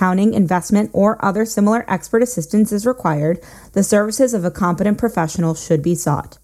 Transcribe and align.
accounting, 0.00 0.32
investment, 0.32 0.88
or 0.94 1.22
other 1.22 1.44
similar 1.44 1.84
expert 1.86 2.22
assistance 2.22 2.72
is 2.72 2.86
required, 2.86 3.38
the 3.74 3.82
services 3.82 4.32
of 4.32 4.46
a 4.46 4.50
competent 4.50 4.96
professional 4.96 5.54
should 5.54 5.82
be 5.82 5.94
sought. 5.94 6.38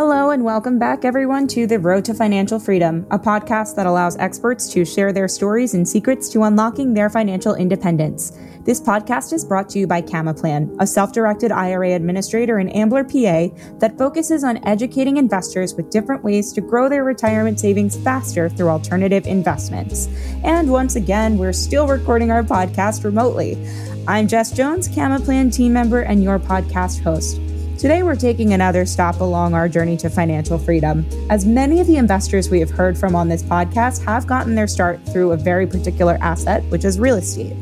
Hello, 0.00 0.30
and 0.30 0.42
welcome 0.42 0.78
back, 0.78 1.04
everyone, 1.04 1.46
to 1.48 1.66
The 1.66 1.78
Road 1.78 2.06
to 2.06 2.14
Financial 2.14 2.58
Freedom, 2.58 3.06
a 3.10 3.18
podcast 3.18 3.76
that 3.76 3.84
allows 3.84 4.16
experts 4.16 4.66
to 4.72 4.82
share 4.86 5.12
their 5.12 5.28
stories 5.28 5.74
and 5.74 5.86
secrets 5.86 6.30
to 6.30 6.44
unlocking 6.44 6.94
their 6.94 7.10
financial 7.10 7.54
independence. 7.54 8.32
This 8.64 8.80
podcast 8.80 9.34
is 9.34 9.44
brought 9.44 9.68
to 9.68 9.78
you 9.78 9.86
by 9.86 10.00
Camaplan, 10.00 10.74
a 10.80 10.86
self 10.86 11.12
directed 11.12 11.52
IRA 11.52 11.90
administrator 11.94 12.58
in 12.60 12.70
Ambler, 12.70 13.04
PA, 13.04 13.54
that 13.78 13.98
focuses 13.98 14.42
on 14.42 14.66
educating 14.66 15.18
investors 15.18 15.74
with 15.74 15.90
different 15.90 16.24
ways 16.24 16.50
to 16.54 16.62
grow 16.62 16.88
their 16.88 17.04
retirement 17.04 17.60
savings 17.60 17.98
faster 17.98 18.48
through 18.48 18.70
alternative 18.70 19.26
investments. 19.26 20.08
And 20.44 20.72
once 20.72 20.96
again, 20.96 21.36
we're 21.36 21.52
still 21.52 21.86
recording 21.86 22.30
our 22.30 22.42
podcast 22.42 23.04
remotely. 23.04 23.62
I'm 24.08 24.28
Jess 24.28 24.50
Jones, 24.50 24.88
Camaplan 24.88 25.54
team 25.54 25.74
member 25.74 26.00
and 26.00 26.24
your 26.24 26.38
podcast 26.38 27.02
host. 27.02 27.38
Today, 27.80 28.02
we're 28.02 28.14
taking 28.14 28.52
another 28.52 28.84
stop 28.84 29.20
along 29.20 29.54
our 29.54 29.66
journey 29.66 29.96
to 29.96 30.10
financial 30.10 30.58
freedom, 30.58 31.08
as 31.30 31.46
many 31.46 31.80
of 31.80 31.86
the 31.86 31.96
investors 31.96 32.50
we 32.50 32.60
have 32.60 32.68
heard 32.68 32.98
from 32.98 33.16
on 33.16 33.26
this 33.26 33.42
podcast 33.42 34.04
have 34.04 34.26
gotten 34.26 34.54
their 34.54 34.66
start 34.66 35.00
through 35.06 35.32
a 35.32 35.36
very 35.38 35.66
particular 35.66 36.18
asset, 36.20 36.62
which 36.64 36.84
is 36.84 37.00
real 37.00 37.16
estate. 37.16 37.56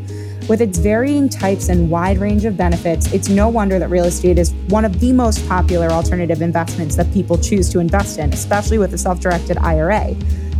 With 0.48 0.60
its 0.60 0.76
varying 0.76 1.28
types 1.28 1.68
and 1.68 1.88
wide 1.88 2.18
range 2.18 2.46
of 2.46 2.56
benefits, 2.56 3.12
it's 3.12 3.28
no 3.28 3.48
wonder 3.48 3.78
that 3.78 3.90
real 3.90 4.06
estate 4.06 4.40
is 4.40 4.52
one 4.70 4.84
of 4.84 4.98
the 4.98 5.12
most 5.12 5.48
popular 5.48 5.86
alternative 5.90 6.42
investments 6.42 6.96
that 6.96 7.12
people 7.12 7.38
choose 7.38 7.68
to 7.68 7.78
invest 7.78 8.18
in, 8.18 8.32
especially 8.32 8.78
with 8.78 8.92
a 8.94 8.98
self 8.98 9.20
directed 9.20 9.56
IRA. 9.58 10.16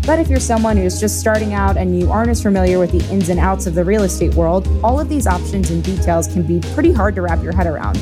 But 0.06 0.20
if 0.20 0.28
you're 0.28 0.38
someone 0.38 0.76
who's 0.76 1.00
just 1.00 1.18
starting 1.18 1.52
out 1.52 1.76
and 1.76 1.98
you 1.98 2.12
aren't 2.12 2.30
as 2.30 2.40
familiar 2.40 2.78
with 2.78 2.92
the 2.92 3.04
ins 3.12 3.28
and 3.28 3.40
outs 3.40 3.66
of 3.66 3.74
the 3.74 3.84
real 3.84 4.04
estate 4.04 4.34
world, 4.34 4.68
all 4.84 5.00
of 5.00 5.08
these 5.08 5.26
options 5.26 5.70
and 5.70 5.82
details 5.82 6.28
can 6.28 6.44
be 6.44 6.60
pretty 6.74 6.92
hard 6.92 7.16
to 7.16 7.22
wrap 7.22 7.42
your 7.42 7.56
head 7.56 7.66
around. 7.66 7.98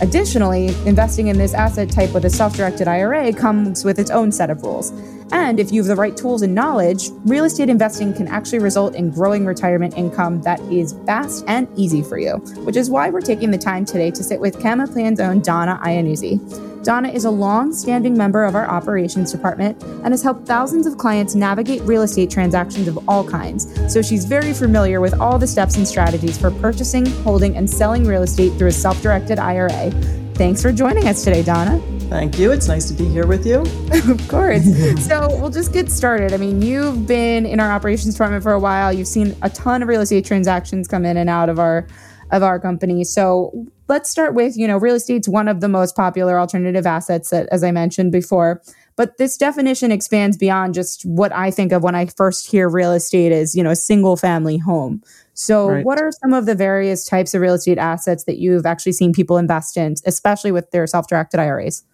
Additionally, 0.00 0.68
investing 0.86 1.26
in 1.26 1.36
this 1.36 1.52
asset 1.52 1.90
type 1.90 2.12
with 2.14 2.24
a 2.24 2.30
self 2.30 2.56
directed 2.56 2.88
IRA 2.88 3.32
comes 3.32 3.84
with 3.84 3.98
its 3.98 4.10
own 4.10 4.32
set 4.32 4.48
of 4.48 4.62
rules. 4.62 4.92
And 5.32 5.60
if 5.60 5.70
you 5.72 5.80
have 5.80 5.88
the 5.88 5.96
right 5.96 6.16
tools 6.16 6.42
and 6.42 6.54
knowledge, 6.54 7.10
real 7.24 7.44
estate 7.44 7.68
investing 7.68 8.12
can 8.12 8.28
actually 8.28 8.58
result 8.58 8.94
in 8.94 9.10
growing 9.10 9.46
retirement 9.46 9.96
income 9.96 10.42
that 10.42 10.60
is 10.62 10.94
fast 11.06 11.44
and 11.46 11.68
easy 11.76 12.02
for 12.02 12.18
you, 12.18 12.36
which 12.64 12.76
is 12.76 12.90
why 12.90 13.10
we're 13.10 13.20
taking 13.20 13.50
the 13.50 13.58
time 13.58 13.84
today 13.84 14.10
to 14.10 14.22
sit 14.22 14.40
with 14.40 14.58
Camaplan's 14.58 15.20
own 15.20 15.40
Donna 15.40 15.80
Iannuzzi. 15.84 16.68
Donna 16.82 17.10
is 17.10 17.26
a 17.26 17.30
long 17.30 17.74
standing 17.74 18.16
member 18.16 18.42
of 18.42 18.54
our 18.54 18.66
operations 18.66 19.30
department 19.30 19.80
and 19.82 20.12
has 20.12 20.22
helped 20.22 20.46
thousands 20.46 20.86
of 20.86 20.96
clients 20.96 21.34
navigate 21.34 21.82
real 21.82 22.02
estate 22.02 22.30
transactions 22.30 22.88
of 22.88 22.98
all 23.06 23.22
kinds. 23.28 23.68
So 23.92 24.00
she's 24.00 24.24
very 24.24 24.54
familiar 24.54 25.00
with 25.00 25.18
all 25.20 25.38
the 25.38 25.46
steps 25.46 25.76
and 25.76 25.86
strategies 25.86 26.38
for 26.38 26.50
purchasing, 26.50 27.04
holding, 27.22 27.56
and 27.56 27.68
selling 27.68 28.04
real 28.04 28.22
estate 28.22 28.56
through 28.56 28.68
a 28.68 28.72
self 28.72 29.00
directed 29.02 29.38
IRA. 29.38 29.92
Thanks 30.40 30.62
for 30.62 30.72
joining 30.72 31.06
us 31.06 31.22
today, 31.22 31.42
Donna. 31.42 31.78
Thank 32.08 32.38
you. 32.38 32.50
It's 32.50 32.66
nice 32.66 32.88
to 32.88 32.94
be 32.94 33.04
here 33.04 33.26
with 33.26 33.44
you. 33.44 33.58
of 34.10 34.26
course. 34.26 34.64
so 35.06 35.28
we'll 35.38 35.50
just 35.50 35.70
get 35.70 35.90
started. 35.90 36.32
I 36.32 36.38
mean, 36.38 36.62
you've 36.62 37.06
been 37.06 37.44
in 37.44 37.60
our 37.60 37.70
operations 37.70 38.14
department 38.14 38.42
for 38.42 38.52
a 38.52 38.58
while. 38.58 38.90
You've 38.90 39.06
seen 39.06 39.36
a 39.42 39.50
ton 39.50 39.82
of 39.82 39.88
real 39.88 40.00
estate 40.00 40.24
transactions 40.24 40.88
come 40.88 41.04
in 41.04 41.18
and 41.18 41.28
out 41.28 41.50
of 41.50 41.58
our 41.58 41.86
of 42.30 42.42
our 42.42 42.58
company. 42.58 43.04
So 43.04 43.66
let's 43.88 44.08
start 44.08 44.32
with, 44.32 44.56
you 44.56 44.66
know, 44.66 44.78
real 44.78 44.94
estate's 44.94 45.28
one 45.28 45.46
of 45.46 45.60
the 45.60 45.68
most 45.68 45.94
popular 45.94 46.40
alternative 46.40 46.86
assets 46.86 47.28
that, 47.28 47.46
as 47.52 47.62
I 47.62 47.70
mentioned 47.70 48.10
before. 48.10 48.62
But 48.96 49.18
this 49.18 49.36
definition 49.36 49.92
expands 49.92 50.38
beyond 50.38 50.72
just 50.72 51.04
what 51.04 51.32
I 51.34 51.50
think 51.50 51.70
of 51.72 51.82
when 51.82 51.94
I 51.94 52.06
first 52.06 52.50
hear 52.50 52.66
real 52.70 52.92
estate 52.92 53.32
as, 53.32 53.54
you 53.54 53.62
know, 53.62 53.70
a 53.70 53.76
single 53.76 54.16
family 54.16 54.56
home. 54.56 55.02
So, 55.34 55.68
right. 55.68 55.84
what 55.84 56.00
are 56.00 56.10
some 56.12 56.32
of 56.32 56.46
the 56.46 56.54
various 56.54 57.04
types 57.04 57.34
of 57.34 57.40
real 57.40 57.54
estate 57.54 57.78
assets 57.78 58.24
that 58.24 58.38
you've 58.38 58.66
actually 58.66 58.92
seen 58.92 59.12
people 59.12 59.38
invest 59.38 59.76
in, 59.76 59.94
especially 60.04 60.52
with 60.52 60.70
their 60.70 60.86
self 60.86 61.06
directed 61.06 61.40
IRAs? 61.40 61.84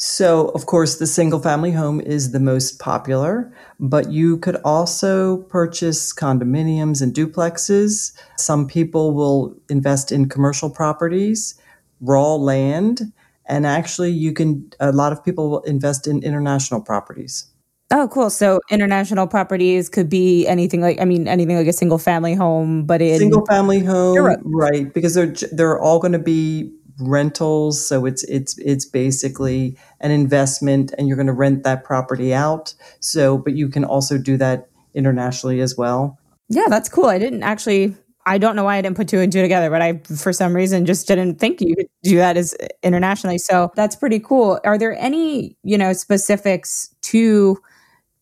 So, 0.00 0.50
of 0.50 0.66
course, 0.66 0.98
the 0.98 1.08
single 1.08 1.40
family 1.40 1.72
home 1.72 2.00
is 2.00 2.30
the 2.30 2.38
most 2.38 2.78
popular, 2.78 3.52
but 3.80 4.12
you 4.12 4.38
could 4.38 4.54
also 4.64 5.38
purchase 5.48 6.14
condominiums 6.14 7.02
and 7.02 7.12
duplexes. 7.12 8.12
Some 8.36 8.68
people 8.68 9.12
will 9.12 9.56
invest 9.68 10.12
in 10.12 10.28
commercial 10.28 10.70
properties, 10.70 11.60
raw 12.00 12.36
land, 12.36 13.12
and 13.46 13.66
actually, 13.66 14.12
you 14.12 14.32
can, 14.32 14.70
a 14.78 14.92
lot 14.92 15.12
of 15.12 15.24
people 15.24 15.50
will 15.50 15.62
invest 15.62 16.06
in 16.06 16.22
international 16.22 16.80
properties. 16.80 17.46
Oh, 17.90 18.06
cool. 18.08 18.28
So 18.28 18.60
international 18.70 19.26
properties 19.26 19.88
could 19.88 20.10
be 20.10 20.46
anything 20.46 20.82
like, 20.82 21.00
I 21.00 21.06
mean, 21.06 21.26
anything 21.26 21.56
like 21.56 21.66
a 21.66 21.72
single 21.72 21.96
family 21.96 22.34
home, 22.34 22.84
but 22.84 23.00
in 23.00 23.18
single 23.18 23.46
family 23.46 23.80
home, 23.80 24.14
Europe. 24.14 24.40
right? 24.44 24.92
Because 24.92 25.14
they're 25.14 25.34
they're 25.52 25.80
all 25.80 25.98
going 25.98 26.12
to 26.12 26.18
be 26.18 26.70
rentals 27.00 27.84
so 27.84 28.04
it's 28.04 28.24
it's 28.24 28.58
it's 28.58 28.84
basically 28.84 29.76
an 30.00 30.10
investment 30.10 30.92
and 30.98 31.06
you're 31.06 31.16
going 31.16 31.28
to 31.28 31.32
rent 31.32 31.62
that 31.62 31.84
property 31.84 32.34
out 32.34 32.74
so 32.98 33.38
but 33.38 33.52
you 33.52 33.68
can 33.68 33.84
also 33.84 34.18
do 34.18 34.36
that 34.36 34.68
internationally 34.94 35.60
as 35.60 35.76
well 35.76 36.18
yeah 36.48 36.64
that's 36.68 36.88
cool 36.88 37.06
i 37.06 37.16
didn't 37.16 37.44
actually 37.44 37.94
i 38.26 38.36
don't 38.36 38.56
know 38.56 38.64
why 38.64 38.76
i 38.76 38.82
didn't 38.82 38.96
put 38.96 39.06
two 39.06 39.20
and 39.20 39.30
two 39.30 39.40
together 39.40 39.70
but 39.70 39.80
i 39.80 39.96
for 40.16 40.32
some 40.32 40.56
reason 40.56 40.84
just 40.84 41.06
didn't 41.06 41.36
think 41.36 41.60
you 41.60 41.76
could 41.76 41.86
do 42.02 42.16
that 42.16 42.36
as 42.36 42.52
internationally 42.82 43.38
so 43.38 43.70
that's 43.76 43.94
pretty 43.94 44.18
cool 44.18 44.58
are 44.64 44.76
there 44.76 44.96
any 44.98 45.56
you 45.62 45.78
know 45.78 45.92
specifics 45.92 46.92
to 47.00 47.56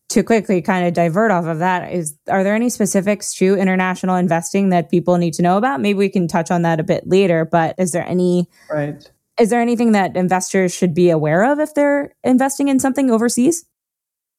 to 0.09 0.23
quickly 0.23 0.61
kind 0.61 0.87
of 0.87 0.93
divert 0.93 1.31
off 1.31 1.45
of 1.45 1.59
that 1.59 1.91
is 1.91 2.15
are 2.29 2.43
there 2.43 2.55
any 2.55 2.69
specifics 2.69 3.33
to 3.35 3.55
international 3.55 4.15
investing 4.15 4.69
that 4.69 4.89
people 4.89 5.17
need 5.17 5.33
to 5.33 5.41
know 5.41 5.57
about? 5.57 5.81
Maybe 5.81 5.97
we 5.97 6.09
can 6.09 6.27
touch 6.27 6.49
on 6.49 6.61
that 6.61 6.79
a 6.79 6.83
bit 6.83 7.07
later 7.07 7.45
but 7.45 7.75
is 7.77 7.91
there 7.91 8.07
any 8.07 8.47
right. 8.71 9.09
is 9.39 9.49
there 9.49 9.61
anything 9.61 9.91
that 9.91 10.15
investors 10.15 10.73
should 10.73 10.93
be 10.93 11.09
aware 11.09 11.43
of 11.51 11.59
if 11.59 11.73
they're 11.73 12.15
investing 12.23 12.69
in 12.69 12.79
something 12.79 13.11
overseas? 13.11 13.65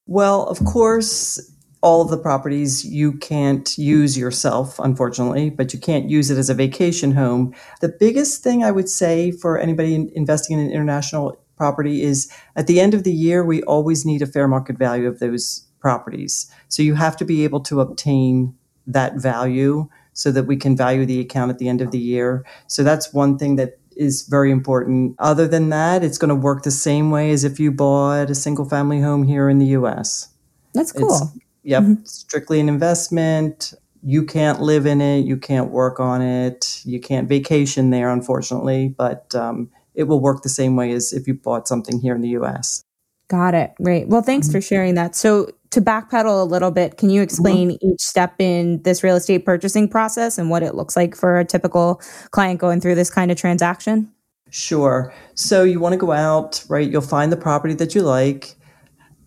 Well 0.06 0.46
of 0.46 0.64
course 0.64 1.54
all 1.80 2.02
of 2.02 2.10
the 2.10 2.18
properties 2.18 2.84
you 2.84 3.12
can't 3.12 3.76
use 3.78 4.16
yourself 4.16 4.78
unfortunately 4.78 5.50
but 5.50 5.74
you 5.74 5.78
can't 5.78 6.08
use 6.08 6.30
it 6.30 6.38
as 6.38 6.48
a 6.48 6.54
vacation 6.54 7.12
home. 7.12 7.54
The 7.82 7.90
biggest 7.90 8.42
thing 8.42 8.64
i 8.64 8.70
would 8.70 8.88
say 8.88 9.32
for 9.32 9.58
anybody 9.58 10.10
investing 10.14 10.58
in 10.58 10.64
an 10.64 10.72
international 10.72 11.38
property 11.58 12.02
is 12.02 12.32
at 12.56 12.66
the 12.66 12.80
end 12.80 12.94
of 12.94 13.04
the 13.04 13.12
year, 13.12 13.44
we 13.44 13.62
always 13.64 14.06
need 14.06 14.22
a 14.22 14.26
fair 14.26 14.48
market 14.48 14.78
value 14.78 15.06
of 15.06 15.18
those 15.18 15.66
properties. 15.80 16.50
So 16.68 16.82
you 16.82 16.94
have 16.94 17.16
to 17.18 17.24
be 17.24 17.44
able 17.44 17.60
to 17.60 17.80
obtain 17.80 18.54
that 18.86 19.16
value 19.16 19.88
so 20.12 20.32
that 20.32 20.44
we 20.44 20.56
can 20.56 20.76
value 20.76 21.06
the 21.06 21.20
account 21.20 21.50
at 21.50 21.58
the 21.58 21.68
end 21.68 21.80
of 21.80 21.90
the 21.90 21.98
year. 21.98 22.44
So 22.66 22.82
that's 22.82 23.12
one 23.12 23.38
thing 23.38 23.56
that 23.56 23.78
is 23.96 24.22
very 24.22 24.50
important. 24.50 25.14
Other 25.18 25.46
than 25.46 25.68
that, 25.70 26.02
it's 26.02 26.18
going 26.18 26.30
to 26.30 26.34
work 26.34 26.62
the 26.62 26.70
same 26.70 27.10
way 27.10 27.30
as 27.30 27.44
if 27.44 27.60
you 27.60 27.70
bought 27.70 28.30
a 28.30 28.34
single 28.34 28.64
family 28.64 29.00
home 29.00 29.24
here 29.24 29.48
in 29.48 29.58
the 29.58 29.66
US. 29.66 30.28
That's 30.72 30.92
cool. 30.92 31.14
It's, 31.14 31.38
yep, 31.62 31.82
mm-hmm. 31.82 32.04
strictly 32.04 32.60
an 32.60 32.68
investment. 32.68 33.74
You 34.02 34.24
can't 34.24 34.60
live 34.60 34.86
in 34.86 35.00
it, 35.00 35.26
you 35.26 35.36
can't 35.36 35.70
work 35.70 35.98
on 35.98 36.22
it, 36.22 36.82
you 36.84 37.00
can't 37.00 37.28
vacation 37.28 37.90
there, 37.90 38.10
unfortunately, 38.10 38.94
but 38.96 39.34
um, 39.34 39.70
it 39.98 40.04
will 40.04 40.20
work 40.20 40.42
the 40.42 40.48
same 40.48 40.76
way 40.76 40.92
as 40.92 41.12
if 41.12 41.26
you 41.26 41.34
bought 41.34 41.66
something 41.66 42.00
here 42.00 42.14
in 42.14 42.22
the 42.22 42.28
US. 42.40 42.84
Got 43.28 43.54
it. 43.54 43.74
Great. 43.82 44.08
Well, 44.08 44.22
thanks 44.22 44.46
mm-hmm. 44.46 44.52
for 44.52 44.60
sharing 44.62 44.94
that. 44.94 45.14
So, 45.14 45.50
to 45.70 45.82
backpedal 45.82 46.40
a 46.40 46.44
little 46.44 46.70
bit, 46.70 46.96
can 46.96 47.10
you 47.10 47.20
explain 47.20 47.72
mm-hmm. 47.72 47.90
each 47.90 48.00
step 48.00 48.36
in 48.38 48.80
this 48.84 49.02
real 49.02 49.16
estate 49.16 49.44
purchasing 49.44 49.86
process 49.86 50.38
and 50.38 50.48
what 50.48 50.62
it 50.62 50.74
looks 50.74 50.96
like 50.96 51.14
for 51.14 51.38
a 51.38 51.44
typical 51.44 52.00
client 52.30 52.58
going 52.58 52.80
through 52.80 52.94
this 52.94 53.10
kind 53.10 53.30
of 53.30 53.36
transaction? 53.36 54.10
Sure. 54.50 55.12
So, 55.34 55.64
you 55.64 55.80
want 55.80 55.92
to 55.92 55.98
go 55.98 56.12
out, 56.12 56.64
right? 56.68 56.88
You'll 56.88 57.02
find 57.02 57.30
the 57.30 57.36
property 57.36 57.74
that 57.74 57.94
you 57.94 58.02
like, 58.02 58.56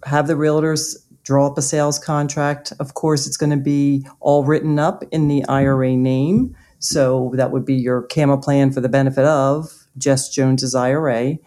have 0.05 0.27
the 0.27 0.33
realtors 0.33 0.95
draw 1.23 1.45
up 1.45 1.57
a 1.57 1.61
sales 1.61 1.99
contract. 1.99 2.73
Of 2.79 2.95
course, 2.95 3.27
it's 3.27 3.37
going 3.37 3.51
to 3.51 3.63
be 3.63 4.07
all 4.19 4.45
written 4.45 4.79
up 4.79 5.03
in 5.11 5.27
the 5.27 5.45
IRA 5.45 5.95
name. 5.95 6.55
So, 6.79 7.33
that 7.35 7.51
would 7.51 7.65
be 7.65 7.75
your 7.75 8.03
CAMA 8.03 8.39
plan 8.39 8.71
for 8.71 8.79
the 8.79 8.89
benefit 8.89 9.25
of 9.25 9.80
Jess 9.97 10.29
Jones's 10.29 10.75
IRA, 10.75 11.37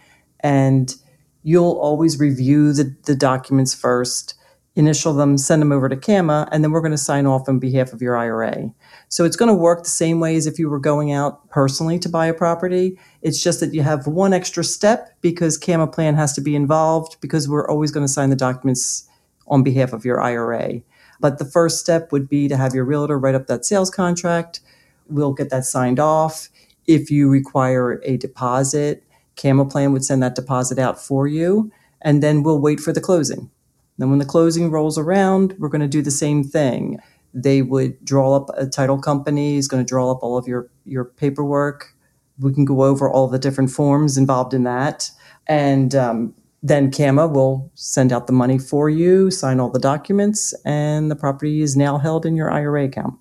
and 0.40 0.94
you'll 1.42 1.78
always 1.78 2.18
review 2.18 2.72
the, 2.72 2.94
the 3.04 3.14
documents 3.14 3.74
first, 3.74 4.34
initial 4.76 5.14
them, 5.14 5.38
send 5.38 5.62
them 5.62 5.72
over 5.72 5.88
to 5.88 5.96
CAMA, 5.96 6.48
and 6.50 6.64
then 6.64 6.72
we're 6.72 6.80
going 6.80 6.90
to 6.90 6.98
sign 6.98 7.26
off 7.26 7.48
on 7.48 7.58
behalf 7.58 7.92
of 7.92 8.02
your 8.02 8.16
IRA. 8.16 8.70
So 9.08 9.24
it's 9.24 9.36
going 9.36 9.48
to 9.48 9.54
work 9.54 9.84
the 9.84 9.90
same 9.90 10.18
way 10.18 10.34
as 10.36 10.46
if 10.46 10.58
you 10.58 10.68
were 10.68 10.80
going 10.80 11.12
out 11.12 11.48
personally 11.50 11.98
to 12.00 12.08
buy 12.08 12.26
a 12.26 12.34
property. 12.34 12.98
It's 13.22 13.42
just 13.42 13.60
that 13.60 13.72
you 13.72 13.82
have 13.82 14.06
one 14.06 14.32
extra 14.32 14.64
step 14.64 15.16
because 15.20 15.58
Camaplan 15.58 16.16
has 16.16 16.32
to 16.34 16.40
be 16.40 16.56
involved 16.56 17.18
because 17.20 17.48
we're 17.48 17.68
always 17.68 17.92
going 17.92 18.06
to 18.06 18.12
sign 18.12 18.30
the 18.30 18.36
documents 18.36 19.08
on 19.46 19.62
behalf 19.62 19.92
of 19.92 20.04
your 20.04 20.20
IRA. 20.20 20.80
But 21.20 21.38
the 21.38 21.44
first 21.44 21.78
step 21.78 22.10
would 22.10 22.28
be 22.28 22.48
to 22.48 22.56
have 22.56 22.74
your 22.74 22.84
realtor 22.84 23.18
write 23.18 23.34
up 23.34 23.46
that 23.46 23.64
sales 23.64 23.90
contract. 23.90 24.60
We'll 25.08 25.32
get 25.32 25.50
that 25.50 25.64
signed 25.64 26.00
off. 26.00 26.48
If 26.86 27.10
you 27.10 27.28
require 27.28 28.00
a 28.04 28.16
deposit, 28.16 29.04
Camaplan 29.36 29.92
would 29.92 30.04
send 30.04 30.22
that 30.22 30.34
deposit 30.34 30.78
out 30.78 31.00
for 31.00 31.26
you, 31.26 31.70
and 32.02 32.22
then 32.22 32.42
we'll 32.42 32.60
wait 32.60 32.80
for 32.80 32.92
the 32.92 33.00
closing. 33.00 33.50
Then 33.98 34.10
when 34.10 34.18
the 34.18 34.24
closing 34.24 34.70
rolls 34.70 34.98
around, 34.98 35.54
we're 35.58 35.68
going 35.68 35.80
to 35.80 35.88
do 35.88 36.02
the 36.02 36.10
same 36.10 36.42
thing. 36.42 36.98
They 37.32 37.62
would 37.62 38.04
draw 38.04 38.36
up 38.36 38.50
a 38.56 38.66
title 38.66 38.98
company, 38.98 39.56
is 39.56 39.68
going 39.68 39.84
to 39.84 39.88
draw 39.88 40.10
up 40.10 40.22
all 40.22 40.36
of 40.36 40.46
your, 40.46 40.68
your 40.84 41.04
paperwork. 41.04 41.94
We 42.38 42.52
can 42.52 42.64
go 42.64 42.82
over 42.82 43.08
all 43.08 43.28
the 43.28 43.38
different 43.38 43.70
forms 43.70 44.16
involved 44.18 44.54
in 44.54 44.64
that. 44.64 45.10
And 45.46 45.94
um, 45.94 46.34
then 46.62 46.90
CAMA 46.90 47.28
will 47.28 47.70
send 47.74 48.12
out 48.12 48.26
the 48.26 48.32
money 48.32 48.58
for 48.58 48.88
you, 48.88 49.30
sign 49.30 49.60
all 49.60 49.70
the 49.70 49.78
documents, 49.78 50.54
and 50.64 51.10
the 51.10 51.16
property 51.16 51.60
is 51.60 51.76
now 51.76 51.98
held 51.98 52.24
in 52.24 52.36
your 52.36 52.50
IRA 52.50 52.84
account. 52.84 53.14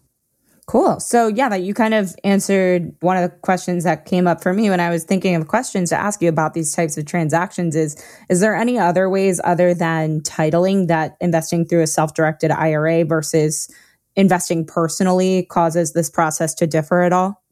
Cool. 0.65 0.99
So, 1.01 1.27
yeah, 1.27 1.49
that 1.49 1.63
you 1.63 1.73
kind 1.73 1.93
of 1.93 2.15
answered 2.23 2.95
one 3.01 3.17
of 3.17 3.29
the 3.29 3.35
questions 3.37 3.83
that 3.83 4.05
came 4.05 4.27
up 4.27 4.41
for 4.41 4.53
me 4.53 4.69
when 4.69 4.79
I 4.79 4.89
was 4.89 5.03
thinking 5.03 5.35
of 5.35 5.47
questions 5.49 5.89
to 5.89 5.97
ask 5.97 6.21
you 6.21 6.29
about 6.29 6.53
these 6.53 6.73
types 6.73 6.97
of 6.97 7.05
transactions 7.05 7.75
is 7.75 8.01
is 8.29 8.39
there 8.39 8.55
any 8.55 8.79
other 8.79 9.09
ways 9.09 9.41
other 9.43 9.73
than 9.73 10.21
titling 10.21 10.87
that 10.87 11.17
investing 11.19 11.65
through 11.65 11.81
a 11.81 11.87
self-directed 11.87 12.49
IRA 12.49 13.03
versus 13.03 13.69
investing 14.15 14.65
personally 14.65 15.45
causes 15.49 15.91
this 15.91 16.09
process 16.09 16.53
to 16.55 16.65
differ 16.65 17.01
at 17.01 17.11
all? 17.11 17.43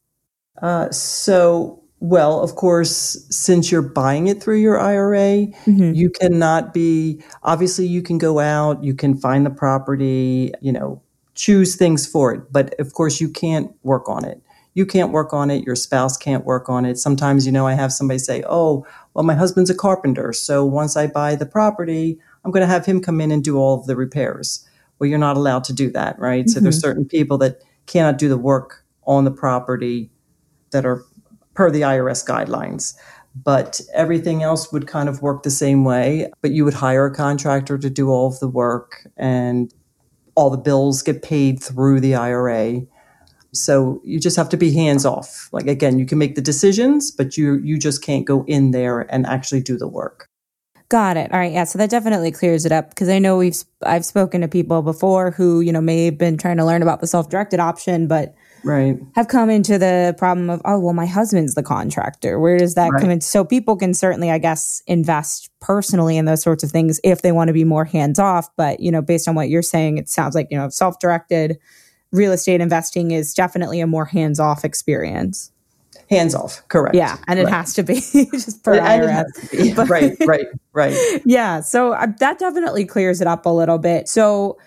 Uh, 0.61 0.89
so 0.91 1.81
well, 1.99 2.41
of 2.41 2.55
course, 2.55 3.23
since 3.29 3.71
you're 3.71 3.83
buying 3.83 4.27
it 4.27 4.41
through 4.41 4.57
your 4.57 4.79
IRA, 4.79 5.47
mm-hmm. 5.65 5.93
you 5.93 6.09
cannot 6.09 6.73
be, 6.73 7.21
obviously, 7.43 7.85
you 7.85 8.01
can 8.01 8.17
go 8.17 8.39
out, 8.39 8.83
you 8.83 8.95
can 8.95 9.15
find 9.15 9.45
the 9.45 9.51
property, 9.51 10.51
you 10.61 10.71
know, 10.71 11.03
choose 11.35 11.75
things 11.75 12.05
for 12.05 12.33
it. 12.33 12.51
But 12.51 12.79
of 12.79 12.93
course, 12.93 13.21
you 13.21 13.29
can't 13.29 13.71
work 13.83 14.09
on 14.09 14.25
it. 14.25 14.41
You 14.73 14.85
can't 14.85 15.11
work 15.11 15.33
on 15.33 15.51
it. 15.51 15.65
Your 15.65 15.75
spouse 15.75 16.15
can't 16.15 16.45
work 16.45 16.69
on 16.69 16.85
it. 16.85 16.97
Sometimes, 16.97 17.45
you 17.45 17.51
know, 17.51 17.67
I 17.67 17.73
have 17.73 17.91
somebody 17.91 18.19
say, 18.19 18.43
oh, 18.47 18.85
well, 19.13 19.23
my 19.25 19.35
husband's 19.35 19.69
a 19.69 19.75
carpenter. 19.75 20.31
So 20.31 20.65
once 20.65 20.95
I 20.95 21.07
buy 21.07 21.35
the 21.35 21.45
property, 21.45 22.17
I'm 22.45 22.51
going 22.51 22.61
to 22.61 22.67
have 22.67 22.85
him 22.85 23.01
come 23.01 23.19
in 23.19 23.31
and 23.31 23.43
do 23.43 23.57
all 23.57 23.79
of 23.79 23.85
the 23.85 23.95
repairs. 23.95 24.65
Well, 24.97 25.09
you're 25.09 25.19
not 25.19 25.35
allowed 25.35 25.65
to 25.65 25.73
do 25.73 25.89
that, 25.91 26.17
right? 26.19 26.45
Mm-hmm. 26.45 26.51
So 26.51 26.59
there's 26.61 26.77
mm-hmm. 26.77 26.81
certain 26.87 27.05
people 27.05 27.37
that 27.39 27.61
cannot 27.85 28.17
do 28.17 28.29
the 28.29 28.37
work 28.37 28.85
on 29.03 29.25
the 29.25 29.31
property 29.31 30.09
that 30.71 30.85
are 30.85 31.03
per 31.53 31.69
the 31.69 31.81
IRS 31.81 32.25
guidelines. 32.25 32.93
But 33.35 33.81
everything 33.93 34.43
else 34.43 34.71
would 34.71 34.87
kind 34.87 35.09
of 35.09 35.21
work 35.21 35.43
the 35.43 35.51
same 35.51 35.83
way. 35.83 36.29
But 36.41 36.51
you 36.51 36.63
would 36.65 36.73
hire 36.73 37.05
a 37.05 37.13
contractor 37.13 37.77
to 37.77 37.89
do 37.89 38.09
all 38.09 38.27
of 38.27 38.39
the 38.39 38.47
work, 38.47 39.07
and 39.17 39.73
all 40.35 40.49
the 40.49 40.57
bills 40.57 41.01
get 41.01 41.21
paid 41.21 41.61
through 41.61 41.99
the 41.99 42.15
IRA. 42.15 42.81
So 43.53 44.01
you 44.03 44.19
just 44.19 44.37
have 44.37 44.49
to 44.49 44.57
be 44.57 44.71
hands 44.71 45.05
off. 45.05 45.49
Like 45.51 45.67
again, 45.67 45.99
you 45.99 46.05
can 46.05 46.17
make 46.17 46.35
the 46.35 46.41
decisions, 46.41 47.11
but 47.11 47.37
you 47.37 47.55
you 47.63 47.77
just 47.77 48.03
can't 48.03 48.25
go 48.25 48.45
in 48.45 48.71
there 48.71 49.01
and 49.13 49.25
actually 49.25 49.61
do 49.61 49.77
the 49.77 49.87
work. 49.87 50.27
Got 50.89 51.15
it. 51.15 51.31
All 51.31 51.39
right. 51.39 51.53
Yeah. 51.53 51.63
So 51.63 51.77
that 51.77 51.89
definitely 51.89 52.31
clears 52.31 52.65
it 52.65 52.71
up 52.71 52.89
because 52.89 53.07
I 53.07 53.17
know 53.17 53.37
we've 53.37 53.63
I've 53.83 54.05
spoken 54.05 54.41
to 54.41 54.47
people 54.47 54.81
before 54.81 55.31
who 55.31 55.61
you 55.61 55.71
know 55.71 55.81
may 55.81 56.05
have 56.05 56.17
been 56.17 56.37
trying 56.37 56.57
to 56.57 56.65
learn 56.65 56.81
about 56.81 57.01
the 57.01 57.07
self 57.07 57.29
directed 57.29 57.59
option, 57.59 58.07
but 58.07 58.35
right. 58.63 58.97
have 59.15 59.27
come 59.27 59.49
into 59.49 59.77
the 59.77 60.15
problem 60.17 60.49
of 60.49 60.61
oh 60.65 60.79
well 60.79 60.93
my 60.93 61.05
husband's 61.05 61.55
the 61.55 61.63
contractor. 61.63 62.39
Where 62.39 62.57
does 62.57 62.75
that 62.75 62.89
right. 62.89 63.01
come 63.01 63.09
in? 63.09 63.21
So 63.21 63.43
people 63.43 63.75
can 63.75 63.93
certainly 63.93 64.31
i 64.31 64.37
guess 64.37 64.81
invest 64.87 65.49
personally 65.59 66.17
in 66.17 66.25
those 66.25 66.41
sorts 66.41 66.63
of 66.63 66.71
things 66.71 66.99
if 67.03 67.21
they 67.21 67.31
want 67.31 67.47
to 67.47 67.53
be 67.53 67.63
more 67.63 67.85
hands 67.85 68.19
off 68.19 68.49
but 68.57 68.79
you 68.79 68.91
know 68.91 69.01
based 69.01 69.27
on 69.27 69.35
what 69.35 69.49
you're 69.49 69.61
saying 69.61 69.97
it 69.97 70.09
sounds 70.09 70.35
like 70.35 70.47
you 70.49 70.57
know 70.57 70.69
self-directed 70.69 71.59
real 72.11 72.31
estate 72.31 72.61
investing 72.61 73.11
is 73.11 73.33
definitely 73.33 73.79
a 73.79 73.87
more 73.87 74.05
hands 74.05 74.39
off 74.39 74.63
experience. 74.63 75.51
Hands 76.09 76.35
off 76.35 76.61
correct. 76.67 76.95
Yeah. 76.95 77.17
And 77.27 77.39
it 77.39 77.45
right. 77.45 77.53
has 77.53 77.73
to 77.75 77.83
be 77.83 77.95
just 78.31 78.63
per 78.63 78.77
IRS. 78.77 79.75
But, 79.75 79.87
right 79.89 80.15
right 80.21 80.47
right. 80.73 81.21
Yeah. 81.25 81.61
So 81.61 81.93
uh, 81.93 82.07
that 82.19 82.37
definitely 82.37 82.85
clears 82.85 83.21
it 83.21 83.27
up 83.27 83.45
a 83.45 83.49
little 83.49 83.77
bit. 83.77 84.09
So 84.09 84.57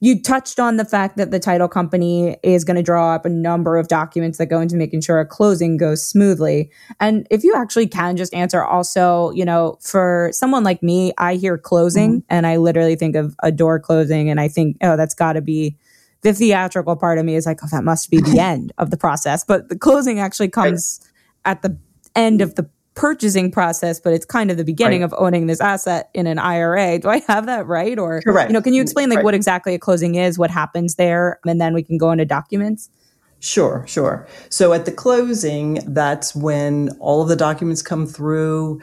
you 0.00 0.22
touched 0.22 0.60
on 0.60 0.76
the 0.76 0.84
fact 0.84 1.16
that 1.16 1.30
the 1.30 1.40
title 1.40 1.66
company 1.66 2.36
is 2.42 2.64
going 2.64 2.76
to 2.76 2.82
draw 2.82 3.14
up 3.14 3.24
a 3.24 3.28
number 3.28 3.76
of 3.76 3.88
documents 3.88 4.38
that 4.38 4.46
go 4.46 4.60
into 4.60 4.76
making 4.76 5.00
sure 5.00 5.18
a 5.18 5.26
closing 5.26 5.76
goes 5.76 6.06
smoothly. 6.06 6.70
And 7.00 7.26
if 7.30 7.42
you 7.42 7.54
actually 7.56 7.88
can 7.88 8.16
just 8.16 8.32
answer 8.32 8.62
also, 8.62 9.30
you 9.32 9.44
know, 9.44 9.76
for 9.80 10.30
someone 10.32 10.62
like 10.62 10.82
me, 10.82 11.12
I 11.18 11.34
hear 11.34 11.58
closing 11.58 12.20
mm-hmm. 12.20 12.26
and 12.28 12.46
I 12.46 12.58
literally 12.58 12.94
think 12.94 13.16
of 13.16 13.34
a 13.42 13.50
door 13.50 13.80
closing 13.80 14.30
and 14.30 14.40
I 14.40 14.46
think, 14.46 14.76
oh, 14.82 14.96
that's 14.96 15.14
got 15.14 15.32
to 15.32 15.40
be 15.40 15.76
the 16.22 16.32
theatrical 16.32 16.96
part 16.96 17.18
of 17.18 17.24
me 17.24 17.34
is 17.34 17.46
like, 17.46 17.60
oh, 17.62 17.68
that 17.70 17.84
must 17.84 18.10
be 18.10 18.20
the 18.20 18.38
end 18.40 18.72
of 18.78 18.90
the 18.90 18.96
process. 18.96 19.44
But 19.44 19.68
the 19.68 19.78
closing 19.78 20.20
actually 20.20 20.48
comes 20.48 21.00
right. 21.44 21.52
at 21.52 21.62
the 21.62 21.76
end 22.14 22.40
of 22.40 22.54
the 22.54 22.68
purchasing 22.98 23.50
process, 23.50 24.00
but 24.00 24.12
it's 24.12 24.26
kind 24.26 24.50
of 24.50 24.56
the 24.56 24.64
beginning 24.64 25.02
right. 25.02 25.12
of 25.12 25.14
owning 25.16 25.46
this 25.46 25.60
asset 25.60 26.10
in 26.14 26.26
an 26.26 26.38
IRA. 26.38 26.98
Do 26.98 27.08
I 27.08 27.20
have 27.28 27.46
that 27.46 27.66
right? 27.68 27.96
Or, 27.96 28.20
Correct. 28.22 28.50
you 28.50 28.54
know, 28.54 28.60
can 28.60 28.72
you 28.72 28.82
explain 28.82 29.08
like 29.08 29.18
right. 29.18 29.24
what 29.24 29.34
exactly 29.34 29.72
a 29.74 29.78
closing 29.78 30.16
is, 30.16 30.36
what 30.36 30.50
happens 30.50 30.96
there, 30.96 31.38
and 31.46 31.60
then 31.60 31.74
we 31.74 31.84
can 31.84 31.96
go 31.96 32.10
into 32.10 32.24
documents? 32.24 32.90
Sure, 33.38 33.84
sure. 33.86 34.26
So 34.48 34.72
at 34.72 34.84
the 34.84 34.90
closing, 34.90 35.78
that's 35.86 36.34
when 36.34 36.90
all 36.98 37.22
of 37.22 37.28
the 37.28 37.36
documents 37.36 37.82
come 37.82 38.04
through. 38.04 38.80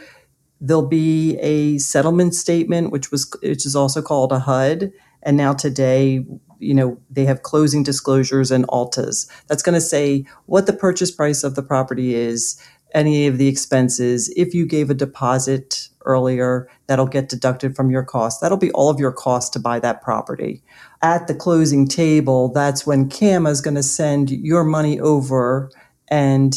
There'll 0.61 0.87
be 0.87 1.37
a 1.39 1.77
settlement 1.79 2.35
statement, 2.35 2.91
which 2.91 3.11
was 3.11 3.29
which 3.43 3.65
is 3.65 3.75
also 3.75 4.01
called 4.01 4.31
a 4.31 4.39
HUD. 4.39 4.93
And 5.23 5.35
now 5.35 5.53
today, 5.53 6.25
you 6.59 6.73
know, 6.73 6.97
they 7.09 7.25
have 7.25 7.43
closing 7.43 7.83
disclosures 7.83 8.49
and 8.49 8.65
ALTAs. 8.69 9.29
That's 9.47 9.61
going 9.61 9.75
to 9.75 9.81
say 9.81 10.25
what 10.45 10.67
the 10.67 10.73
purchase 10.73 11.11
price 11.11 11.43
of 11.43 11.55
the 11.55 11.63
property 11.63 12.15
is, 12.15 12.57
any 12.95 13.27
of 13.27 13.37
the 13.37 13.47
expenses. 13.49 14.33
If 14.37 14.55
you 14.55 14.65
gave 14.65 14.89
a 14.89 14.95
deposit 14.95 15.89
earlier, 16.05 16.69
that'll 16.87 17.07
get 17.07 17.29
deducted 17.29 17.75
from 17.75 17.91
your 17.91 18.03
cost. 18.03 18.41
That'll 18.41 18.57
be 18.57 18.71
all 18.71 18.89
of 18.89 18.99
your 18.99 19.11
cost 19.11 19.53
to 19.53 19.59
buy 19.59 19.79
that 19.81 20.01
property. 20.01 20.63
At 21.03 21.27
the 21.27 21.35
closing 21.35 21.87
table, 21.87 22.51
that's 22.53 22.87
when 22.87 23.09
CAMA 23.09 23.51
is 23.51 23.61
going 23.61 23.75
to 23.75 23.83
send 23.83 24.31
your 24.31 24.63
money 24.63 24.99
over 24.99 25.69
and 26.09 26.55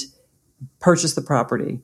purchase 0.80 1.14
the 1.14 1.22
property. 1.22 1.80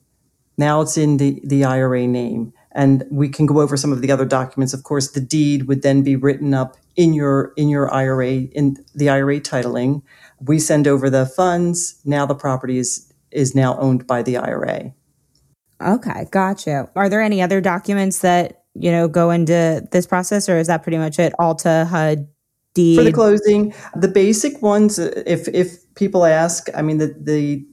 Now 0.56 0.80
it's 0.82 0.96
in 0.96 1.16
the, 1.18 1.40
the 1.44 1.64
IRA 1.64 2.06
name. 2.06 2.52
And 2.72 3.04
we 3.10 3.28
can 3.28 3.46
go 3.46 3.60
over 3.60 3.76
some 3.76 3.92
of 3.92 4.02
the 4.02 4.10
other 4.10 4.24
documents. 4.24 4.74
Of 4.74 4.82
course, 4.82 5.12
the 5.12 5.20
deed 5.20 5.68
would 5.68 5.82
then 5.82 6.02
be 6.02 6.16
written 6.16 6.54
up 6.54 6.76
in 6.96 7.14
your 7.14 7.52
in 7.56 7.68
your 7.68 7.92
IRA 7.92 8.32
in 8.32 8.76
the 8.94 9.08
IRA 9.10 9.40
titling. 9.40 10.02
We 10.40 10.58
send 10.58 10.88
over 10.88 11.08
the 11.10 11.26
funds. 11.26 12.00
Now 12.04 12.26
the 12.26 12.34
property 12.34 12.78
is 12.78 13.12
is 13.34 13.54
now 13.54 13.76
owned 13.78 14.06
by 14.06 14.22
the 14.22 14.36
IRA. 14.36 14.92
Okay, 15.82 16.26
gotcha. 16.30 16.88
Are 16.96 17.08
there 17.08 17.20
any 17.20 17.42
other 17.42 17.60
documents 17.60 18.20
that, 18.20 18.62
you 18.74 18.90
know, 18.90 19.08
go 19.08 19.30
into 19.30 19.86
this 19.92 20.06
process 20.06 20.48
or 20.48 20.58
is 20.58 20.68
that 20.68 20.82
pretty 20.82 20.98
much 20.98 21.18
it? 21.18 21.32
Alta, 21.38 21.86
HUD, 21.90 22.28
deed? 22.74 22.96
For 22.96 23.04
the 23.04 23.12
closing, 23.12 23.74
the 23.94 24.08
basic 24.08 24.62
ones, 24.62 24.98
if 24.98 25.48
if 25.48 25.94
people 25.94 26.24
ask, 26.24 26.68
I 26.74 26.82
mean 26.82 26.98
the 26.98 27.14
the 27.20 27.64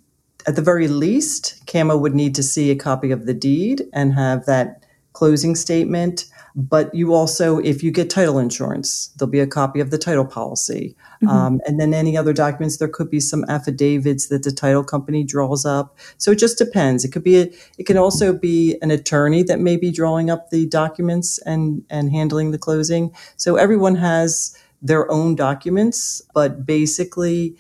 at 0.48 0.56
the 0.56 0.62
very 0.62 0.88
least, 0.88 1.64
CAMA 1.68 1.98
would 1.98 2.16
need 2.16 2.34
to 2.36 2.44
see 2.44 2.72
a 2.72 2.76
copy 2.76 3.12
of 3.12 3.26
the 3.26 3.34
deed 3.34 3.84
and 3.94 4.14
have 4.14 4.46
that 4.46 4.86
closing 5.14 5.56
statement. 5.56 6.26
But 6.56 6.94
you 6.94 7.14
also, 7.14 7.60
if 7.60 7.84
you 7.84 7.92
get 7.92 8.10
title 8.10 8.38
insurance, 8.38 9.08
there'll 9.16 9.32
be 9.32 9.40
a 9.40 9.48
copy 9.48 9.80
of 9.80 9.90
the 9.90 9.98
title 9.98 10.26
policy. 10.26 10.96
Mm-hmm. 11.24 11.28
Um, 11.30 11.62
and 11.66 11.80
then 11.80 11.94
any 11.94 12.18
other 12.18 12.34
documents, 12.34 12.78
there 12.78 12.88
could 12.88 13.10
be 13.10 13.20
some 13.20 13.46
affidavits 13.48 14.28
that 14.28 14.44
the 14.44 14.52
title 14.52 14.84
company 14.84 15.24
draws 15.24 15.66
up. 15.66 15.98
So 16.18 16.32
it 16.32 16.40
just 16.40 16.58
depends. 16.58 17.06
It 17.06 17.12
could 17.12 17.24
be, 17.24 17.42
a, 17.42 17.52
it 17.78 17.86
can 17.86 17.98
also 17.98 18.34
be 18.34 18.78
an 18.82 18.92
attorney 18.92 19.44
that 19.44 19.60
may 19.60 19.78
be 19.78 19.92
drawing 19.92 20.30
up 20.30 20.50
the 20.50 20.66
documents 20.68 21.38
and, 21.40 21.84
and 21.90 22.12
handling 22.12 22.52
the 22.52 22.58
closing. 22.58 23.16
So 23.38 23.56
everyone 23.56 23.96
has 23.96 24.58
their 24.82 25.10
own 25.12 25.36
documents, 25.36 26.22
but 26.34 26.66
basically 26.66 27.56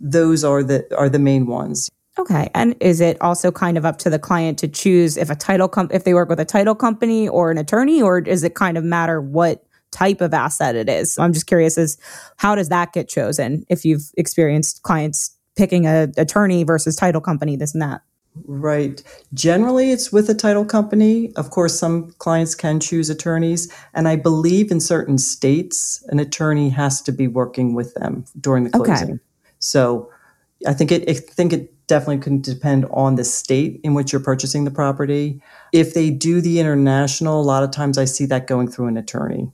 those 0.00 0.42
are 0.44 0.62
the, 0.62 0.86
are 0.96 1.08
the 1.08 1.18
main 1.18 1.46
ones. 1.46 1.90
Okay. 2.18 2.50
And 2.54 2.76
is 2.80 3.00
it 3.00 3.20
also 3.20 3.50
kind 3.50 3.78
of 3.78 3.86
up 3.86 3.98
to 3.98 4.10
the 4.10 4.18
client 4.18 4.58
to 4.58 4.68
choose 4.68 5.16
if 5.16 5.30
a 5.30 5.34
title 5.34 5.68
com- 5.68 5.88
if 5.90 6.04
they 6.04 6.12
work 6.14 6.28
with 6.28 6.40
a 6.40 6.44
title 6.44 6.74
company 6.74 7.28
or 7.28 7.50
an 7.50 7.58
attorney 7.58 8.02
or 8.02 8.20
does 8.20 8.42
it 8.42 8.54
kind 8.54 8.76
of 8.76 8.84
matter 8.84 9.20
what 9.20 9.64
type 9.92 10.20
of 10.20 10.34
asset 10.34 10.76
it 10.76 10.88
is? 10.88 11.14
So 11.14 11.22
I'm 11.22 11.32
just 11.32 11.46
curious 11.46 11.78
as 11.78 11.96
how 12.36 12.54
does 12.54 12.68
that 12.68 12.92
get 12.92 13.08
chosen 13.08 13.64
if 13.68 13.84
you've 13.84 14.10
experienced 14.16 14.82
clients 14.82 15.36
picking 15.56 15.86
a 15.86 16.08
attorney 16.16 16.64
versus 16.64 16.96
title 16.96 17.20
company 17.20 17.56
this 17.56 17.72
and 17.72 17.82
that? 17.82 18.02
Right. 18.44 19.02
Generally, 19.34 19.90
it's 19.90 20.12
with 20.12 20.28
a 20.30 20.34
title 20.34 20.64
company. 20.64 21.32
Of 21.36 21.50
course, 21.50 21.78
some 21.78 22.12
clients 22.18 22.54
can 22.54 22.80
choose 22.80 23.10
attorneys. 23.10 23.72
And 23.94 24.08
I 24.08 24.16
believe 24.16 24.70
in 24.70 24.80
certain 24.80 25.18
states, 25.18 26.02
an 26.08 26.18
attorney 26.18 26.70
has 26.70 27.02
to 27.02 27.12
be 27.12 27.28
working 27.28 27.74
with 27.74 27.94
them 27.94 28.24
during 28.40 28.64
the 28.64 28.70
closing. 28.70 29.10
Okay. 29.10 29.18
So 29.58 30.10
I 30.66 30.72
think 30.72 30.92
it, 30.92 31.08
I 31.08 31.14
think 31.14 31.52
it 31.52 31.74
definitely 31.92 32.22
can 32.22 32.40
depend 32.40 32.86
on 32.90 33.16
the 33.16 33.24
state 33.24 33.78
in 33.84 33.92
which 33.92 34.12
you're 34.14 34.22
purchasing 34.22 34.64
the 34.64 34.70
property. 34.70 35.42
If 35.72 35.92
they 35.92 36.08
do 36.08 36.40
the 36.40 36.58
international, 36.58 37.38
a 37.38 37.44
lot 37.44 37.64
of 37.64 37.70
times 37.70 37.98
I 37.98 38.06
see 38.06 38.24
that 38.26 38.46
going 38.46 38.68
through 38.68 38.86
an 38.86 38.96
attorney. 38.96 39.52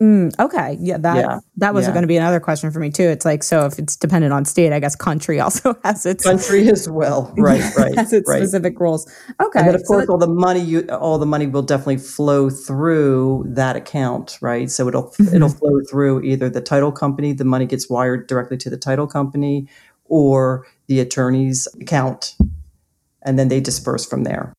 Mm, 0.00 0.32
okay. 0.40 0.78
Yeah. 0.80 0.96
That 0.96 1.16
yeah. 1.16 1.38
that 1.58 1.74
was 1.74 1.84
yeah. 1.84 1.92
going 1.92 2.04
to 2.04 2.08
be 2.08 2.16
another 2.16 2.40
question 2.40 2.70
for 2.70 2.80
me 2.80 2.88
too. 2.88 3.02
It's 3.02 3.26
like 3.26 3.42
so 3.42 3.66
if 3.66 3.78
it's 3.78 3.94
dependent 3.94 4.32
on 4.32 4.46
state, 4.46 4.72
I 4.72 4.80
guess 4.80 4.96
country 4.96 5.38
also 5.46 5.78
has 5.84 6.06
its 6.06 6.24
country 6.24 6.66
as 6.70 6.88
well. 6.88 7.34
Right. 7.36 7.62
Right. 7.76 7.94
has 7.94 8.10
its 8.14 8.26
right. 8.26 8.38
specific 8.38 8.80
rules. 8.80 9.06
Okay. 9.38 9.58
And 9.58 9.68
then 9.68 9.74
of 9.74 9.82
so 9.82 9.86
course 9.88 10.06
that, 10.06 10.12
all 10.12 10.16
the 10.16 10.26
money 10.26 10.60
you 10.60 10.88
all 10.88 11.18
the 11.18 11.26
money 11.26 11.46
will 11.46 11.60
definitely 11.60 11.98
flow 11.98 12.48
through 12.48 13.44
that 13.48 13.76
account, 13.76 14.38
right? 14.40 14.70
So 14.70 14.88
it'll 14.88 15.10
mm-hmm. 15.10 15.36
it'll 15.36 15.50
flow 15.50 15.78
through 15.90 16.22
either 16.22 16.48
the 16.48 16.62
title 16.62 16.92
company, 16.92 17.34
the 17.34 17.44
money 17.44 17.66
gets 17.66 17.90
wired 17.90 18.26
directly 18.26 18.56
to 18.56 18.70
the 18.70 18.78
title 18.78 19.06
company, 19.06 19.68
or 20.06 20.66
the 20.90 20.98
attorney's 20.98 21.68
account, 21.80 22.34
and 23.22 23.38
then 23.38 23.46
they 23.46 23.60
disperse 23.60 24.04
from 24.04 24.24
there. 24.24 24.52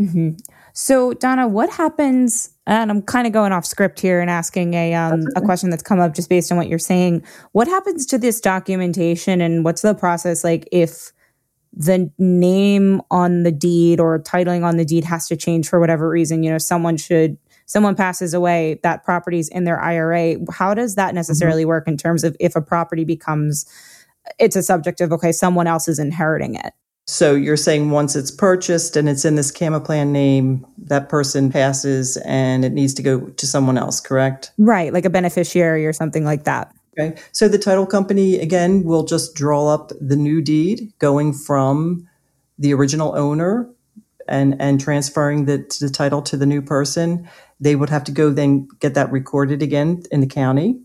Mm-hmm. 0.00 0.30
So, 0.72 1.12
Donna, 1.12 1.46
what 1.46 1.68
happens? 1.68 2.48
And 2.66 2.90
I'm 2.90 3.02
kind 3.02 3.26
of 3.26 3.34
going 3.34 3.52
off 3.52 3.66
script 3.66 4.00
here 4.00 4.22
and 4.22 4.30
asking 4.30 4.72
a 4.72 4.94
um, 4.94 5.26
a 5.36 5.42
question 5.42 5.68
that's 5.68 5.82
come 5.82 6.00
up 6.00 6.14
just 6.14 6.30
based 6.30 6.50
on 6.50 6.56
what 6.56 6.68
you're 6.68 6.78
saying. 6.78 7.22
What 7.52 7.68
happens 7.68 8.06
to 8.06 8.16
this 8.16 8.40
documentation, 8.40 9.42
and 9.42 9.66
what's 9.66 9.82
the 9.82 9.94
process 9.94 10.42
like 10.42 10.66
if 10.72 11.12
the 11.74 12.10
name 12.18 13.02
on 13.10 13.42
the 13.42 13.52
deed 13.52 14.00
or 14.00 14.18
titling 14.18 14.64
on 14.64 14.78
the 14.78 14.84
deed 14.86 15.04
has 15.04 15.28
to 15.28 15.36
change 15.36 15.68
for 15.68 15.78
whatever 15.78 16.08
reason? 16.08 16.42
You 16.42 16.52
know, 16.52 16.58
someone 16.58 16.96
should 16.96 17.36
someone 17.66 17.94
passes 17.94 18.32
away, 18.32 18.80
that 18.82 19.04
property's 19.04 19.50
in 19.50 19.64
their 19.64 19.78
IRA. 19.78 20.36
How 20.50 20.72
does 20.72 20.94
that 20.94 21.08
mm-hmm. 21.08 21.16
necessarily 21.16 21.62
mm-hmm. 21.62 21.68
work 21.68 21.86
in 21.86 21.98
terms 21.98 22.24
of 22.24 22.34
if 22.40 22.56
a 22.56 22.62
property 22.62 23.04
becomes 23.04 23.66
it's 24.38 24.56
a 24.56 24.62
subject 24.62 25.00
of 25.00 25.12
okay, 25.12 25.32
someone 25.32 25.66
else 25.66 25.88
is 25.88 25.98
inheriting 25.98 26.54
it? 26.54 26.72
So 27.08 27.34
you're 27.34 27.56
saying 27.56 27.90
once 27.90 28.16
it's 28.16 28.32
purchased 28.32 28.96
and 28.96 29.08
it's 29.08 29.24
in 29.24 29.36
this 29.36 29.52
CamaPlan 29.52 30.08
name, 30.08 30.66
that 30.78 31.08
person 31.08 31.52
passes 31.52 32.16
and 32.18 32.64
it 32.64 32.72
needs 32.72 32.94
to 32.94 33.02
go 33.02 33.20
to 33.20 33.46
someone 33.46 33.78
else, 33.78 34.00
correct? 34.00 34.50
Right, 34.58 34.92
like 34.92 35.04
a 35.04 35.10
beneficiary 35.10 35.86
or 35.86 35.92
something 35.92 36.24
like 36.24 36.44
that. 36.44 36.74
Okay. 36.98 37.16
So 37.30 37.46
the 37.46 37.58
title 37.58 37.86
company 37.86 38.40
again 38.40 38.82
will 38.82 39.04
just 39.04 39.36
draw 39.36 39.68
up 39.68 39.92
the 40.00 40.16
new 40.16 40.42
deed 40.42 40.92
going 40.98 41.32
from 41.32 42.08
the 42.58 42.72
original 42.74 43.16
owner 43.16 43.70
and 44.28 44.60
and 44.60 44.80
transferring 44.80 45.44
the, 45.44 45.58
the 45.80 45.90
title 45.90 46.22
to 46.22 46.36
the 46.36 46.46
new 46.46 46.62
person. 46.62 47.28
They 47.60 47.76
would 47.76 47.90
have 47.90 48.02
to 48.04 48.12
go 48.12 48.30
then 48.30 48.66
get 48.80 48.94
that 48.94 49.12
recorded 49.12 49.62
again 49.62 50.02
in 50.10 50.20
the 50.20 50.26
county 50.26 50.80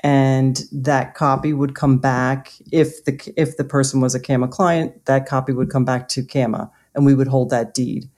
and 0.00 0.62
that 0.72 1.14
copy 1.14 1.52
would 1.52 1.74
come 1.74 1.98
back 1.98 2.52
if 2.72 3.04
the 3.04 3.32
if 3.36 3.56
the 3.56 3.64
person 3.64 4.00
was 4.00 4.14
a 4.14 4.20
CAMA 4.20 4.48
client, 4.48 5.04
that 5.06 5.26
copy 5.26 5.52
would 5.52 5.70
come 5.70 5.84
back 5.84 6.08
to 6.08 6.22
CAMA, 6.22 6.70
and 6.94 7.06
we 7.06 7.14
would 7.14 7.28
hold 7.28 7.50
that 7.50 7.74
deed 7.74 8.08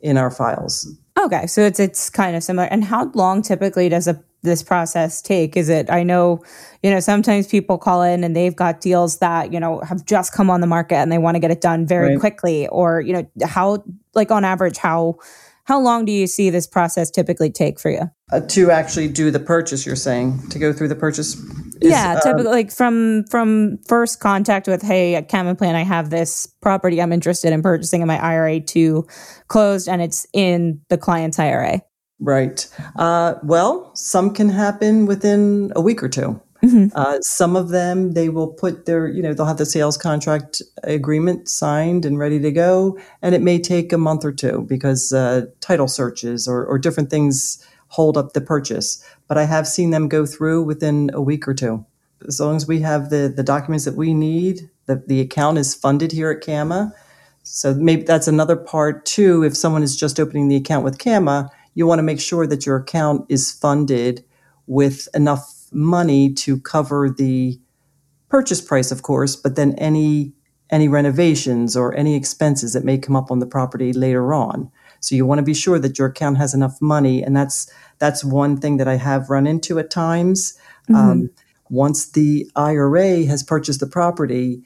in 0.00 0.16
our 0.16 0.30
files. 0.30 0.88
Okay, 1.18 1.46
so 1.46 1.62
it's 1.62 1.78
it's 1.78 2.10
kind 2.10 2.36
of 2.36 2.42
similar. 2.42 2.66
And 2.68 2.84
how 2.84 3.10
long 3.14 3.42
typically 3.42 3.88
does 3.88 4.08
a 4.08 4.22
this 4.42 4.62
process 4.62 5.20
take? 5.20 5.56
Is 5.56 5.68
it? 5.68 5.90
I 5.90 6.02
know, 6.02 6.42
you 6.82 6.90
know, 6.90 7.00
sometimes 7.00 7.46
people 7.46 7.76
call 7.76 8.02
in 8.02 8.24
and 8.24 8.34
they've 8.34 8.56
got 8.56 8.80
deals 8.80 9.18
that 9.18 9.52
you 9.52 9.60
know 9.60 9.80
have 9.80 10.04
just 10.06 10.32
come 10.32 10.50
on 10.50 10.60
the 10.60 10.66
market 10.66 10.96
and 10.96 11.12
they 11.12 11.18
want 11.18 11.34
to 11.34 11.40
get 11.40 11.50
it 11.50 11.60
done 11.60 11.86
very 11.86 12.10
right. 12.10 12.20
quickly, 12.20 12.66
or 12.68 13.00
you 13.00 13.12
know, 13.12 13.30
how 13.44 13.84
like 14.14 14.30
on 14.30 14.44
average 14.44 14.78
how 14.78 15.16
how 15.70 15.80
long 15.80 16.04
do 16.04 16.10
you 16.10 16.26
see 16.26 16.50
this 16.50 16.66
process 16.66 17.12
typically 17.12 17.48
take 17.48 17.78
for 17.78 17.92
you? 17.92 18.10
Uh, 18.32 18.40
to 18.40 18.72
actually 18.72 19.06
do 19.06 19.30
the 19.30 19.38
purchase, 19.38 19.86
you're 19.86 19.94
saying 19.94 20.42
to 20.48 20.58
go 20.58 20.72
through 20.72 20.88
the 20.88 20.96
purchase. 20.96 21.34
Is, 21.80 21.92
yeah, 21.92 22.16
uh, 22.16 22.20
typically 22.22 22.50
like 22.50 22.72
from 22.72 23.22
from 23.30 23.78
first 23.86 24.18
contact 24.18 24.66
with, 24.66 24.82
hey, 24.82 25.14
at 25.14 25.28
CamaPlan, 25.28 25.76
I 25.76 25.84
have 25.84 26.10
this 26.10 26.48
property 26.60 27.00
I'm 27.00 27.12
interested 27.12 27.52
in 27.52 27.62
purchasing 27.62 28.02
in 28.02 28.08
my 28.08 28.18
IRA 28.18 28.58
to 28.58 29.06
closed, 29.46 29.88
and 29.88 30.02
it's 30.02 30.26
in 30.32 30.80
the 30.88 30.98
client's 30.98 31.38
IRA. 31.38 31.82
Right. 32.18 32.68
Uh, 32.96 33.34
well, 33.44 33.94
some 33.94 34.34
can 34.34 34.48
happen 34.48 35.06
within 35.06 35.72
a 35.76 35.80
week 35.80 36.02
or 36.02 36.08
two. 36.08 36.42
Mm-hmm. 36.62 36.88
Uh, 36.94 37.20
some 37.20 37.56
of 37.56 37.70
them, 37.70 38.12
they 38.12 38.28
will 38.28 38.48
put 38.48 38.84
their, 38.84 39.08
you 39.08 39.22
know, 39.22 39.32
they'll 39.32 39.46
have 39.46 39.56
the 39.56 39.66
sales 39.66 39.96
contract 39.96 40.60
agreement 40.82 41.48
signed 41.48 42.04
and 42.04 42.18
ready 42.18 42.38
to 42.40 42.52
go. 42.52 42.98
And 43.22 43.34
it 43.34 43.42
may 43.42 43.58
take 43.58 43.92
a 43.92 43.98
month 43.98 44.24
or 44.24 44.32
two 44.32 44.66
because 44.68 45.12
uh, 45.12 45.46
title 45.60 45.88
searches 45.88 46.46
or, 46.46 46.64
or 46.66 46.78
different 46.78 47.10
things 47.10 47.64
hold 47.88 48.16
up 48.16 48.32
the 48.32 48.40
purchase. 48.40 49.04
But 49.26 49.38
I 49.38 49.44
have 49.44 49.66
seen 49.66 49.90
them 49.90 50.08
go 50.08 50.26
through 50.26 50.64
within 50.64 51.10
a 51.14 51.22
week 51.22 51.48
or 51.48 51.54
two. 51.54 51.84
As 52.28 52.38
long 52.38 52.56
as 52.56 52.68
we 52.68 52.80
have 52.80 53.10
the, 53.10 53.32
the 53.34 53.42
documents 53.42 53.86
that 53.86 53.96
we 53.96 54.12
need, 54.12 54.68
the, 54.86 55.02
the 55.06 55.20
account 55.20 55.56
is 55.58 55.74
funded 55.74 56.12
here 56.12 56.30
at 56.30 56.42
CAMA. 56.42 56.92
So 57.42 57.74
maybe 57.74 58.02
that's 58.02 58.28
another 58.28 58.56
part 58.56 59.06
too. 59.06 59.42
If 59.42 59.56
someone 59.56 59.82
is 59.82 59.96
just 59.96 60.20
opening 60.20 60.48
the 60.48 60.56
account 60.56 60.84
with 60.84 60.98
CAMA, 60.98 61.50
you 61.74 61.86
want 61.86 61.98
to 62.00 62.04
make 62.04 62.20
sure 62.20 62.46
that 62.46 62.66
your 62.66 62.76
account 62.76 63.24
is 63.28 63.50
funded 63.50 64.24
with 64.66 65.08
enough 65.14 65.59
money 65.70 66.32
to 66.34 66.60
cover 66.60 67.08
the 67.10 67.60
purchase 68.28 68.60
price, 68.60 68.90
of 68.90 69.02
course, 69.02 69.36
but 69.36 69.56
then 69.56 69.74
any 69.74 70.32
any 70.70 70.88
renovations 70.88 71.76
or 71.76 71.96
any 71.96 72.14
expenses 72.14 72.72
that 72.72 72.84
may 72.84 72.96
come 72.96 73.16
up 73.16 73.30
on 73.32 73.40
the 73.40 73.46
property 73.46 73.92
later 73.92 74.32
on. 74.32 74.70
So 75.00 75.16
you 75.16 75.26
want 75.26 75.40
to 75.40 75.44
be 75.44 75.54
sure 75.54 75.80
that 75.80 75.98
your 75.98 76.08
account 76.08 76.38
has 76.38 76.54
enough 76.54 76.80
money, 76.80 77.22
and 77.22 77.36
that's 77.36 77.70
that's 77.98 78.24
one 78.24 78.56
thing 78.56 78.76
that 78.76 78.88
I 78.88 78.96
have 78.96 79.30
run 79.30 79.46
into 79.46 79.78
at 79.78 79.90
times. 79.90 80.56
Mm-hmm. 80.88 80.94
Um, 80.94 81.30
once 81.68 82.10
the 82.10 82.50
IRA 82.56 83.24
has 83.24 83.42
purchased 83.42 83.80
the 83.80 83.86
property, 83.86 84.62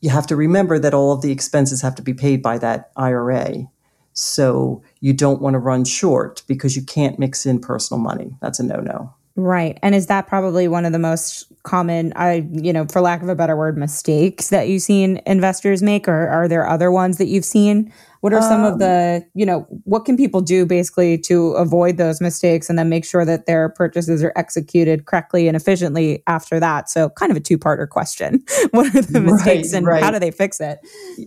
you 0.00 0.10
have 0.10 0.26
to 0.28 0.36
remember 0.36 0.78
that 0.78 0.94
all 0.94 1.12
of 1.12 1.22
the 1.22 1.32
expenses 1.32 1.82
have 1.82 1.94
to 1.96 2.02
be 2.02 2.14
paid 2.14 2.42
by 2.42 2.58
that 2.58 2.90
IRA. 2.96 3.68
So 4.12 4.82
you 5.00 5.12
don't 5.12 5.40
want 5.40 5.54
to 5.54 5.58
run 5.58 5.84
short 5.84 6.42
because 6.48 6.74
you 6.74 6.82
can't 6.82 7.18
mix 7.18 7.46
in 7.46 7.60
personal 7.60 8.00
money. 8.00 8.34
That's 8.40 8.58
a 8.58 8.64
no 8.64 8.80
no. 8.80 9.14
Right. 9.38 9.78
And 9.82 9.94
is 9.94 10.08
that 10.08 10.26
probably 10.26 10.66
one 10.66 10.84
of 10.84 10.90
the 10.90 10.98
most 10.98 11.46
common, 11.62 12.12
I, 12.16 12.44
you 12.50 12.72
know, 12.72 12.86
for 12.86 13.00
lack 13.00 13.22
of 13.22 13.28
a 13.28 13.36
better 13.36 13.56
word, 13.56 13.78
mistakes 13.78 14.48
that 14.48 14.66
you've 14.66 14.82
seen 14.82 15.20
investors 15.26 15.80
make? 15.80 16.08
Or 16.08 16.26
are 16.26 16.48
there 16.48 16.68
other 16.68 16.90
ones 16.90 17.18
that 17.18 17.26
you've 17.26 17.44
seen? 17.44 17.92
What 18.20 18.32
are 18.32 18.42
some 18.42 18.64
um, 18.64 18.72
of 18.72 18.78
the, 18.80 19.24
you 19.34 19.46
know, 19.46 19.60
what 19.84 20.04
can 20.04 20.16
people 20.16 20.40
do 20.40 20.66
basically 20.66 21.18
to 21.18 21.52
avoid 21.52 21.98
those 21.98 22.20
mistakes 22.20 22.68
and 22.68 22.76
then 22.76 22.88
make 22.88 23.04
sure 23.04 23.24
that 23.24 23.46
their 23.46 23.68
purchases 23.68 24.24
are 24.24 24.32
executed 24.34 25.06
correctly 25.06 25.46
and 25.46 25.56
efficiently 25.56 26.24
after 26.26 26.58
that? 26.58 26.90
So, 26.90 27.10
kind 27.10 27.30
of 27.30 27.36
a 27.36 27.40
two 27.40 27.58
parter 27.58 27.88
question. 27.88 28.42
what 28.72 28.92
are 28.92 29.02
the 29.02 29.20
mistakes 29.20 29.72
right, 29.72 29.78
and 29.78 29.86
right. 29.86 30.02
how 30.02 30.10
do 30.10 30.18
they 30.18 30.32
fix 30.32 30.60
it? 30.60 30.80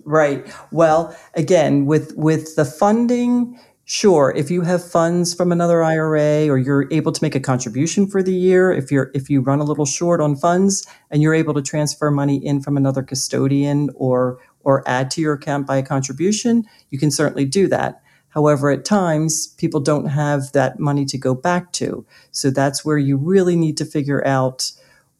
Right. 0.04 0.46
Well, 0.72 1.18
again, 1.36 1.86
with 1.86 2.14
with 2.18 2.58
the 2.58 2.66
funding, 2.66 3.58
Sure, 3.94 4.32
if 4.38 4.50
you 4.50 4.62
have 4.62 4.90
funds 4.90 5.34
from 5.34 5.52
another 5.52 5.84
IRA 5.84 6.48
or 6.48 6.58
you're 6.58 6.88
able 6.92 7.12
to 7.12 7.22
make 7.22 7.36
a 7.36 7.42
contribution 7.42 8.08
for 8.08 8.24
the 8.24 8.34
year, 8.34 8.72
if 8.72 8.90
you're 8.90 9.12
if 9.14 9.30
you 9.30 9.42
run 9.42 9.60
a 9.60 9.66
little 9.66 9.86
short 9.86 10.22
on 10.22 10.34
funds 10.34 10.88
and 11.10 11.22
you're 11.22 11.34
able 11.34 11.54
to 11.54 11.62
transfer 11.62 12.10
money 12.10 12.38
in 12.38 12.62
from 12.62 12.78
another 12.78 13.04
custodian 13.04 13.90
or 13.96 14.40
or 14.62 14.82
add 14.88 15.12
to 15.12 15.20
your 15.20 15.34
account 15.34 15.68
by 15.68 15.76
a 15.76 15.84
contribution, 15.84 16.64
you 16.90 16.98
can 16.98 17.12
certainly 17.12 17.44
do 17.44 17.68
that. 17.68 18.02
However, 18.30 18.70
at 18.70 18.86
times 18.86 19.48
people 19.58 19.82
don't 19.82 20.06
have 20.06 20.54
that 20.54 20.80
money 20.80 21.04
to 21.04 21.18
go 21.18 21.36
back 21.36 21.74
to. 21.74 22.06
So 22.32 22.50
that's 22.50 22.86
where 22.86 22.98
you 22.98 23.18
really 23.18 23.58
need 23.58 23.76
to 23.76 23.84
figure 23.84 24.26
out 24.26 24.72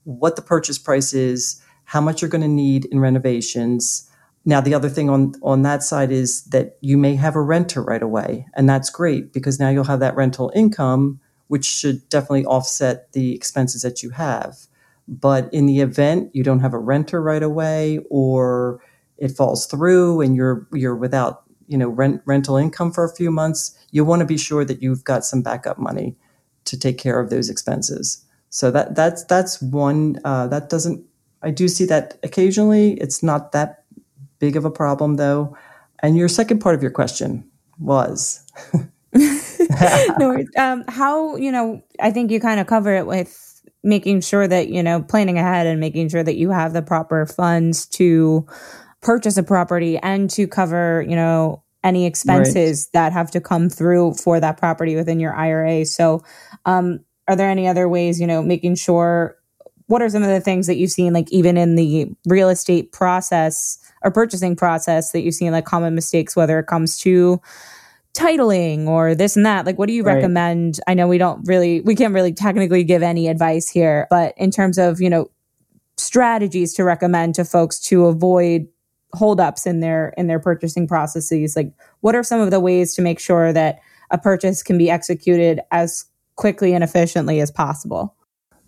what 0.06 0.38
the 0.38 0.42
purchase 0.42 0.78
price 0.78 1.14
is, 1.14 1.62
how 1.84 2.00
much 2.00 2.22
you're 2.22 2.32
going 2.32 2.42
to 2.42 2.48
need 2.48 2.86
in 2.86 3.02
renovations, 3.02 4.10
now, 4.44 4.60
the 4.60 4.74
other 4.74 4.90
thing 4.90 5.10
on, 5.10 5.34
on 5.44 5.62
that 5.62 5.84
side 5.84 6.12
is 6.12 6.44
that 6.46 6.78
you 6.82 6.98
may 6.98 7.16
have 7.16 7.36
a 7.36 7.42
renter 7.42 7.84
right 7.84 8.02
away, 8.02 8.48
and 8.56 8.68
that's 8.68 8.90
great 8.90 9.34
because 9.34 9.60
now 9.60 9.70
you'll 9.70 9.84
have 9.84 10.00
that 10.00 10.16
rental 10.16 10.52
income, 10.56 11.20
which 11.48 11.66
should 11.66 12.08
definitely 12.10 12.46
offset 12.46 13.12
the 13.14 13.36
expenses 13.36 13.84
that 13.84 14.02
you 14.02 14.10
have. 14.12 14.58
But 15.08 15.54
in 15.54 15.68
the 15.68 15.82
event 15.82 16.32
you 16.34 16.44
don't 16.44 16.62
have 16.62 16.74
a 16.74 16.80
renter 16.80 17.22
right 17.22 17.44
away, 17.44 18.00
or 18.10 18.82
it 19.18 19.30
falls 19.30 19.68
through 19.68 20.22
and 20.22 20.36
you're 20.36 20.68
you're 20.74 20.96
without 20.96 21.44
you 21.68 21.78
know 21.78 21.90
rent 21.90 22.22
rental 22.26 22.58
income 22.58 22.92
for 22.92 23.04
a 23.04 23.14
few 23.14 23.30
months, 23.30 23.78
you 23.92 24.04
want 24.04 24.22
to 24.22 24.26
be 24.26 24.38
sure 24.38 24.66
that 24.66 24.82
you've 24.82 25.04
got 25.04 25.24
some 25.24 25.44
backup 25.44 25.78
money 25.78 26.16
to 26.66 26.80
take 26.80 26.98
care 26.98 27.20
of 27.20 27.30
those 27.30 27.50
expenses. 27.50 28.26
So 28.50 28.72
that 28.72 28.96
that's 28.96 29.24
that's 29.26 29.62
one 29.62 30.20
uh, 30.24 30.48
that 30.48 30.70
doesn't 30.70 31.06
I 31.44 31.52
do 31.52 31.68
see 31.68 31.86
that 31.86 32.18
occasionally. 32.24 32.94
It's 32.94 33.22
not 33.22 33.52
that 33.52 33.81
big 34.42 34.58
of 34.58 34.66
a 34.66 34.72
problem, 34.72 35.16
though. 35.16 35.56
And 36.04 36.18
your 36.18 36.28
second 36.28 36.60
part 36.60 36.76
of 36.76 36.82
your 36.82 36.92
question 36.92 37.50
was. 37.80 38.46
no, 39.14 40.44
um, 40.58 40.84
how, 40.90 41.38
you 41.38 41.52
know, 41.52 41.82
I 42.02 42.12
think 42.12 42.32
you 42.32 42.42
kind 42.42 42.60
of 42.60 42.68
cover 42.68 42.94
it 42.94 43.06
with 43.06 43.62
making 43.84 44.22
sure 44.22 44.48
that, 44.48 44.68
you 44.68 44.84
know, 44.84 45.02
planning 45.02 45.38
ahead 45.38 45.68
and 45.68 45.80
making 45.80 46.10
sure 46.10 46.24
that 46.24 46.36
you 46.36 46.50
have 46.50 46.74
the 46.74 46.82
proper 46.82 47.26
funds 47.26 47.86
to 47.86 48.46
purchase 49.02 49.38
a 49.38 49.44
property 49.44 49.98
and 50.00 50.30
to 50.32 50.48
cover, 50.48 51.06
you 51.08 51.16
know, 51.16 51.64
any 51.84 52.06
expenses 52.06 52.90
right. 52.94 53.00
that 53.00 53.14
have 53.14 53.32
to 53.32 53.42
come 53.42 53.70
through 53.70 54.14
for 54.16 54.40
that 54.40 54.58
property 54.58 54.96
within 54.96 55.20
your 55.20 55.36
IRA. 55.36 55.86
So, 55.86 56.24
um, 56.66 57.00
are 57.28 57.36
there 57.36 57.50
any 57.50 57.68
other 57.68 57.88
ways, 57.88 58.20
you 58.20 58.28
know, 58.28 58.42
making 58.42 58.76
sure 58.76 59.38
what 59.88 60.02
are 60.02 60.10
some 60.10 60.24
of 60.24 60.30
the 60.30 60.42
things 60.42 60.68
that 60.68 60.78
you've 60.78 60.92
seen, 60.92 61.14
like 61.14 61.32
even 61.32 61.58
in 61.58 61.76
the 61.76 62.12
real 62.26 62.50
estate 62.50 62.92
process 62.92 63.78
or 64.04 64.12
purchasing 64.12 64.56
process 64.56 65.12
that 65.12 65.22
you've 65.22 65.36
seen 65.36 65.52
like 65.52 65.66
common 65.66 65.96
mistakes, 65.96 66.36
whether 66.36 66.60
it 66.60 66.68
comes 66.68 66.98
to 67.00 67.42
titling 68.14 68.88
or 68.88 69.16
this 69.16 69.36
and 69.36 69.46
that? 69.46 69.66
Like 69.66 69.78
what 69.78 69.88
do 69.88 69.94
you 69.94 70.04
right. 70.04 70.16
recommend? 70.16 70.80
I 70.88 70.94
know 70.94 71.08
we 71.08 71.18
don't 71.18 71.48
really 71.48 71.82
we 71.82 71.96
can't 71.96 72.14
really 72.14 72.34
technically 72.34 72.84
give 72.84 73.04
any 73.04 73.28
advice 73.28 73.70
here 73.70 74.08
but 74.10 74.34
in 74.38 74.52
terms 74.52 74.78
of 74.78 75.02
you 75.02 75.10
know 75.10 75.30
strategies 75.98 76.74
to 76.74 76.84
recommend 76.84 77.36
to 77.36 77.46
folks 77.46 77.80
to 77.80 78.06
avoid 78.06 78.68
holdups 79.14 79.66
in 79.66 79.82
their 79.82 80.14
in 80.18 80.28
their 80.28 80.40
purchasing 80.40 80.88
processes 80.88 81.56
like 81.56 81.74
what 82.00 82.16
are 82.16 82.24
some 82.24 82.40
of 82.40 82.50
the 82.50 82.60
ways 82.60 82.96
to 82.96 83.02
make 83.02 83.20
sure 83.20 83.52
that 83.52 83.80
a 84.10 84.18
purchase 84.18 84.64
can 84.64 84.78
be 84.78 84.90
executed 84.90 85.60
as 85.72 86.06
quickly 86.36 86.74
and 86.74 86.84
efficiently 86.84 87.40
as 87.40 87.52
possible 87.52 88.16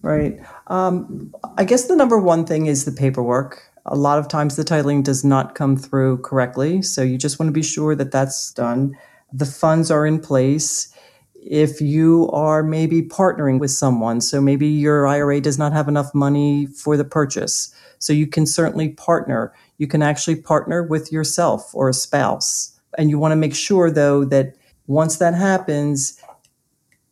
right 0.04 0.40
um, 0.68 1.34
i 1.58 1.64
guess 1.64 1.88
the 1.88 1.96
number 1.96 2.20
one 2.20 2.46
thing 2.46 2.68
is 2.68 2.86
the 2.86 2.92
paperwork 2.92 3.64
a 3.88 3.96
lot 3.96 4.20
of 4.20 4.28
times 4.28 4.56
the 4.56 4.64
titling 4.64 5.04
does 5.04 5.24
not 5.24 5.56
come 5.56 5.76
through 5.76 6.18
correctly 6.20 6.82
so 6.82 7.02
you 7.02 7.18
just 7.18 7.40
want 7.40 7.48
to 7.48 7.54
be 7.54 7.64
sure 7.64 7.96
that 7.96 8.12
that's 8.12 8.54
done 8.54 8.96
the 9.34 9.46
funds 9.46 9.90
are 9.90 10.06
in 10.06 10.20
place. 10.20 10.94
If 11.36 11.82
you 11.82 12.30
are 12.32 12.64
maybe 12.64 13.02
partnering 13.02 13.60
with 13.60 13.72
someone, 13.72 14.22
so 14.22 14.40
maybe 14.40 14.68
your 14.68 15.08
IRA 15.08 15.42
does 15.42 15.58
not 15.58 15.74
have 15.74 15.90
enough 15.90 16.14
money 16.14 16.68
for 16.68 16.96
the 16.96 17.04
purchase, 17.04 17.74
so 18.00 18.14
you 18.14 18.28
can 18.28 18.46
certainly 18.46 18.90
partner. 18.90 19.54
You 19.78 19.88
can 19.88 20.02
actually 20.02 20.38
partner 20.38 20.84
with 20.84 21.12
yourself 21.12 21.74
or 21.74 21.90
a 21.90 21.94
spouse. 21.94 22.80
And 22.98 23.10
you 23.10 23.18
want 23.18 23.34
to 23.34 23.36
make 23.36 23.56
sure, 23.56 23.90
though, 23.92 24.24
that 24.26 24.56
once 24.88 25.18
that 25.18 25.34
happens 25.34 26.22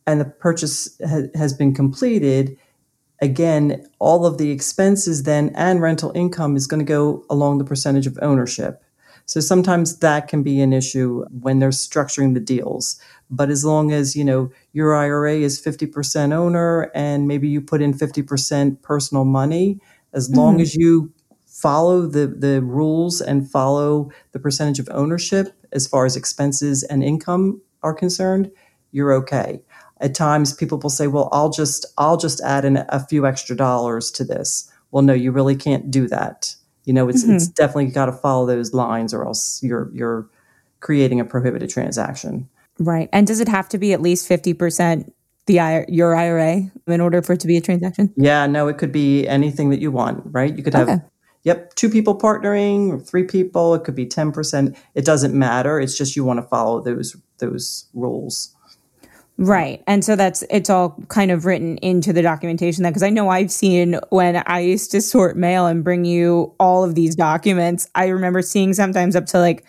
and 0.06 0.20
the 0.20 0.24
purchase 0.24 0.96
ha- 1.06 1.28
has 1.34 1.52
been 1.52 1.74
completed, 1.74 2.56
again, 3.22 3.86
all 4.00 4.26
of 4.26 4.36
the 4.36 4.50
expenses 4.50 5.22
then 5.22 5.52
and 5.54 5.80
rental 5.80 6.12
income 6.14 6.56
is 6.56 6.66
going 6.66 6.84
to 6.84 6.84
go 6.84 7.24
along 7.30 7.56
the 7.56 7.64
percentage 7.64 8.06
of 8.06 8.18
ownership. 8.20 8.82
So 9.24 9.40
sometimes 9.40 10.00
that 10.00 10.26
can 10.26 10.42
be 10.42 10.60
an 10.60 10.72
issue 10.72 11.24
when 11.30 11.60
they're 11.60 11.70
structuring 11.70 12.34
the 12.34 12.40
deals. 12.40 13.00
But 13.30 13.48
as 13.48 13.64
long 13.64 13.92
as, 13.92 14.16
you 14.16 14.24
know, 14.24 14.50
your 14.72 14.94
IRA 14.94 15.36
is 15.36 15.62
50% 15.62 16.32
owner 16.32 16.90
and 16.94 17.28
maybe 17.28 17.48
you 17.48 17.60
put 17.60 17.80
in 17.80 17.94
50% 17.94 18.82
personal 18.82 19.24
money, 19.24 19.78
as 20.12 20.28
mm-hmm. 20.28 20.38
long 20.38 20.60
as 20.60 20.74
you 20.74 21.12
follow 21.46 22.06
the, 22.06 22.26
the 22.26 22.60
rules 22.62 23.20
and 23.20 23.48
follow 23.48 24.10
the 24.32 24.40
percentage 24.40 24.80
of 24.80 24.88
ownership 24.90 25.52
as 25.70 25.86
far 25.86 26.04
as 26.04 26.16
expenses 26.16 26.82
and 26.82 27.04
income 27.04 27.62
are 27.84 27.94
concerned, 27.94 28.50
you're 28.90 29.12
okay. 29.12 29.62
At 30.02 30.14
times 30.14 30.52
people 30.52 30.78
will 30.78 30.90
say, 30.90 31.06
well, 31.06 31.28
I'll 31.32 31.50
just, 31.50 31.86
I'll 31.96 32.18
just 32.18 32.40
add 32.42 32.64
in 32.64 32.84
a 32.88 33.06
few 33.06 33.24
extra 33.26 33.56
dollars 33.56 34.10
to 34.12 34.24
this. 34.24 34.70
Well, 34.90 35.02
no, 35.02 35.14
you 35.14 35.32
really 35.32 35.56
can't 35.56 35.90
do 35.90 36.06
that. 36.08 36.54
You 36.84 36.92
know, 36.92 37.08
it's 37.08 37.22
mm-hmm. 37.22 37.36
it's 37.36 37.46
definitely 37.46 37.86
got 37.86 38.06
to 38.06 38.12
follow 38.12 38.46
those 38.46 38.74
lines, 38.74 39.14
or 39.14 39.24
else 39.24 39.62
you're 39.62 39.90
you're 39.94 40.28
creating 40.80 41.20
a 41.20 41.24
prohibited 41.24 41.70
transaction. 41.70 42.48
Right. 42.78 43.08
And 43.12 43.26
does 43.26 43.40
it 43.40 43.48
have 43.48 43.68
to 43.70 43.78
be 43.78 43.92
at 43.92 44.02
least 44.02 44.26
fifty 44.26 44.52
percent 44.52 45.14
the 45.46 45.60
I, 45.60 45.84
your 45.88 46.16
IRA 46.16 46.62
in 46.86 47.00
order 47.00 47.22
for 47.22 47.34
it 47.34 47.40
to 47.40 47.46
be 47.46 47.56
a 47.56 47.60
transaction? 47.60 48.12
Yeah. 48.16 48.46
No, 48.46 48.66
it 48.68 48.78
could 48.78 48.92
be 48.92 49.26
anything 49.28 49.70
that 49.70 49.80
you 49.80 49.92
want. 49.92 50.22
Right. 50.26 50.56
You 50.56 50.64
could 50.64 50.74
have. 50.74 50.88
Okay. 50.88 51.00
Yep, 51.44 51.74
two 51.74 51.90
people 51.90 52.16
partnering, 52.16 52.90
or 52.92 53.00
three 53.00 53.24
people. 53.24 53.74
It 53.74 53.82
could 53.82 53.96
be 53.96 54.06
ten 54.06 54.30
percent. 54.30 54.76
It 54.94 55.04
doesn't 55.04 55.36
matter. 55.36 55.80
It's 55.80 55.98
just 55.98 56.14
you 56.14 56.24
want 56.24 56.40
to 56.40 56.46
follow 56.46 56.80
those 56.80 57.16
those 57.38 57.86
rules. 57.94 58.54
Right. 59.38 59.82
And 59.86 60.04
so 60.04 60.14
that's 60.14 60.44
it's 60.50 60.70
all 60.70 60.96
kind 61.08 61.30
of 61.30 61.46
written 61.46 61.78
into 61.78 62.12
the 62.12 62.22
documentation 62.22 62.82
that 62.82 62.90
because 62.90 63.02
I 63.02 63.10
know 63.10 63.28
I've 63.28 63.50
seen 63.50 63.98
when 64.10 64.42
I 64.46 64.60
used 64.60 64.90
to 64.92 65.00
sort 65.00 65.36
mail 65.36 65.66
and 65.66 65.82
bring 65.82 66.04
you 66.04 66.54
all 66.60 66.84
of 66.84 66.94
these 66.94 67.16
documents, 67.16 67.88
I 67.94 68.08
remember 68.08 68.42
seeing 68.42 68.74
sometimes 68.74 69.16
up 69.16 69.26
to 69.26 69.38
like 69.38 69.64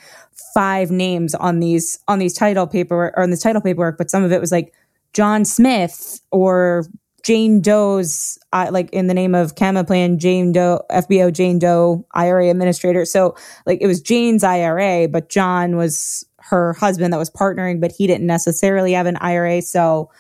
five 0.54 0.92
names 0.92 1.34
on 1.34 1.60
these 1.60 2.00
on 2.08 2.20
these 2.20 2.34
title 2.34 2.68
paperwork 2.68 3.14
or 3.16 3.24
on 3.24 3.30
the 3.30 3.38
title 3.38 3.62
paperwork, 3.62 3.98
but 3.98 4.12
some 4.12 4.24
of 4.24 4.32
it 4.32 4.42
was 4.42 4.52
like 4.52 4.74
John 5.14 5.46
Smith 5.46 6.20
or 6.32 6.86
Jane 7.24 7.62
Doe's, 7.62 8.38
uh, 8.52 8.68
like 8.70 8.90
in 8.92 9.08
the 9.08 9.14
name 9.14 9.34
of 9.34 9.56
CamaPlan, 9.56 10.18
Jane 10.18 10.52
Doe, 10.52 10.82
FBO 10.92 11.32
Jane 11.32 11.58
Doe 11.58 12.06
IRA 12.12 12.50
administrator. 12.50 13.06
So 13.06 13.36
like 13.66 13.80
it 13.82 13.88
was 13.88 14.02
Jane's 14.02 14.44
IRA, 14.44 15.08
but 15.08 15.30
John 15.30 15.78
was 15.78 16.26
her 16.54 16.74
husband 16.74 17.12
that 17.12 17.18
was 17.18 17.32
partnering, 17.32 17.82
but 17.82 17.92
he 17.92 18.06
didn't 18.06 18.28
necessarily 18.28 18.94
have 18.94 19.08
an 19.08 19.18
IRA. 19.18 19.60
So 19.64 20.12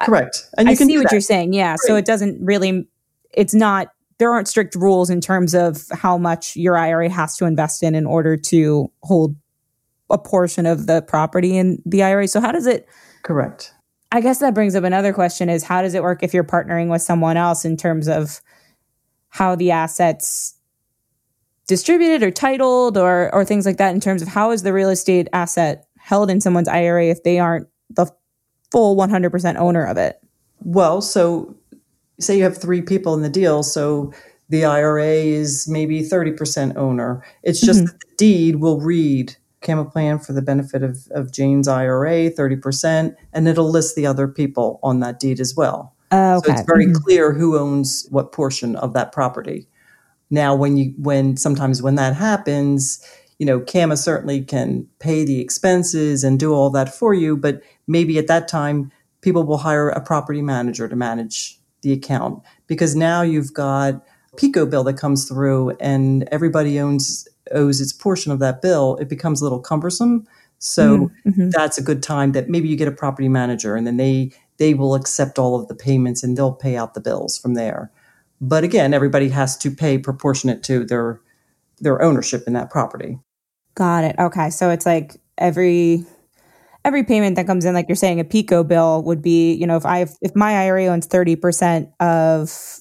correct. 0.00 0.48
And 0.56 0.66
I 0.66 0.74
see 0.74 0.96
what 0.96 1.04
that. 1.04 1.12
you're 1.12 1.20
saying. 1.20 1.52
Yeah. 1.52 1.76
Great. 1.76 1.86
So 1.86 1.96
it 1.96 2.06
doesn't 2.06 2.42
really, 2.42 2.88
it's 3.30 3.52
not, 3.52 3.88
there 4.18 4.32
aren't 4.32 4.48
strict 4.48 4.74
rules 4.74 5.10
in 5.10 5.20
terms 5.20 5.54
of 5.54 5.84
how 5.92 6.16
much 6.16 6.56
your 6.56 6.78
IRA 6.78 7.10
has 7.10 7.36
to 7.36 7.44
invest 7.44 7.82
in 7.82 7.94
in 7.94 8.06
order 8.06 8.38
to 8.38 8.90
hold 9.02 9.36
a 10.08 10.16
portion 10.16 10.64
of 10.64 10.86
the 10.86 11.02
property 11.02 11.58
in 11.58 11.82
the 11.84 12.02
IRA. 12.02 12.26
So 12.26 12.40
how 12.40 12.52
does 12.52 12.66
it? 12.66 12.88
Correct. 13.22 13.74
I 14.12 14.22
guess 14.22 14.38
that 14.38 14.54
brings 14.54 14.74
up 14.74 14.84
another 14.84 15.12
question 15.12 15.50
is 15.50 15.62
how 15.62 15.82
does 15.82 15.92
it 15.92 16.02
work 16.02 16.22
if 16.22 16.32
you're 16.32 16.42
partnering 16.42 16.88
with 16.88 17.02
someone 17.02 17.36
else 17.36 17.66
in 17.66 17.76
terms 17.76 18.08
of 18.08 18.40
how 19.28 19.56
the 19.56 19.70
assets 19.70 20.54
distributed 21.72 22.22
or 22.22 22.30
titled 22.30 22.98
or 22.98 23.34
or 23.34 23.46
things 23.46 23.64
like 23.64 23.78
that 23.78 23.94
in 23.94 24.00
terms 24.00 24.20
of 24.20 24.28
how 24.28 24.50
is 24.50 24.62
the 24.62 24.74
real 24.74 24.90
estate 24.90 25.26
asset 25.32 25.86
held 25.96 26.30
in 26.30 26.38
someone's 26.38 26.68
IRA 26.68 27.06
if 27.06 27.22
they 27.22 27.38
aren't 27.38 27.66
the 27.88 28.06
full 28.70 28.94
100% 28.94 29.56
owner 29.56 29.82
of 29.82 29.96
it? 29.96 30.20
Well, 30.60 31.00
so 31.00 31.56
say 32.20 32.36
you 32.36 32.42
have 32.42 32.58
3 32.58 32.82
people 32.82 33.14
in 33.14 33.22
the 33.22 33.30
deal, 33.30 33.62
so 33.62 34.12
the 34.50 34.66
IRA 34.66 35.14
is 35.14 35.66
maybe 35.66 36.02
30% 36.02 36.76
owner. 36.76 37.24
It's 37.42 37.62
just 37.62 37.84
mm-hmm. 37.84 37.96
the 37.96 38.16
deed 38.18 38.56
will 38.56 38.78
read 38.78 39.34
CamaPlan 39.62 40.22
for 40.22 40.34
the 40.34 40.42
benefit 40.42 40.82
of, 40.82 41.08
of 41.12 41.32
Jane's 41.32 41.68
IRA, 41.68 42.30
30%, 42.30 43.16
and 43.32 43.48
it'll 43.48 43.70
list 43.70 43.96
the 43.96 44.06
other 44.06 44.28
people 44.28 44.78
on 44.82 45.00
that 45.00 45.18
deed 45.18 45.40
as 45.40 45.56
well. 45.56 45.94
Uh, 46.10 46.36
okay. 46.36 46.48
So 46.48 46.52
it's 46.52 46.66
very 46.66 46.84
mm-hmm. 46.84 47.02
clear 47.02 47.32
who 47.32 47.56
owns 47.56 48.06
what 48.10 48.32
portion 48.32 48.76
of 48.76 48.92
that 48.92 49.10
property. 49.12 49.68
Now, 50.32 50.54
when 50.54 50.78
you 50.78 50.94
when 50.96 51.36
sometimes 51.36 51.82
when 51.82 51.94
that 51.96 52.16
happens, 52.16 53.06
you 53.38 53.44
know, 53.44 53.60
CAMA 53.60 53.98
certainly 53.98 54.40
can 54.42 54.88
pay 54.98 55.26
the 55.26 55.40
expenses 55.40 56.24
and 56.24 56.40
do 56.40 56.54
all 56.54 56.70
that 56.70 56.92
for 56.92 57.12
you, 57.12 57.36
but 57.36 57.62
maybe 57.86 58.16
at 58.16 58.28
that 58.28 58.48
time 58.48 58.90
people 59.20 59.44
will 59.44 59.58
hire 59.58 59.90
a 59.90 60.00
property 60.00 60.40
manager 60.40 60.88
to 60.88 60.96
manage 60.96 61.60
the 61.82 61.92
account 61.92 62.42
because 62.66 62.96
now 62.96 63.20
you've 63.20 63.52
got 63.52 64.02
PECO 64.38 64.70
bill 64.70 64.84
that 64.84 64.96
comes 64.96 65.28
through 65.28 65.76
and 65.80 66.26
everybody 66.32 66.80
owns 66.80 67.28
owes 67.52 67.82
its 67.82 67.92
portion 67.92 68.32
of 68.32 68.38
that 68.38 68.62
bill. 68.62 68.96
It 68.96 69.10
becomes 69.10 69.42
a 69.42 69.44
little 69.44 69.60
cumbersome. 69.60 70.26
So 70.58 70.96
mm-hmm. 70.96 71.28
mm-hmm. 71.28 71.50
that's 71.50 71.76
a 71.76 71.82
good 71.82 72.02
time 72.02 72.32
that 72.32 72.48
maybe 72.48 72.68
you 72.68 72.76
get 72.76 72.88
a 72.88 72.92
property 72.92 73.28
manager 73.28 73.76
and 73.76 73.86
then 73.86 73.98
they 73.98 74.32
they 74.56 74.72
will 74.72 74.94
accept 74.94 75.38
all 75.38 75.60
of 75.60 75.68
the 75.68 75.74
payments 75.74 76.22
and 76.22 76.38
they'll 76.38 76.54
pay 76.54 76.76
out 76.76 76.94
the 76.94 77.00
bills 77.00 77.36
from 77.36 77.52
there. 77.52 77.90
But 78.42 78.64
again, 78.64 78.92
everybody 78.92 79.28
has 79.28 79.56
to 79.58 79.70
pay 79.70 79.98
proportionate 79.98 80.64
to 80.64 80.84
their 80.84 81.20
their 81.78 82.02
ownership 82.02 82.42
in 82.48 82.52
that 82.54 82.70
property. 82.70 83.20
Got 83.76 84.04
it. 84.04 84.16
Okay. 84.18 84.50
So 84.50 84.68
it's 84.68 84.84
like 84.84 85.16
every 85.38 86.04
every 86.84 87.04
payment 87.04 87.36
that 87.36 87.46
comes 87.46 87.64
in, 87.64 87.72
like 87.72 87.86
you're 87.88 87.94
saying, 87.94 88.18
a 88.18 88.24
PECO 88.24 88.66
bill 88.66 89.04
would 89.04 89.22
be, 89.22 89.54
you 89.54 89.64
know, 89.64 89.76
if 89.76 89.86
I 89.86 90.06
if 90.20 90.34
my 90.34 90.64
IRA 90.64 90.86
owns 90.86 91.06
thirty 91.06 91.36
percent 91.36 91.88
of 92.00 92.80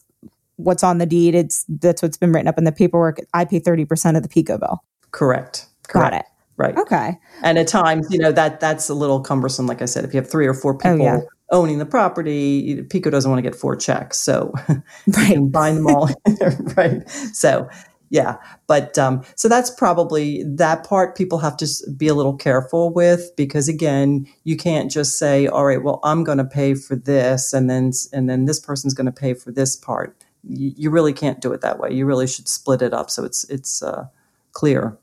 what's 0.56 0.84
on 0.84 0.98
the 0.98 1.06
deed, 1.06 1.36
it's 1.36 1.64
that's 1.70 2.02
what's 2.02 2.18
been 2.18 2.32
written 2.32 2.48
up 2.48 2.58
in 2.58 2.64
the 2.64 2.72
paperwork. 2.72 3.20
I 3.36 3.46
pay 3.46 3.60
thirty 3.60 3.86
percent 3.86 4.18
of 4.18 4.24
the 4.24 4.30
PECO 4.30 4.60
bill. 4.60 4.84
Correct. 5.12 5.68
Correct. 5.88 6.12
Got 6.12 6.20
it. 6.22 6.26
Right. 6.58 6.76
Okay. 6.76 7.20
And 7.44 7.60
at 7.60 7.68
times, 7.68 8.08
you 8.10 8.18
know, 8.18 8.32
that 8.32 8.60
that's 8.60 8.90
a 8.90 8.96
little 8.96 9.20
cumbersome. 9.20 9.68
Like 9.68 9.84
I 9.84 9.86
said, 9.86 10.06
if 10.06 10.14
you 10.14 10.20
have 10.22 10.30
three 10.30 10.48
or 10.48 10.56
four 10.56 10.74
oh, 10.74 10.78
people 10.78 11.04
oh, 11.04 11.06
yeah 11.06 11.20
owning 11.52 11.78
the 11.78 11.86
property, 11.86 12.82
PECO 12.84 13.12
doesn't 13.12 13.30
want 13.30 13.44
to 13.44 13.50
get 13.50 13.60
four 13.60 13.76
checks, 13.76 14.18
so 14.18 14.54
right. 15.18 15.38
bind 15.52 15.78
them 15.78 15.88
all. 15.88 16.10
right. 16.78 17.08
So 17.34 17.70
yeah, 18.12 18.38
but 18.68 18.98
um, 18.98 19.24
so 19.36 19.48
that's 19.48 19.70
probably 19.70 20.44
that 20.44 20.86
part 20.86 21.16
people 21.16 21.40
have 21.40 21.56
to 21.58 21.68
be 21.96 22.10
a 22.10 22.14
little 22.14 22.36
careful 22.36 22.92
with 22.94 23.32
because 23.38 23.70
again, 23.70 24.28
you 24.44 24.58
can't 24.58 24.92
just 24.92 25.18
say, 25.18 25.48
all 25.48 25.66
right, 25.66 25.82
well, 25.82 26.02
I'm 26.04 26.26
going 26.26 26.38
to 26.38 26.44
pay 26.44 26.74
for 26.76 26.98
this, 26.98 27.54
and 27.54 27.70
then 27.70 27.92
and 28.12 28.30
then 28.30 28.46
this 28.46 28.60
person's 28.60 28.94
going 28.94 29.06
to 29.06 29.14
pay 29.14 29.34
for 29.34 29.52
this 29.52 29.78
part. 29.78 30.16
You, 30.44 30.74
you, 30.76 30.90
really 30.90 31.14
can't 31.14 31.40
do 31.40 31.54
it 31.54 31.62
that 31.62 31.80
way. 31.80 31.94
You 31.94 32.06
really 32.06 32.28
should 32.28 32.50
split 32.50 32.82
it 32.82 32.94
up 32.94 33.10
so 33.10 33.24
it's 33.24 33.46
it's 33.46 33.82
uh, 33.82 34.08
clear. 34.52 34.98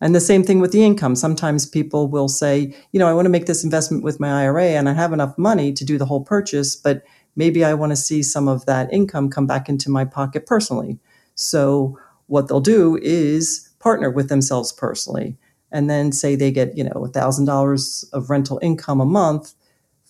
And 0.00 0.14
the 0.14 0.20
same 0.20 0.42
thing 0.42 0.60
with 0.60 0.72
the 0.72 0.84
income. 0.84 1.16
Sometimes 1.16 1.66
people 1.66 2.08
will 2.08 2.28
say, 2.28 2.74
you 2.92 2.98
know, 2.98 3.08
I 3.08 3.14
want 3.14 3.26
to 3.26 3.30
make 3.30 3.46
this 3.46 3.64
investment 3.64 4.02
with 4.02 4.20
my 4.20 4.42
IRA 4.42 4.70
and 4.70 4.88
I 4.88 4.92
have 4.92 5.12
enough 5.12 5.38
money 5.38 5.72
to 5.72 5.84
do 5.84 5.98
the 5.98 6.06
whole 6.06 6.22
purchase, 6.22 6.76
but 6.76 7.02
maybe 7.36 7.64
I 7.64 7.74
want 7.74 7.90
to 7.92 7.96
see 7.96 8.22
some 8.22 8.48
of 8.48 8.66
that 8.66 8.92
income 8.92 9.30
come 9.30 9.46
back 9.46 9.68
into 9.68 9.90
my 9.90 10.04
pocket 10.04 10.46
personally. 10.46 10.98
So 11.34 11.98
what 12.26 12.48
they'll 12.48 12.60
do 12.60 12.98
is 13.02 13.70
partner 13.78 14.10
with 14.10 14.28
themselves 14.28 14.72
personally 14.72 15.36
and 15.70 15.90
then 15.90 16.12
say 16.12 16.36
they 16.36 16.50
get, 16.52 16.76
you 16.76 16.84
know, 16.84 16.90
$1,000 16.92 18.04
of 18.12 18.30
rental 18.30 18.58
income 18.62 19.00
a 19.00 19.06
month, 19.06 19.54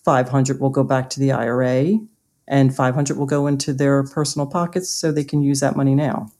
500 0.03 0.59
will 0.59 0.69
go 0.69 0.83
back 0.83 1.09
to 1.11 1.19
the 1.19 1.31
IRA 1.31 1.97
and 2.47 2.75
500 2.75 3.17
will 3.17 3.25
go 3.25 3.47
into 3.47 3.73
their 3.73 4.03
personal 4.03 4.45
pockets 4.47 4.89
so 4.89 5.11
they 5.11 5.23
can 5.23 5.41
use 5.41 5.59
that 5.61 5.75
money 5.75 5.95
now. 5.95 6.31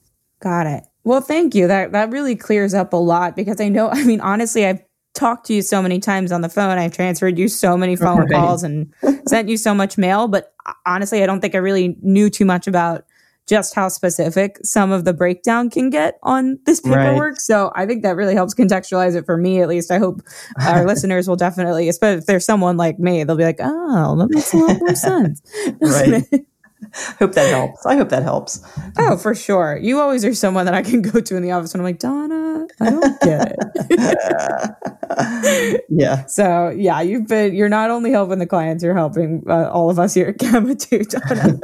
Got 0.46 0.68
it. 0.68 0.84
Well, 1.04 1.22
thank 1.22 1.56
you. 1.56 1.68
That 1.68 1.92
that 1.94 2.12
really 2.12 2.36
clears 2.36 2.76
up 2.76 2.94
a 2.94 2.98
lot 2.98 3.36
because 3.36 3.60
I 3.60 3.68
know 3.68 3.90
I 3.92 4.04
mean 4.04 4.22
honestly 4.22 4.64
I've 4.66 4.80
talked 5.16 5.48
to 5.48 5.56
you 5.56 5.64
so 5.64 5.82
many 5.82 6.00
times 6.00 6.32
on 6.32 6.42
the 6.42 6.50
phone. 6.50 6.78
I've 6.78 6.94
transferred 6.94 7.40
you 7.40 7.48
so 7.48 7.76
many 7.76 7.96
phone 7.96 8.20
right. 8.20 8.30
calls 8.30 8.62
and 8.62 8.94
sent 9.28 9.50
you 9.50 9.58
so 9.58 9.74
much 9.74 9.98
mail. 9.98 10.28
But 10.28 10.54
honestly, 10.86 11.24
I 11.24 11.26
don't 11.26 11.42
think 11.42 11.56
I 11.56 11.58
really 11.58 11.98
knew 12.04 12.30
too 12.30 12.46
much 12.46 12.68
about 12.68 13.06
just 13.48 13.74
how 13.74 13.88
specific 13.88 14.60
some 14.64 14.92
of 14.92 15.04
the 15.04 15.14
breakdown 15.14 15.70
can 15.70 15.90
get 15.90 16.20
on 16.22 16.60
this 16.66 16.80
paperwork. 16.80 17.34
Right. 17.34 17.42
So 17.42 17.72
I 17.76 17.88
think 17.88 18.04
that 18.04 18.16
really 18.16 18.36
helps 18.36 18.54
contextualize 18.54 19.16
it 19.16 19.26
for 19.26 19.38
me, 19.38 19.62
at 19.62 19.68
least. 19.68 19.92
I 19.92 19.98
hope 19.98 20.22
our 20.60 20.86
listeners 20.88 21.28
will 21.28 21.36
definitely, 21.36 21.90
especially 21.90 22.20
if 22.20 22.26
there's 22.28 22.46
someone 22.46 22.78
like 22.78 23.00
me, 23.00 23.24
they'll 23.24 23.36
be 23.36 23.44
like, 23.44 23.60
oh, 23.62 24.16
that 24.18 24.30
makes 24.30 24.54
a 24.54 24.58
lot 24.58 24.80
more 24.80 24.96
sense. 24.96 25.42
right. 25.80 26.46
hope 27.20 27.34
that 27.34 27.50
helps. 27.50 27.86
I 27.86 27.96
hope 27.96 28.10
that 28.10 28.24
helps. 28.24 28.62
Oh, 28.98 29.18
for 29.18 29.36
sure. 29.36 29.78
You 29.82 30.00
always 30.00 30.26
are 30.26 30.34
someone 30.34 30.66
that 30.66 30.74
I 30.74 30.82
can 30.82 31.02
go 31.04 31.20
to 31.20 31.36
in 31.36 31.44
the 31.44 31.52
office 31.52 31.74
when 31.74 31.82
I'm 31.82 31.86
like, 31.86 32.00
Donna, 32.00 32.68
I 32.80 32.90
don't 32.90 33.22
get 33.22 33.56
it. 33.90 35.86
yeah. 35.90 36.26
So 36.26 36.70
yeah, 36.70 37.02
you've 37.02 37.28
been. 37.28 37.54
You're 37.54 37.70
not 37.70 37.90
only 37.92 38.12
helping 38.12 38.40
the 38.40 38.48
clients, 38.48 38.84
you're 38.84 38.96
helping 38.96 39.44
uh, 39.48 39.70
all 39.70 39.90
of 39.90 40.00
us 40.00 40.14
here 40.14 40.28
at 40.30 40.40
CAMA 40.40 40.76
too, 40.76 41.00
Donna. 41.04 41.60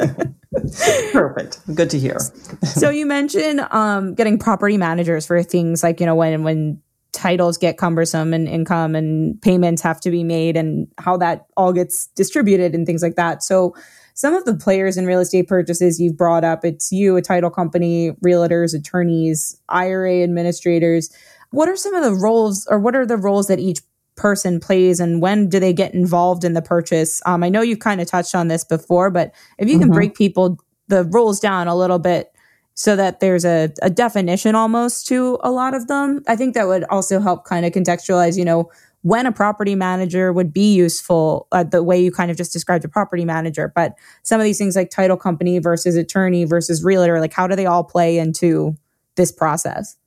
Perfect. 1.12 1.60
Good 1.76 1.90
to 1.92 2.00
hear. 2.00 2.20
so 2.64 2.90
you 2.90 3.06
mentioned 3.06 3.62
um, 3.72 4.14
getting 4.16 4.38
property 4.38 4.78
managers 4.78 5.26
for 5.26 5.42
things 5.44 5.84
like 5.84 6.00
you 6.00 6.06
know 6.06 6.16
when 6.16 6.44
when 6.44 6.82
titles 7.12 7.58
get 7.58 7.78
cumbersome 7.78 8.34
and 8.34 8.48
income 8.48 8.96
and 8.96 9.42
payments 9.42 9.82
have 9.82 10.00
to 10.02 10.12
be 10.12 10.24
made 10.24 10.56
and 10.56 10.88
how 10.98 11.18
that 11.18 11.46
all 11.58 11.74
gets 11.74 12.08
distributed 12.16 12.74
and 12.74 12.86
things 12.86 13.04
like 13.04 13.16
that. 13.16 13.44
So 13.44 13.76
some 14.14 14.34
of 14.34 14.46
the 14.46 14.56
players 14.56 14.98
in 14.98 15.06
real 15.06 15.20
estate 15.20 15.48
purchases 15.48 16.00
you've 16.00 16.18
brought 16.18 16.44
up, 16.44 16.64
it's 16.66 16.92
you, 16.92 17.16
a 17.16 17.22
title 17.22 17.50
company, 17.50 18.12
realtors, 18.24 18.78
attorneys, 18.78 19.60
IRA 19.70 20.24
administrators. 20.24 21.10
What 21.52 21.70
are 21.70 21.76
some 21.76 21.96
of 21.96 22.04
the 22.04 22.14
roles 22.14 22.68
or 22.70 22.80
what 22.80 22.96
are 22.96 23.06
the 23.06 23.18
roles 23.18 23.48
that 23.48 23.60
each 23.60 23.80
person 24.16 24.60
plays 24.60 25.00
and 25.00 25.22
when 25.22 25.50
do 25.50 25.60
they 25.60 25.74
get 25.74 25.94
involved 25.94 26.44
in 26.44 26.54
the 26.54 26.62
purchase? 26.62 27.22
Um, 27.26 27.44
I 27.44 27.50
know 27.50 27.62
you've 27.62 27.80
kind 27.80 28.02
of 28.02 28.08
touched 28.08 28.36
on 28.36 28.48
this 28.48 28.64
before, 28.64 29.10
but 29.10 29.34
if 29.58 29.70
you 29.70 29.80
can 29.80 29.88
mm-hmm. 29.88 29.96
break 29.96 30.16
people 30.16 30.58
the 30.88 31.06
roles 31.06 31.40
down 31.40 31.68
a 31.68 31.76
little 31.76 32.00
bit 32.00 32.32
so 32.74 32.96
that 32.96 33.20
there's 33.20 33.46
a, 33.46 33.70
a 33.82 33.90
definition 33.90 34.56
almost 34.56 35.08
to 35.08 35.38
a 35.42 35.52
lot 35.52 35.74
of 35.74 35.88
them, 35.88 36.24
I 36.28 36.36
think 36.36 36.54
that 36.54 36.68
would 36.68 36.84
also 36.86 37.20
help 37.20 37.46
kind 37.46 37.66
of 37.66 37.72
contextualize, 37.72 38.38
you 38.38 38.46
know, 38.46 38.70
when 39.04 39.26
a 39.26 39.32
property 39.32 39.76
manager 39.76 40.32
would 40.32 40.54
be 40.54 40.74
useful, 40.74 41.48
uh, 41.52 41.64
the 41.64 41.84
way 41.84 42.02
you 42.02 42.12
kind 42.12 42.30
of 42.30 42.38
just 42.38 42.54
described 42.54 42.86
a 42.86 42.90
property 42.90 43.26
manager. 43.26 43.72
But 43.74 43.96
some 44.24 44.40
of 44.40 44.44
these 44.44 44.58
things 44.58 44.76
like 44.76 44.90
title 44.90 45.18
company 45.18 45.60
versus 45.60 45.96
attorney 45.96 46.44
versus 46.44 46.84
realtor, 46.84 47.20
like 47.20 47.34
how 47.34 47.48
do 47.48 47.56
they 47.56 47.66
all 47.66 47.84
play 47.84 48.18
into 48.18 48.76
this 49.16 49.32
process? 49.32 49.98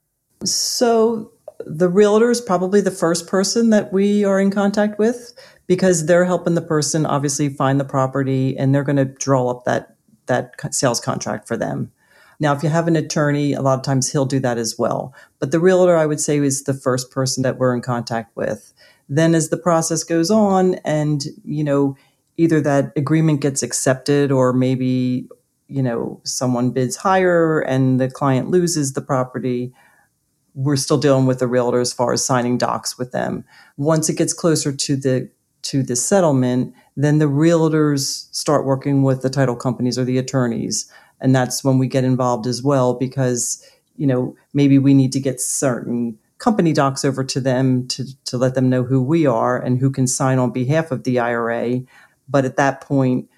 So 0.44 1.32
the 1.66 1.88
realtor 1.88 2.30
is 2.30 2.40
probably 2.40 2.80
the 2.80 2.90
first 2.90 3.26
person 3.26 3.70
that 3.70 3.92
we 3.92 4.24
are 4.24 4.40
in 4.40 4.50
contact 4.50 4.98
with 4.98 5.32
because 5.66 6.06
they're 6.06 6.24
helping 6.24 6.54
the 6.54 6.62
person 6.62 7.06
obviously 7.06 7.48
find 7.48 7.80
the 7.80 7.84
property 7.84 8.56
and 8.56 8.74
they're 8.74 8.84
going 8.84 8.96
to 8.96 9.04
draw 9.04 9.50
up 9.50 9.64
that 9.64 9.96
that 10.26 10.54
sales 10.74 11.00
contract 11.00 11.46
for 11.46 11.56
them. 11.56 11.92
Now, 12.40 12.54
if 12.54 12.62
you 12.62 12.68
have 12.68 12.88
an 12.88 12.96
attorney, 12.96 13.52
a 13.52 13.62
lot 13.62 13.78
of 13.78 13.84
times 13.84 14.10
he'll 14.10 14.26
do 14.26 14.40
that 14.40 14.58
as 14.58 14.76
well. 14.78 15.14
But 15.38 15.50
the 15.50 15.60
realtor, 15.60 15.96
I 15.96 16.06
would 16.06 16.20
say, 16.20 16.38
is 16.38 16.64
the 16.64 16.74
first 16.74 17.10
person 17.10 17.42
that 17.42 17.58
we're 17.58 17.74
in 17.74 17.80
contact 17.80 18.36
with. 18.36 18.73
Then, 19.08 19.34
as 19.34 19.50
the 19.50 19.56
process 19.56 20.02
goes 20.04 20.30
on, 20.30 20.74
and 20.84 21.24
you 21.44 21.64
know, 21.64 21.96
either 22.36 22.60
that 22.62 22.92
agreement 22.96 23.40
gets 23.40 23.62
accepted, 23.62 24.32
or 24.32 24.52
maybe 24.52 25.28
you 25.68 25.82
know 25.82 26.20
someone 26.24 26.70
bids 26.70 26.96
higher 26.96 27.60
and 27.60 28.00
the 28.00 28.10
client 28.10 28.50
loses 28.50 28.92
the 28.92 29.00
property 29.00 29.72
we're 30.54 30.76
still 30.76 30.98
dealing 30.98 31.26
with 31.26 31.40
the 31.40 31.48
realtor 31.48 31.80
as 31.80 31.92
far 31.92 32.12
as 32.12 32.24
signing 32.24 32.56
docs 32.56 32.96
with 32.96 33.10
them. 33.12 33.44
Once 33.76 34.08
it 34.08 34.16
gets 34.16 34.32
closer 34.32 34.72
to 34.72 34.96
the 34.96 35.28
to 35.62 35.82
the 35.82 35.96
settlement 35.96 36.74
then 36.96 37.18
the 37.18 37.24
realtors 37.24 38.32
start 38.34 38.64
working 38.66 39.02
with 39.02 39.22
the 39.22 39.30
title 39.30 39.56
companies 39.56 39.98
or 39.98 40.04
the 40.04 40.18
attorneys. 40.18 40.90
And 41.20 41.34
that's 41.34 41.64
when 41.64 41.78
we 41.78 41.88
get 41.88 42.04
involved 42.04 42.46
as 42.46 42.62
well 42.62 42.94
because 42.94 43.64
you 43.96 44.06
know 44.06 44.36
maybe 44.52 44.78
we 44.78 44.94
need 44.94 45.12
to 45.12 45.20
get 45.20 45.40
certain 45.40 46.18
company 46.44 46.72
docs 46.74 47.04
over 47.04 47.24
to 47.24 47.40
them 47.40 47.88
to, 47.88 48.04
to 48.24 48.36
let 48.36 48.54
them 48.54 48.68
know 48.68 48.82
who 48.82 49.02
we 49.02 49.26
are 49.26 49.58
and 49.58 49.78
who 49.78 49.90
can 49.90 50.06
sign 50.06 50.38
on 50.38 50.50
behalf 50.50 50.90
of 50.90 51.04
the 51.04 51.18
IRA 51.18 51.80
but 52.28 52.44
at 52.44 52.56
that 52.56 52.80
point 52.82 53.28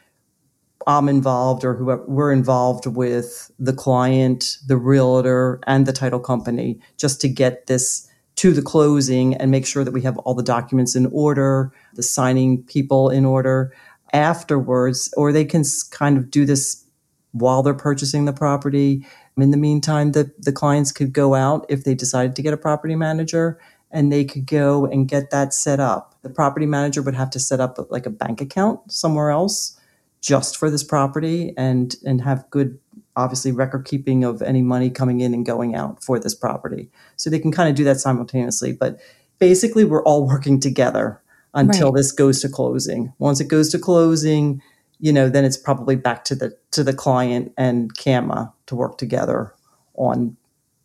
I'm 0.86 1.08
involved 1.08 1.64
or 1.64 1.74
whoever 1.74 2.04
we're 2.06 2.32
involved 2.32 2.86
with 2.86 3.50
the 3.58 3.72
client, 3.72 4.58
the 4.66 4.76
realtor, 4.76 5.60
and 5.66 5.84
the 5.84 5.92
title 5.92 6.20
company 6.20 6.78
just 6.96 7.20
to 7.22 7.28
get 7.28 7.66
this 7.66 8.08
to 8.36 8.52
the 8.52 8.62
closing 8.62 9.34
and 9.34 9.50
make 9.50 9.66
sure 9.66 9.82
that 9.82 9.92
we 9.92 10.02
have 10.02 10.18
all 10.18 10.34
the 10.34 10.42
documents 10.42 10.94
in 10.94 11.06
order, 11.06 11.72
the 11.94 12.02
signing 12.02 12.62
people 12.64 13.10
in 13.10 13.24
order 13.24 13.72
afterwards, 14.12 15.12
or 15.16 15.32
they 15.32 15.44
can 15.44 15.64
kind 15.90 16.16
of 16.18 16.30
do 16.30 16.44
this 16.44 16.84
while 17.32 17.62
they're 17.62 17.74
purchasing 17.74 18.24
the 18.24 18.32
property. 18.32 19.04
In 19.36 19.50
the 19.50 19.56
meantime, 19.56 20.12
the, 20.12 20.32
the 20.38 20.52
clients 20.52 20.92
could 20.92 21.12
go 21.12 21.34
out 21.34 21.66
if 21.68 21.84
they 21.84 21.94
decided 21.94 22.34
to 22.36 22.42
get 22.42 22.54
a 22.54 22.56
property 22.56 22.96
manager 22.96 23.58
and 23.90 24.10
they 24.10 24.24
could 24.24 24.46
go 24.46 24.86
and 24.86 25.08
get 25.08 25.30
that 25.30 25.52
set 25.52 25.78
up. 25.78 26.14
The 26.22 26.30
property 26.30 26.66
manager 26.66 27.02
would 27.02 27.14
have 27.14 27.30
to 27.30 27.38
set 27.38 27.60
up 27.60 27.78
like 27.90 28.06
a 28.06 28.10
bank 28.10 28.40
account 28.40 28.90
somewhere 28.90 29.30
else 29.30 29.78
just 30.20 30.56
for 30.56 30.70
this 30.70 30.82
property 30.82 31.52
and 31.56 31.94
and 32.04 32.20
have 32.22 32.48
good 32.50 32.78
obviously 33.14 33.52
record 33.52 33.86
keeping 33.86 34.24
of 34.24 34.42
any 34.42 34.60
money 34.60 34.90
coming 34.90 35.20
in 35.20 35.32
and 35.32 35.46
going 35.46 35.74
out 35.74 36.02
for 36.02 36.18
this 36.18 36.34
property. 36.34 36.90
So 37.16 37.30
they 37.30 37.38
can 37.38 37.52
kind 37.52 37.68
of 37.68 37.74
do 37.74 37.84
that 37.84 37.98
simultaneously. 37.98 38.72
But 38.72 39.00
basically 39.38 39.84
we're 39.84 40.02
all 40.04 40.26
working 40.26 40.60
together 40.60 41.22
until 41.54 41.90
right. 41.90 41.98
this 41.98 42.12
goes 42.12 42.40
to 42.42 42.48
closing. 42.48 43.12
Once 43.18 43.40
it 43.40 43.48
goes 43.48 43.70
to 43.70 43.78
closing, 43.78 44.60
you 44.98 45.12
know, 45.12 45.28
then 45.28 45.44
it's 45.44 45.56
probably 45.56 45.96
back 45.96 46.24
to 46.24 46.34
the 46.34 46.56
to 46.72 46.82
the 46.82 46.94
client 46.94 47.52
and 47.56 47.94
CAMA 47.96 48.52
to 48.66 48.74
work 48.74 48.98
together 48.98 49.52
on 49.94 50.36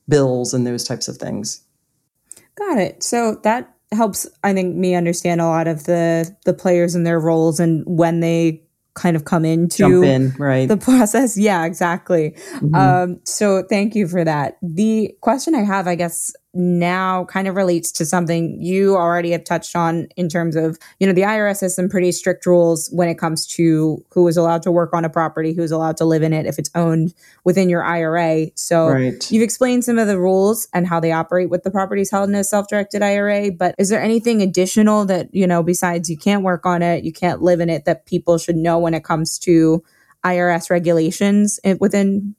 bills 0.08 0.54
and 0.54 0.66
those 0.68 0.84
types 0.84 1.08
of 1.08 1.18
things. 1.18 1.64
Got 2.56 2.78
it. 2.78 3.04
So 3.04 3.40
that 3.44 3.74
helps 3.92 4.28
I 4.44 4.54
think 4.54 4.76
me 4.76 4.96
understand 4.96 5.42
a 5.42 5.46
lot 5.46 5.68
of 5.68 5.86
the 5.86 6.36
the 6.46 6.54
players 6.54 6.96
and 6.96 7.06
their 7.06 7.20
roles 7.20 7.60
and 7.60 7.84
when 7.86 8.20
they 8.20 8.64
kind 8.94 9.16
of 9.16 9.26
come 9.26 9.46
into 9.46 10.04
in, 10.04 10.34
right. 10.38 10.68
the 10.68 10.78
process. 10.92 11.38
Yeah, 11.38 11.66
exactly. 11.66 12.32
Mm-hmm. 12.56 12.76
Um, 12.76 13.20
so 13.24 13.64
thank 13.70 13.96
you 13.96 14.08
for 14.08 14.24
that. 14.24 14.58
The 14.62 15.16
question 15.22 15.56
I 15.56 15.64
have, 15.64 15.88
I 15.88 15.96
guess, 15.96 16.34
now 16.54 17.24
kind 17.26 17.48
of 17.48 17.56
relates 17.56 17.94
to 17.94 18.06
something 18.06 18.62
you 18.62 18.96
already 18.96 19.32
have 19.32 19.44
touched 19.44 19.74
on 19.76 20.08
in 20.18 20.28
terms 20.28 20.56
of, 20.56 20.78
you 21.00 21.08
know, 21.08 21.14
the 21.14 21.22
IRS 21.22 21.62
has 21.62 21.76
some 21.76 21.88
pretty 21.88 22.12
strict 22.12 22.46
rules 22.46 22.90
when 22.92 23.08
it 23.08 23.18
comes 23.18 23.48
to 23.48 24.04
who 24.12 24.28
is 24.28 24.36
allowed 24.36 24.62
to 24.64 24.72
work 24.72 24.94
on 24.94 25.06
a 25.06 25.10
property, 25.10 25.54
who's 25.54 25.72
allowed 25.72 25.96
to 25.96 26.04
live 26.04 26.24
in 26.24 26.34
it 26.34 26.46
if 26.46 26.60
it's 26.60 26.70
owned 26.76 27.14
within 27.46 27.70
your 27.70 27.84
IRA. 27.84 28.48
So 28.56 28.90
right. 28.90 29.32
you've 29.32 29.44
explained 29.44 29.86
some 29.86 29.98
of 29.98 30.08
the 30.08 30.20
rules 30.20 30.68
and 30.74 30.86
how 30.86 31.00
they 31.00 31.14
operate 31.14 31.50
with 31.50 31.64
the 31.64 31.72
properties 31.72 32.12
held 32.12 32.28
in 32.28 32.36
a 32.36 32.44
self-directed 32.44 33.02
IRA, 33.02 33.52
but 33.52 33.74
is 33.78 33.88
there 33.88 34.02
anything 34.02 34.42
additional 34.42 35.06
that, 35.06 35.34
you 35.34 35.48
know, 35.48 35.64
besides 35.64 36.10
you 36.10 36.18
can't 36.18 36.44
work 36.44 36.66
on 36.66 36.82
it, 36.82 37.06
you 37.06 37.14
can't 37.14 37.42
live 37.42 37.62
in 37.62 37.70
it 37.70 37.86
that 37.86 38.06
people 38.06 38.38
should 38.38 38.58
know 38.58 38.78
when 38.78 38.94
it 38.94 39.06
comes 39.06 39.40
to 39.40 39.82
IRS 40.26 40.70
regulations 40.70 41.62
within 41.80 42.36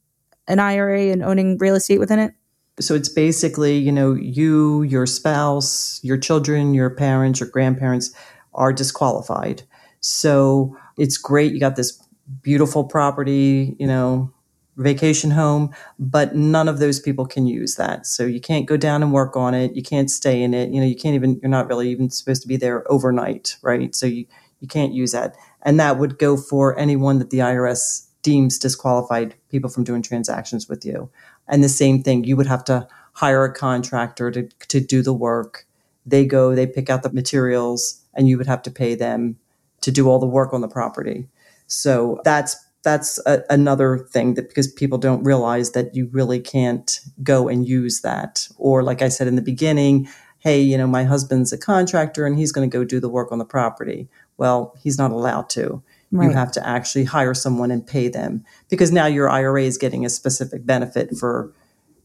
an 0.48 0.58
IRA 0.58 1.04
and 1.04 1.22
owning 1.22 1.56
real 1.58 1.76
estate 1.76 1.98
within 1.98 2.18
it? 2.18 2.34
So 2.80 2.94
it's 2.94 3.08
basically, 3.08 3.76
you 3.76 3.92
know, 3.92 4.14
you, 4.14 4.82
your 4.82 5.06
spouse, 5.06 6.00
your 6.02 6.16
children, 6.16 6.74
your 6.74 6.90
parents, 6.90 7.40
your 7.40 7.48
grandparents 7.48 8.14
are 8.54 8.72
disqualified. 8.72 9.62
So 10.00 10.76
it's 10.96 11.18
great. 11.18 11.52
You 11.52 11.60
got 11.60 11.76
this 11.76 12.02
beautiful 12.42 12.84
property, 12.84 13.76
you 13.78 13.86
know, 13.86 14.32
vacation 14.76 15.30
home, 15.30 15.74
but 15.98 16.34
none 16.34 16.66
of 16.66 16.78
those 16.78 16.98
people 16.98 17.26
can 17.26 17.46
use 17.46 17.76
that. 17.76 18.06
So 18.06 18.24
you 18.24 18.40
can't 18.40 18.66
go 18.66 18.78
down 18.78 19.02
and 19.02 19.12
work 19.12 19.36
on 19.36 19.54
it. 19.54 19.76
You 19.76 19.82
can't 19.82 20.10
stay 20.10 20.42
in 20.42 20.54
it. 20.54 20.70
You 20.70 20.80
know, 20.80 20.86
you 20.86 20.96
can't 20.96 21.14
even, 21.14 21.38
you're 21.42 21.50
not 21.50 21.68
really 21.68 21.90
even 21.90 22.08
supposed 22.08 22.42
to 22.42 22.48
be 22.48 22.56
there 22.56 22.90
overnight, 22.90 23.56
right? 23.62 23.94
So 23.94 24.06
you, 24.06 24.26
you 24.60 24.68
can't 24.68 24.94
use 24.94 25.12
that. 25.12 25.36
And 25.62 25.78
that 25.78 25.98
would 25.98 26.18
go 26.18 26.36
for 26.36 26.78
anyone 26.78 27.18
that 27.18 27.30
the 27.30 27.38
IRS 27.38 28.06
deems 28.22 28.58
disqualified 28.58 29.34
people 29.50 29.68
from 29.68 29.84
doing 29.84 30.00
transactions 30.00 30.68
with 30.68 30.84
you. 30.86 31.10
And 31.48 31.62
the 31.62 31.68
same 31.68 32.02
thing, 32.02 32.24
you 32.24 32.36
would 32.36 32.46
have 32.46 32.64
to 32.64 32.86
hire 33.14 33.44
a 33.44 33.52
contractor 33.52 34.30
to, 34.30 34.48
to 34.68 34.80
do 34.80 35.02
the 35.02 35.12
work. 35.12 35.66
They 36.06 36.24
go, 36.24 36.54
they 36.54 36.66
pick 36.66 36.90
out 36.90 37.02
the 37.02 37.12
materials, 37.12 38.00
and 38.14 38.28
you 38.28 38.38
would 38.38 38.46
have 38.46 38.62
to 38.62 38.70
pay 38.70 38.94
them 38.94 39.36
to 39.82 39.90
do 39.90 40.08
all 40.08 40.18
the 40.18 40.26
work 40.26 40.52
on 40.52 40.60
the 40.60 40.68
property. 40.68 41.28
So 41.66 42.20
that's 42.24 42.56
that's 42.82 43.20
a, 43.26 43.42
another 43.48 43.98
thing 43.98 44.34
that 44.34 44.48
because 44.48 44.70
people 44.72 44.98
don't 44.98 45.22
realize 45.22 45.70
that 45.72 45.94
you 45.94 46.08
really 46.12 46.40
can't 46.40 47.00
go 47.22 47.48
and 47.48 47.66
use 47.66 48.00
that. 48.00 48.48
Or 48.58 48.82
like 48.82 49.02
I 49.02 49.08
said 49.08 49.28
in 49.28 49.36
the 49.36 49.42
beginning, 49.42 50.08
hey, 50.40 50.60
you 50.60 50.76
know, 50.76 50.88
my 50.88 51.04
husband's 51.04 51.52
a 51.52 51.58
contractor 51.58 52.26
and 52.26 52.36
he's 52.36 52.50
going 52.50 52.68
to 52.68 52.76
go 52.76 52.84
do 52.84 52.98
the 52.98 53.08
work 53.08 53.30
on 53.30 53.38
the 53.38 53.44
property. 53.44 54.08
Well, 54.36 54.74
he's 54.82 54.98
not 54.98 55.12
allowed 55.12 55.48
to. 55.50 55.82
Right. 56.12 56.28
You 56.28 56.34
have 56.34 56.52
to 56.52 56.66
actually 56.66 57.04
hire 57.04 57.32
someone 57.32 57.70
and 57.70 57.86
pay 57.86 58.08
them 58.08 58.44
because 58.68 58.92
now 58.92 59.06
your 59.06 59.30
IRA 59.30 59.62
is 59.62 59.78
getting 59.78 60.04
a 60.04 60.10
specific 60.10 60.66
benefit 60.66 61.16
for 61.16 61.54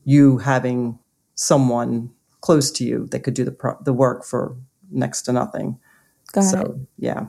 you 0.05 0.37
having 0.37 0.97
someone 1.35 2.11
close 2.39 2.71
to 2.71 2.85
you 2.85 3.07
that 3.11 3.19
could 3.19 3.33
do 3.33 3.43
the 3.43 3.51
pro- 3.51 3.77
the 3.83 3.91
work 3.91 4.23
for 4.23 4.55
next 4.89 5.23
to 5.23 5.33
nothing. 5.33 5.77
Got 6.31 6.43
so 6.43 6.61
it. 6.61 6.71
yeah, 6.97 7.27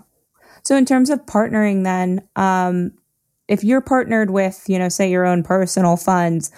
So 0.62 0.76
in 0.76 0.84
terms 0.84 1.10
of 1.10 1.26
partnering, 1.26 1.84
then, 1.84 2.28
um, 2.36 2.92
if 3.48 3.64
you're 3.64 3.80
partnered 3.80 4.30
with, 4.30 4.64
you 4.68 4.78
know, 4.78 4.88
say 4.88 5.10
your 5.10 5.24
own 5.24 5.42
personal 5.42 5.96
funds, 5.96 6.50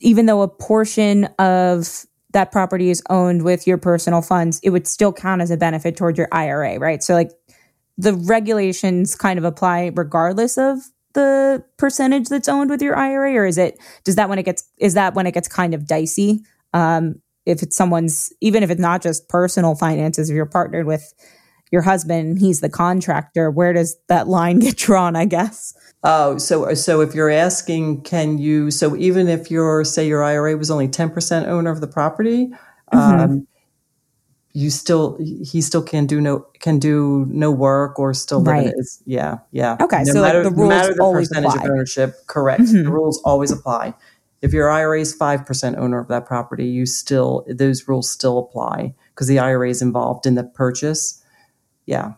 even 0.00 0.26
though 0.26 0.42
a 0.42 0.48
portion 0.48 1.24
of 1.38 2.06
that 2.32 2.52
property 2.52 2.90
is 2.90 3.02
owned 3.10 3.42
with 3.42 3.66
your 3.66 3.78
personal 3.78 4.22
funds, 4.22 4.60
it 4.62 4.70
would 4.70 4.86
still 4.86 5.12
count 5.12 5.42
as 5.42 5.50
a 5.50 5.56
benefit 5.56 5.96
towards 5.96 6.18
your 6.18 6.28
IRA, 6.30 6.78
right? 6.78 7.02
So 7.02 7.14
like 7.14 7.32
the 8.00 8.14
regulations 8.14 9.14
kind 9.14 9.38
of 9.38 9.44
apply 9.44 9.92
regardless 9.94 10.56
of 10.56 10.78
the 11.12 11.62
percentage 11.76 12.28
that's 12.28 12.48
owned 12.48 12.70
with 12.70 12.80
your 12.80 12.96
IRA, 12.96 13.34
or 13.34 13.44
is 13.44 13.58
it 13.58 13.78
does 14.04 14.16
that 14.16 14.28
when 14.28 14.38
it 14.38 14.44
gets 14.44 14.64
is 14.78 14.94
that 14.94 15.14
when 15.14 15.26
it 15.26 15.32
gets 15.32 15.48
kind 15.48 15.74
of 15.74 15.86
dicey? 15.86 16.40
Um, 16.72 17.20
if 17.44 17.62
it's 17.62 17.76
someone's 17.76 18.32
even 18.40 18.62
if 18.62 18.70
it's 18.70 18.80
not 18.80 19.02
just 19.02 19.28
personal 19.28 19.74
finances, 19.74 20.30
if 20.30 20.34
you're 20.34 20.46
partnered 20.46 20.86
with 20.86 21.12
your 21.70 21.82
husband, 21.82 22.38
he's 22.38 22.60
the 22.60 22.68
contractor, 22.70 23.50
where 23.50 23.72
does 23.72 23.96
that 24.08 24.28
line 24.28 24.58
get 24.60 24.76
drawn, 24.76 25.14
I 25.14 25.26
guess? 25.26 25.74
Oh, 26.02 26.38
so 26.38 26.72
so 26.74 27.02
if 27.02 27.14
you're 27.14 27.30
asking, 27.30 28.02
can 28.02 28.38
you? 28.38 28.70
So 28.70 28.96
even 28.96 29.28
if 29.28 29.50
your 29.50 29.84
say 29.84 30.08
your 30.08 30.24
IRA 30.24 30.56
was 30.56 30.70
only 30.70 30.88
ten 30.88 31.10
percent 31.10 31.48
owner 31.48 31.70
of 31.70 31.82
the 31.82 31.86
property, 31.86 32.50
um, 32.92 33.46
you 34.52 34.70
still 34.70 35.16
he 35.18 35.60
still 35.60 35.82
can 35.82 36.06
do 36.06 36.20
no 36.20 36.40
can 36.58 36.78
do 36.78 37.24
no 37.28 37.50
work 37.50 37.98
or 37.98 38.12
still 38.14 38.40
live 38.40 38.66
in 38.66 38.72
his 38.76 39.02
yeah 39.06 39.38
yeah. 39.52 39.76
Okay, 39.80 40.02
no 40.04 40.12
so, 40.12 40.20
like, 40.20 40.28
matter, 40.32 40.42
the 40.42 40.50
no 40.50 40.56
rules 40.56 40.68
matter 40.68 40.94
the 40.94 41.02
always 41.02 41.28
percentage 41.28 41.52
apply. 41.54 41.64
of 41.64 41.70
ownership, 41.70 42.26
correct. 42.26 42.62
Mhm. 42.62 42.84
The 42.84 42.90
rules 42.90 43.22
always 43.24 43.50
apply. 43.52 43.94
If 44.42 44.52
your 44.52 44.70
IRA 44.70 45.00
is 45.00 45.14
five 45.14 45.46
percent 45.46 45.76
owner 45.78 45.98
of 46.00 46.08
that 46.08 46.26
property, 46.26 46.66
you 46.66 46.86
still 46.86 47.44
those 47.48 47.86
rules 47.86 48.10
still 48.10 48.38
apply 48.38 48.94
because 49.14 49.28
the 49.28 49.38
IRA 49.38 49.68
is 49.70 49.82
involved 49.82 50.26
in 50.26 50.34
the 50.34 50.44
purchase. 50.44 51.22
Yeah, 51.86 52.14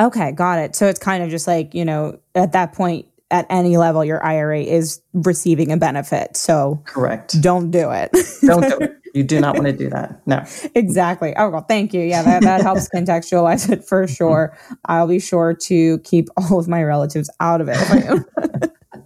Okay, 0.00 0.32
got 0.32 0.58
it. 0.58 0.74
So 0.76 0.86
it's 0.86 0.98
kind 0.98 1.22
of 1.22 1.30
just 1.30 1.46
like, 1.46 1.74
you 1.74 1.84
know, 1.84 2.18
at 2.34 2.52
that 2.52 2.72
point, 2.72 3.06
at 3.30 3.46
any 3.50 3.76
level, 3.76 4.04
your 4.04 4.24
IRA 4.24 4.60
is 4.60 5.00
receiving 5.12 5.72
a 5.72 5.76
benefit. 5.76 6.36
So 6.36 6.82
correct. 6.84 7.40
don't 7.40 7.70
do 7.70 7.90
it. 7.90 8.10
Don't 8.42 8.62
do 8.62 8.78
it. 8.84 8.92
You 9.14 9.24
do 9.24 9.40
not 9.40 9.54
want 9.54 9.66
to 9.66 9.72
do 9.72 9.88
that. 9.88 10.20
No. 10.26 10.44
exactly. 10.74 11.34
Oh, 11.36 11.48
well, 11.48 11.62
thank 11.62 11.94
you. 11.94 12.02
Yeah, 12.02 12.22
that, 12.22 12.42
that 12.42 12.60
helps 12.60 12.88
contextualize 12.94 13.70
it 13.72 13.82
for 13.82 14.06
sure. 14.06 14.56
I'll 14.84 15.08
be 15.08 15.20
sure 15.20 15.54
to 15.54 15.98
keep 16.00 16.28
all 16.36 16.58
of 16.58 16.68
my 16.68 16.82
relatives 16.82 17.30
out 17.40 17.62
of 17.62 17.68
it. 17.68 17.76
if 17.78 17.90
I 17.90 18.06
own 18.08 18.24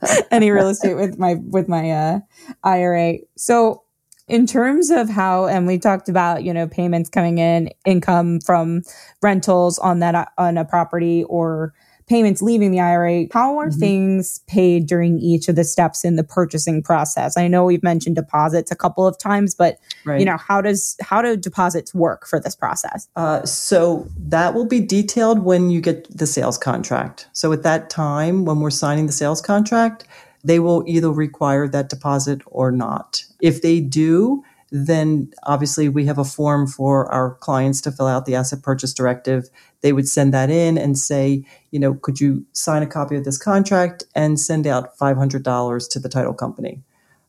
Any 0.31 0.51
real 0.51 0.69
estate 0.69 0.95
with 0.95 1.19
my 1.19 1.35
with 1.35 1.69
my 1.69 1.91
uh, 1.91 2.21
IRA. 2.65 3.19
So, 3.37 3.85
in 4.29 4.47
terms 4.47 4.91
of 4.91 5.11
how, 5.11 5.47
and 5.47 5.67
we 5.67 5.79
talked 5.79 6.09
about 6.09 6.43
you 6.43 6.55
know 6.55 6.67
payments 6.67 7.11
coming 7.11 7.39
in, 7.39 7.71
income 7.85 8.41
from 8.41 8.83
rentals 9.23 9.79
on 9.79 9.99
that 10.01 10.33
on 10.39 10.57
a 10.57 10.65
property, 10.65 11.25
or 11.25 11.75
payments 12.11 12.43
leaving 12.43 12.73
the 12.73 12.81
IRA. 12.81 13.29
How 13.33 13.57
are 13.59 13.69
Mhm. 13.69 13.79
things 13.79 14.41
paid 14.49 14.87
during 14.87 15.21
each 15.21 15.49
of 15.49 15.55
the 15.55 15.63
steps 15.63 16.05
in 16.05 16.17
the 16.17 16.25
purchasing 16.25 16.83
process? 16.83 17.37
I 17.37 17.47
know 17.47 17.65
we've 17.65 17.85
mentioned 17.85 18.17
deposits 18.17 18.73
a 18.73 18.75
couple 18.75 19.07
of 19.07 19.17
times, 19.17 19.55
but 19.55 19.77
Right. 20.05 20.19
you 20.19 20.27
know 20.27 20.37
how 20.37 20.61
does 20.61 20.97
how 21.01 21.23
do 21.23 21.37
deposits 21.37 21.95
work 21.95 22.27
for 22.27 22.41
this 22.41 22.57
process 22.57 23.07
Uh, 23.15 23.45
so 23.45 24.09
that 24.19 24.55
will 24.55 24.65
be 24.65 24.81
detailed 24.81 25.45
when 25.45 25.71
you 25.71 25.81
get 25.81 26.09
the 26.15 26.27
sales 26.27 26.59
contract. 26.59 27.29
So 27.33 27.53
at 27.53 27.63
that 27.63 27.89
time, 27.91 28.45
when 28.45 28.59
we're 28.61 28.71
signing 28.71 29.07
the 29.07 29.13
sales 29.13 29.41
contract, 29.41 30.05
they 30.45 30.59
will 30.59 30.83
either 30.89 31.11
require 31.13 31.69
that 31.69 31.89
deposit 31.89 32.41
or 32.47 32.73
not. 32.73 33.23
If 33.41 33.63
they 33.63 33.79
do, 33.79 34.43
then 34.73 35.29
obviously 35.45 35.89
we 35.89 36.07
have 36.07 36.19
a 36.19 36.25
form 36.25 36.67
for 36.67 37.13
our 37.13 37.35
clients 37.35 37.81
to 37.83 37.93
fill 37.93 38.07
out 38.07 38.25
the 38.25 38.35
asset 38.35 38.63
purchase 38.63 38.93
directive. 38.95 39.49
They 39.83 39.93
would 39.93 40.09
send 40.09 40.35
that 40.35 40.51
in 40.51 40.77
and 40.77 40.99
say, 40.99 41.45
you 41.71 41.81
know, 41.81 41.95
could 41.95 42.21
you 42.21 42.45
sign 42.53 42.83
a 42.83 42.87
copy 42.87 43.17
of 43.17 43.25
this 43.25 43.39
contract 43.39 44.05
and 44.15 44.39
send 44.39 44.67
out 44.67 44.97
$500 44.99 45.91
to 45.91 45.99
the 45.99 46.09
title 46.09 46.35
company? 46.35 46.83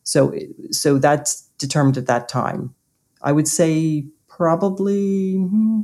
So, 0.04 0.34
so 0.72 0.98
that's 0.98 1.42
determined 1.58 1.98
at 1.98 2.08
that 2.08 2.28
time. 2.28 2.74
I 3.22 3.32
would 3.32 3.48
say 3.48 4.06
probably 4.28 5.36
hmm, 5.36 5.82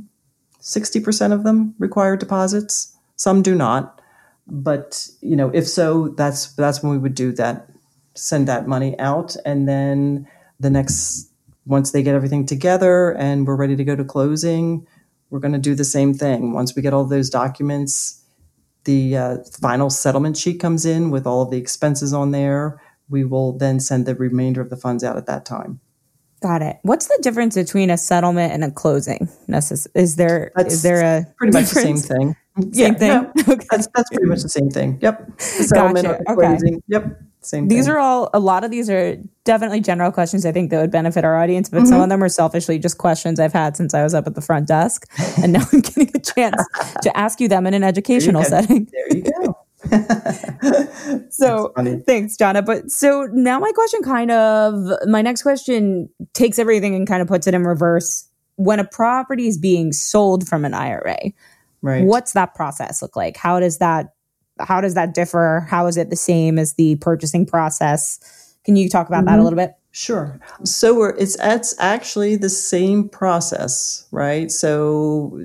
60% 0.60 1.32
of 1.32 1.44
them 1.44 1.74
require 1.78 2.16
deposits. 2.16 2.96
Some 3.16 3.42
do 3.42 3.54
not. 3.54 4.00
But, 4.46 5.08
you 5.20 5.36
know, 5.36 5.50
if 5.52 5.68
so, 5.68 6.08
that's 6.08 6.54
that's 6.54 6.82
when 6.82 6.92
we 6.92 6.98
would 6.98 7.14
do 7.14 7.32
that, 7.32 7.68
send 8.14 8.48
that 8.48 8.66
money 8.66 8.98
out 8.98 9.36
and 9.44 9.68
then 9.68 10.26
the 10.58 10.70
next 10.70 11.30
once 11.66 11.92
they 11.92 12.02
get 12.02 12.14
everything 12.14 12.46
together 12.46 13.12
and 13.12 13.46
we're 13.46 13.54
ready 13.54 13.76
to 13.76 13.84
go 13.84 13.94
to 13.94 14.04
closing, 14.04 14.86
we're 15.30 15.40
going 15.40 15.52
to 15.52 15.58
do 15.58 15.74
the 15.74 15.84
same 15.84 16.14
thing. 16.14 16.52
Once 16.52 16.74
we 16.74 16.82
get 16.82 16.92
all 16.94 17.04
those 17.04 17.30
documents, 17.30 18.24
the 18.84 19.16
uh, 19.16 19.36
final 19.60 19.90
settlement 19.90 20.36
sheet 20.36 20.60
comes 20.60 20.86
in 20.86 21.10
with 21.10 21.26
all 21.26 21.42
of 21.42 21.50
the 21.50 21.58
expenses 21.58 22.12
on 22.12 22.30
there. 22.30 22.80
We 23.10 23.24
will 23.24 23.56
then 23.58 23.80
send 23.80 24.06
the 24.06 24.14
remainder 24.14 24.60
of 24.60 24.70
the 24.70 24.76
funds 24.76 25.02
out 25.04 25.16
at 25.16 25.26
that 25.26 25.44
time. 25.44 25.80
got 26.40 26.62
it 26.62 26.76
what's 26.82 27.06
the 27.08 27.18
difference 27.22 27.56
between 27.56 27.90
a 27.90 27.96
settlement 27.98 28.52
and 28.52 28.62
a 28.62 28.70
closing 28.70 29.28
Necess- 29.48 29.88
is 29.94 30.14
there 30.16 30.52
That's 30.54 30.74
is 30.74 30.82
there 30.82 31.00
a 31.02 31.26
Pretty 31.36 31.52
much 31.52 31.70
the 31.70 31.80
same 31.80 31.96
thing. 31.96 32.36
same 32.60 32.70
Yeah, 32.72 32.92
thing 32.94 33.08
no, 33.08 33.32
okay. 33.54 33.66
that's 33.70 33.88
that's 33.94 34.08
pretty 34.10 34.28
much 34.28 34.42
the 34.42 34.48
same 34.48 34.70
thing. 34.70 34.98
Yep. 35.02 35.36
The 35.38 35.42
settlement 35.64 36.06
Gotcha, 36.06 36.22
the 36.26 36.32
okay. 36.32 36.78
Yep. 36.88 37.22
Same 37.40 37.68
these 37.68 37.86
thing. 37.86 37.94
are 37.94 37.98
all 37.98 38.30
a 38.34 38.40
lot 38.40 38.64
of 38.64 38.70
these 38.70 38.90
are 38.90 39.16
definitely 39.44 39.80
general 39.80 40.10
questions 40.10 40.44
i 40.44 40.50
think 40.50 40.70
that 40.70 40.80
would 40.80 40.90
benefit 40.90 41.24
our 41.24 41.40
audience 41.40 41.68
but 41.68 41.86
some 41.86 41.92
mm-hmm. 41.92 42.02
of 42.02 42.08
them 42.08 42.22
are 42.22 42.28
selfishly 42.28 42.78
just 42.78 42.98
questions 42.98 43.38
i've 43.38 43.52
had 43.52 43.76
since 43.76 43.94
i 43.94 44.02
was 44.02 44.12
up 44.12 44.26
at 44.26 44.34
the 44.34 44.40
front 44.40 44.66
desk 44.66 45.08
and 45.40 45.52
now 45.52 45.62
i'm 45.72 45.80
getting 45.80 46.10
a 46.14 46.18
chance 46.18 46.60
to 47.00 47.16
ask 47.16 47.40
you 47.40 47.46
them 47.46 47.66
in 47.66 47.74
an 47.74 47.84
educational 47.84 48.42
go. 48.42 48.48
setting 48.48 48.88
there 48.92 49.16
you 49.16 49.22
go. 49.22 49.58
So 51.30 51.72
thanks, 52.06 52.36
Donna. 52.36 52.62
But 52.62 52.90
so 52.90 53.28
now 53.32 53.58
my 53.58 53.70
question 53.72 54.02
kind 54.02 54.30
of 54.30 54.74
my 55.06 55.22
next 55.22 55.42
question 55.42 56.08
takes 56.34 56.58
everything 56.58 56.94
and 56.94 57.06
kind 57.06 57.22
of 57.22 57.28
puts 57.28 57.46
it 57.46 57.54
in 57.54 57.64
reverse. 57.64 58.28
When 58.56 58.80
a 58.80 58.84
property 58.84 59.46
is 59.46 59.56
being 59.56 59.92
sold 59.92 60.48
from 60.48 60.64
an 60.64 60.74
IRA, 60.74 61.32
Right. 61.80 62.04
what's 62.04 62.32
that 62.32 62.54
process 62.54 63.02
look 63.02 63.14
like? 63.14 63.36
How 63.36 63.60
does 63.60 63.78
that 63.78 64.14
how 64.60 64.80
does 64.80 64.94
that 64.94 65.14
differ? 65.14 65.66
How 65.68 65.86
is 65.86 65.96
it 65.96 66.10
the 66.10 66.16
same 66.16 66.58
as 66.58 66.74
the 66.74 66.96
purchasing 66.96 67.46
process? 67.46 68.18
Can 68.64 68.76
you 68.76 68.88
talk 68.88 69.08
about 69.08 69.24
that 69.26 69.38
a 69.38 69.40
Mhm. 69.40 69.44
little 69.44 69.56
bit? 69.56 69.74
Sure. 69.90 70.38
So 70.64 70.94
we're, 70.96 71.16
it's 71.16 71.36
it's 71.40 71.74
actually 71.78 72.36
the 72.36 72.50
same 72.50 73.08
process, 73.08 74.06
right? 74.12 74.50
So 74.50 75.40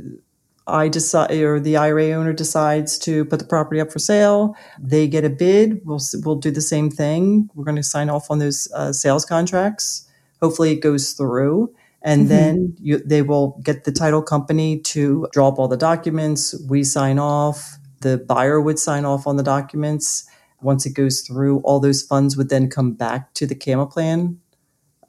I 0.68 0.88
decide, 0.88 1.32
or 1.32 1.60
the 1.60 1.76
IRA 1.78 2.12
owner 2.14 2.34
decides 2.34 2.98
to 3.00 3.26
put 3.26 3.40
the 3.40 3.46
property 3.46 3.82
up 3.82 3.92
for 3.92 4.00
sale. 4.00 4.56
They 4.80 5.08
get 5.08 5.26
a 5.26 5.30
bid. 5.30 5.82
We'll 5.86 6.00
we'll 6.24 6.36
do 6.36 6.52
the 6.52 6.62
same 6.62 6.90
thing. 6.90 7.50
We're 7.56 7.66
going 7.66 7.78
to 7.78 7.84
sign 7.84 8.10
off 8.10 8.30
on 8.30 8.40
those 8.40 8.70
uh, 8.76 8.94
sales 8.94 9.26
contracts. 9.26 10.08
Hopefully, 10.42 10.72
it 10.72 10.82
goes 10.82 11.12
through, 11.14 11.74
and 12.02 12.26
Mhm. 12.26 12.30
then 12.30 12.76
you, 12.82 13.00
they 13.06 13.22
will 13.22 13.60
get 13.64 13.86
the 13.86 13.92
title 13.92 14.22
company 14.22 14.78
to 14.80 15.28
draw 15.32 15.48
up 15.48 15.58
all 15.60 15.68
the 15.70 15.78
documents. 15.78 16.54
We 16.70 16.84
sign 16.84 17.18
off. 17.20 17.78
The 18.04 18.18
buyer 18.18 18.62
would 18.62 18.78
sign 18.80 19.06
off 19.06 19.26
on 19.26 19.38
the 19.38 19.44
documents. 19.44 20.26
Once 20.62 20.86
it 20.86 20.94
goes 20.94 21.22
through, 21.22 21.60
all 21.62 21.80
those 21.80 22.02
funds 22.04 22.38
would 22.38 22.50
then 22.50 22.70
come 22.70 22.94
back 22.94 23.34
to 23.34 23.46
the 23.46 23.56
Cama 23.56 23.86
Plan 23.88 24.40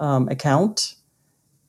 um, 0.00 0.28
account, 0.28 0.94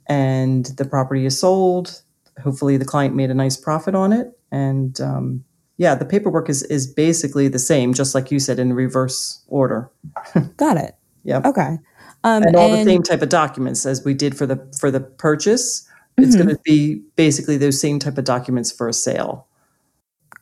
and 0.08 0.66
the 0.78 0.86
property 0.86 1.26
is 1.26 1.40
sold. 1.40 2.02
Hopefully, 2.44 2.78
the 2.78 2.86
client 2.86 3.16
made 3.16 3.30
a 3.32 3.34
nice 3.36 3.58
profit 3.58 3.96
on 3.96 4.12
it, 4.14 4.28
and 4.52 5.00
um, 5.02 5.44
yeah, 5.78 5.96
the 5.96 6.06
paperwork 6.06 6.50
is 6.50 6.64
is 6.64 6.88
basically 6.88 7.48
the 7.48 7.60
same, 7.60 7.94
just 7.94 8.16
like 8.16 8.32
you 8.32 8.40
said 8.40 8.60
in 8.60 8.74
reverse 8.74 9.44
order. 9.48 9.92
Got 10.58 10.78
it. 10.78 10.96
Yep. 11.24 11.46
Okay. 11.46 11.78
Um, 12.24 12.44
and 12.44 12.56
all 12.56 12.70
the 12.70 12.84
same 12.84 13.04
type 13.04 13.22
of 13.22 13.30
documents 13.30 13.86
as 13.86 14.04
we 14.04 14.14
did 14.14 14.36
for 14.38 14.46
the 14.48 14.58
for 14.80 14.90
the 14.90 15.00
purchase. 15.00 15.88
It's 16.18 16.36
Mhm. 16.36 16.40
going 16.44 16.56
to 16.56 16.62
be 16.64 17.02
basically 17.18 17.58
those 17.58 17.80
same 17.80 18.00
type 18.00 18.18
of 18.18 18.24
documents 18.24 18.72
for 18.72 18.88
a 18.88 18.94
sale. 18.94 19.48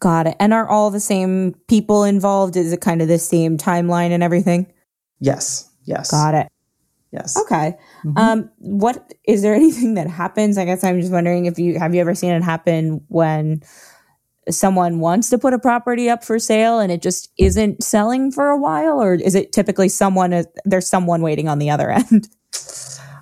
Got 0.03 0.27
it. 0.27 0.35
And 0.37 0.53
are 0.53 0.67
all 0.67 0.91
the 0.91 0.99
same 0.99 1.55
people 1.69 2.03
involved? 2.03 2.57
Is 2.57 2.73
it 2.73 2.81
kind 2.81 3.01
of 3.01 3.07
the 3.07 3.17
same 3.17 3.57
timeline 3.57 4.11
and 4.11 4.21
everything? 4.21 4.67
Yes. 5.21 5.69
Yes. 5.85 6.11
Got 6.11 6.35
it. 6.35 6.47
Yes. 7.13 7.37
Okay. 7.37 7.77
Mhm. 8.03 8.17
Um, 8.17 8.49
what 8.57 9.13
is 9.23 9.43
there 9.43 9.53
anything 9.61 9.93
that 9.93 10.07
happens? 10.07 10.57
I 10.57 10.65
guess 10.65 10.83
I'm 10.83 10.99
just 10.99 11.13
wondering 11.13 11.45
if 11.45 11.57
you 11.57 11.79
have 11.79 11.95
you 11.95 12.01
ever 12.01 12.13
seen 12.15 12.31
it 12.31 12.43
happen 12.43 12.99
when 13.07 13.63
someone 14.49 14.99
wants 14.99 15.29
to 15.29 15.37
put 15.37 15.53
a 15.53 15.59
property 15.59 16.09
up 16.09 16.21
for 16.21 16.37
sale 16.37 16.79
and 16.79 16.91
it 16.91 17.01
just 17.01 17.31
isn't 17.37 17.81
selling 17.81 18.29
for 18.29 18.49
a 18.49 18.57
while, 18.57 19.01
or 19.01 19.13
is 19.13 19.35
it 19.35 19.53
typically 19.53 19.87
someone 19.87 20.43
there's 20.65 20.89
someone 20.89 21.21
waiting 21.21 21.47
on 21.47 21.59
the 21.59 21.69
other 21.69 21.89
end? 22.11 22.27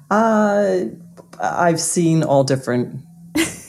Uh, 0.10 0.86
I've 1.40 1.80
seen 1.80 2.24
all 2.24 2.44
different 2.44 3.04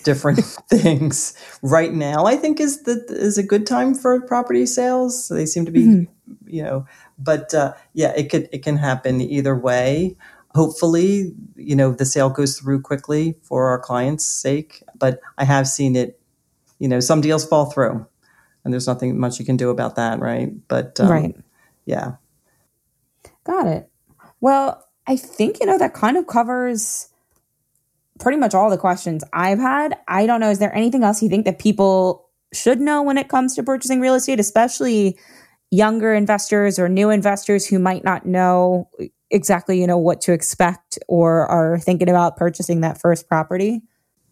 different 0.03 0.41
things. 0.71 1.35
Right 1.62 1.93
now, 1.93 2.25
I 2.27 2.37
think 2.37 2.61
is 2.61 2.83
the 2.83 3.05
is 3.09 3.38
a 3.38 3.43
good 3.43 3.67
time 3.67 3.95
for 3.95 4.21
property 4.21 4.67
sales. 4.67 5.29
They 5.29 5.47
seem 5.47 5.65
to 5.65 5.73
be, 5.73 5.85
Mhm. 5.87 6.09
you 6.47 6.62
know, 6.62 6.87
but 7.19 7.55
uh, 7.55 7.75
yeah, 7.95 8.12
it 8.17 8.31
could 8.31 8.49
it 8.53 8.62
can 8.62 8.77
happen 8.77 9.21
either 9.21 9.57
way. 9.57 10.17
hopefully, 10.55 11.33
you 11.57 11.75
know, 11.75 11.93
the 11.95 12.05
sale 12.05 12.29
goes 12.29 12.59
through 12.59 12.79
quickly 12.83 13.35
for 13.43 13.69
our 13.71 13.79
clients' 13.79 14.27
sake. 14.27 14.83
But 14.99 15.19
I 15.38 15.45
have 15.45 15.67
seen 15.67 15.97
it, 15.97 16.21
you 16.79 16.88
know, 16.88 17.01
some 17.01 17.23
deals 17.23 17.47
fall 17.49 17.71
through 17.73 18.05
and 18.62 18.73
there's 18.73 18.87
nothing 18.87 19.19
much 19.19 19.38
you 19.41 19.47
can 19.47 19.57
do 19.57 19.71
about 19.71 19.97
that, 19.97 20.21
right? 20.21 20.53
But 20.69 21.01
um, 21.01 21.09
right. 21.09 21.37
Yeah. 21.87 22.17
Got 23.45 23.67
it. 23.67 23.88
Well, 24.41 24.87
I 25.07 25.17
think, 25.17 25.59
you 25.61 25.67
know, 25.67 25.79
that 25.79 25.95
kind 25.95 26.17
of 26.19 26.27
covers 26.27 27.09
pretty 28.23 28.39
much 28.39 28.55
all 28.55 28.71
the 28.71 28.79
questions 28.79 29.25
I've 29.33 29.59
had. 29.59 29.99
I 30.09 30.27
don't 30.27 30.41
know. 30.41 30.51
Is 30.51 30.61
there 30.61 30.75
anything 30.75 31.03
else 31.03 31.23
you 31.23 31.29
think 31.29 31.45
that 31.45 31.59
people 31.59 32.31
should 32.55 32.81
know 32.81 33.03
when 33.03 33.19
it 33.19 33.29
comes 33.29 33.55
to 33.57 33.63
purchasing 33.63 34.01
real 34.01 34.15
estate, 34.15 34.39
especially 34.39 35.19
younger 35.71 36.15
investors 36.15 36.79
or 36.79 36.89
new 36.89 37.11
investors 37.11 37.67
who 37.67 37.79
might 37.79 38.05
not 38.05 38.25
know 38.25 38.89
exactly, 39.31 39.81
you 39.81 39.87
know, 39.87 39.99
what 39.99 40.21
to 40.21 40.33
expect 40.33 40.99
or 41.09 41.47
are 41.47 41.79
thinking 41.79 42.09
about 42.09 42.37
purchasing 42.37 42.83
that 42.83 43.01
first 43.01 43.29
property? 43.29 43.83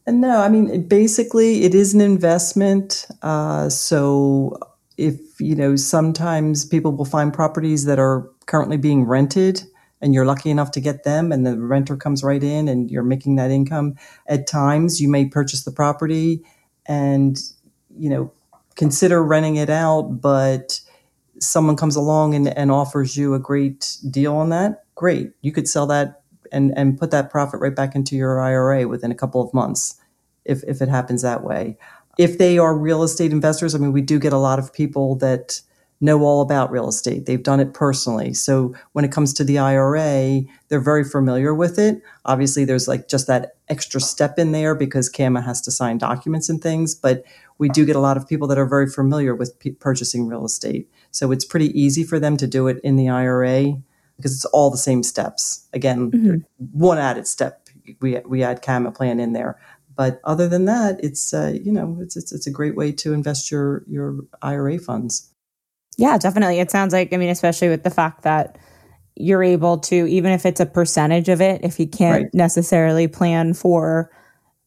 No, 0.07 0.40
I 0.40 0.48
mean, 0.48 0.87
basically, 0.87 1.64
it 1.64 1.74
is 1.74 1.94
an 1.94 2.00
investment. 2.00 3.07
Uh, 3.22 3.68
so 3.68 4.59
if, 4.96 5.18
you 5.40 5.57
know, 5.57 5.76
sometimes 5.76 6.64
people 6.64 6.92
will 6.92 7.05
find 7.05 7.33
properties 7.33 7.87
that 7.87 7.98
are 7.98 8.29
currently 8.46 8.76
being 8.76 9.05
rented 9.05 9.62
and 10.00 10.14
you're 10.14 10.24
lucky 10.24 10.50
enough 10.50 10.70
to 10.72 10.80
get 10.80 11.04
them 11.04 11.32
and 11.32 11.46
the 11.46 11.58
renter 11.58 11.96
comes 11.96 12.24
right 12.24 12.42
in 12.42 12.68
and 12.68 12.90
you're 12.90 13.02
making 13.02 13.36
that 13.36 13.50
income. 13.50 13.94
At 14.26 14.46
times, 14.46 15.00
you 15.00 15.08
may 15.08 15.26
purchase 15.26 15.64
the 15.64 15.72
property 15.72 16.42
and, 16.86 17.38
you 17.96 18.08
know, 18.08 18.32
consider 18.76 19.22
renting 19.22 19.56
it 19.56 19.70
out, 19.70 20.20
but 20.20 20.80
someone 21.38 21.76
comes 21.76 21.96
along 21.96 22.34
and, 22.34 22.48
and 22.56 22.70
offers 22.70 23.16
you 23.16 23.34
a 23.34 23.38
great 23.38 23.96
deal 24.10 24.36
on 24.36 24.48
that. 24.50 24.84
Great. 24.94 25.32
You 25.42 25.52
could 25.52 25.68
sell 25.68 25.86
that 25.86 26.22
and, 26.52 26.76
and 26.76 26.98
put 26.98 27.10
that 27.10 27.30
profit 27.30 27.60
right 27.60 27.74
back 27.74 27.94
into 27.94 28.16
your 28.16 28.40
IRA 28.40 28.88
within 28.88 29.10
a 29.10 29.14
couple 29.14 29.42
of 29.42 29.52
months 29.54 29.96
if, 30.44 30.62
if 30.64 30.80
it 30.80 30.88
happens 30.88 31.22
that 31.22 31.44
way. 31.44 31.76
If 32.18 32.38
they 32.38 32.58
are 32.58 32.76
real 32.76 33.02
estate 33.02 33.32
investors, 33.32 33.74
I 33.74 33.78
mean, 33.78 33.92
we 33.92 34.02
do 34.02 34.18
get 34.18 34.32
a 34.32 34.38
lot 34.38 34.58
of 34.58 34.72
people 34.72 35.16
that 35.16 35.60
know 36.00 36.22
all 36.22 36.40
about 36.40 36.70
real 36.70 36.88
estate. 36.88 37.26
They've 37.26 37.42
done 37.42 37.60
it 37.60 37.74
personally. 37.74 38.32
So 38.32 38.74
when 38.92 39.04
it 39.04 39.12
comes 39.12 39.34
to 39.34 39.44
the 39.44 39.58
IRA, 39.58 40.42
they're 40.68 40.80
very 40.80 41.04
familiar 41.04 41.54
with 41.54 41.78
it. 41.78 42.00
Obviously, 42.24 42.64
there's 42.64 42.88
like 42.88 43.08
just 43.08 43.26
that 43.26 43.56
extra 43.68 44.00
step 44.00 44.38
in 44.38 44.52
there 44.52 44.74
because 44.74 45.08
CAMA 45.08 45.42
has 45.42 45.60
to 45.62 45.70
sign 45.70 45.98
documents 45.98 46.48
and 46.48 46.62
things, 46.62 46.94
but 46.94 47.24
we 47.58 47.68
do 47.68 47.84
get 47.84 47.96
a 47.96 48.00
lot 48.00 48.16
of 48.16 48.26
people 48.26 48.48
that 48.48 48.58
are 48.58 48.66
very 48.66 48.88
familiar 48.88 49.34
with 49.34 49.58
p- 49.58 49.72
purchasing 49.72 50.26
real 50.26 50.46
estate. 50.46 50.90
So 51.10 51.32
it's 51.32 51.44
pretty 51.44 51.78
easy 51.78 52.04
for 52.04 52.18
them 52.18 52.36
to 52.38 52.46
do 52.46 52.66
it 52.68 52.80
in 52.82 52.96
the 52.96 53.08
IRA 53.08 53.74
because 54.16 54.34
it's 54.34 54.46
all 54.46 54.70
the 54.70 54.78
same 54.78 55.02
steps. 55.02 55.68
Again, 55.72 56.10
mm-hmm. 56.10 56.36
one 56.72 56.98
added 56.98 57.26
step. 57.26 57.68
We, 58.00 58.18
we 58.20 58.42
add 58.42 58.62
CamaPlan 58.62 59.20
in 59.20 59.32
there. 59.32 59.58
But 59.96 60.20
other 60.24 60.48
than 60.48 60.64
that, 60.64 61.02
it's 61.04 61.34
uh, 61.34 61.52
you 61.62 61.70
know 61.70 61.98
it's, 62.00 62.16
it's 62.16 62.32
it's 62.32 62.46
a 62.46 62.50
great 62.50 62.74
way 62.74 62.90
to 62.92 63.12
invest 63.12 63.50
your 63.50 63.84
your 63.86 64.20
IRA 64.40 64.78
funds. 64.78 65.30
Yeah, 66.00 66.18
definitely. 66.18 66.60
It 66.60 66.70
sounds 66.70 66.92
like 66.92 67.12
I 67.12 67.16
mean, 67.16 67.28
especially 67.28 67.68
with 67.68 67.82
the 67.82 67.90
fact 67.90 68.22
that 68.22 68.58
you're 69.16 69.42
able 69.42 69.78
to, 69.78 70.06
even 70.06 70.32
if 70.32 70.46
it's 70.46 70.60
a 70.60 70.66
percentage 70.66 71.28
of 71.28 71.40
it, 71.40 71.62
if 71.62 71.78
you 71.78 71.86
can't 71.86 72.24
right. 72.24 72.34
necessarily 72.34 73.06
plan 73.06 73.54
for 73.54 74.10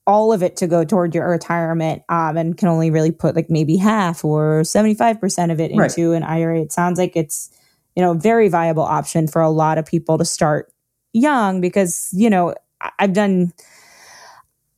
all 0.06 0.34
of 0.34 0.44
it 0.44 0.58
to 0.58 0.68
go 0.68 0.84
toward 0.84 1.16
your 1.16 1.30
retirement 1.30 2.04
um, 2.10 2.38
and 2.38 2.58
can 2.58 2.68
only 2.68 2.92
really 2.92 3.12
put 3.12 3.36
like 3.36 3.50
maybe 3.50 3.78
half 3.78 4.24
or 4.24 4.62
75% 4.62 5.52
of 5.52 5.60
it 5.60 5.72
into 5.72 6.12
right. 6.12 6.18
an 6.18 6.24
IRA, 6.24 6.62
it 6.62 6.72
sounds 6.74 7.00
like 7.00 7.16
it's, 7.16 7.50
you 7.96 8.04
know, 8.04 8.12
a 8.12 8.16
very 8.16 8.50
viable 8.50 8.84
option 8.84 9.28
for 9.28 9.42
a 9.42 9.50
lot 9.50 9.78
of 9.78 9.86
people 9.86 10.18
to 10.18 10.26
start 10.26 10.72
young 11.14 11.62
because, 11.62 12.10
you 12.12 12.30
know, 12.30 12.54
I've 13.00 13.14
done 13.14 13.54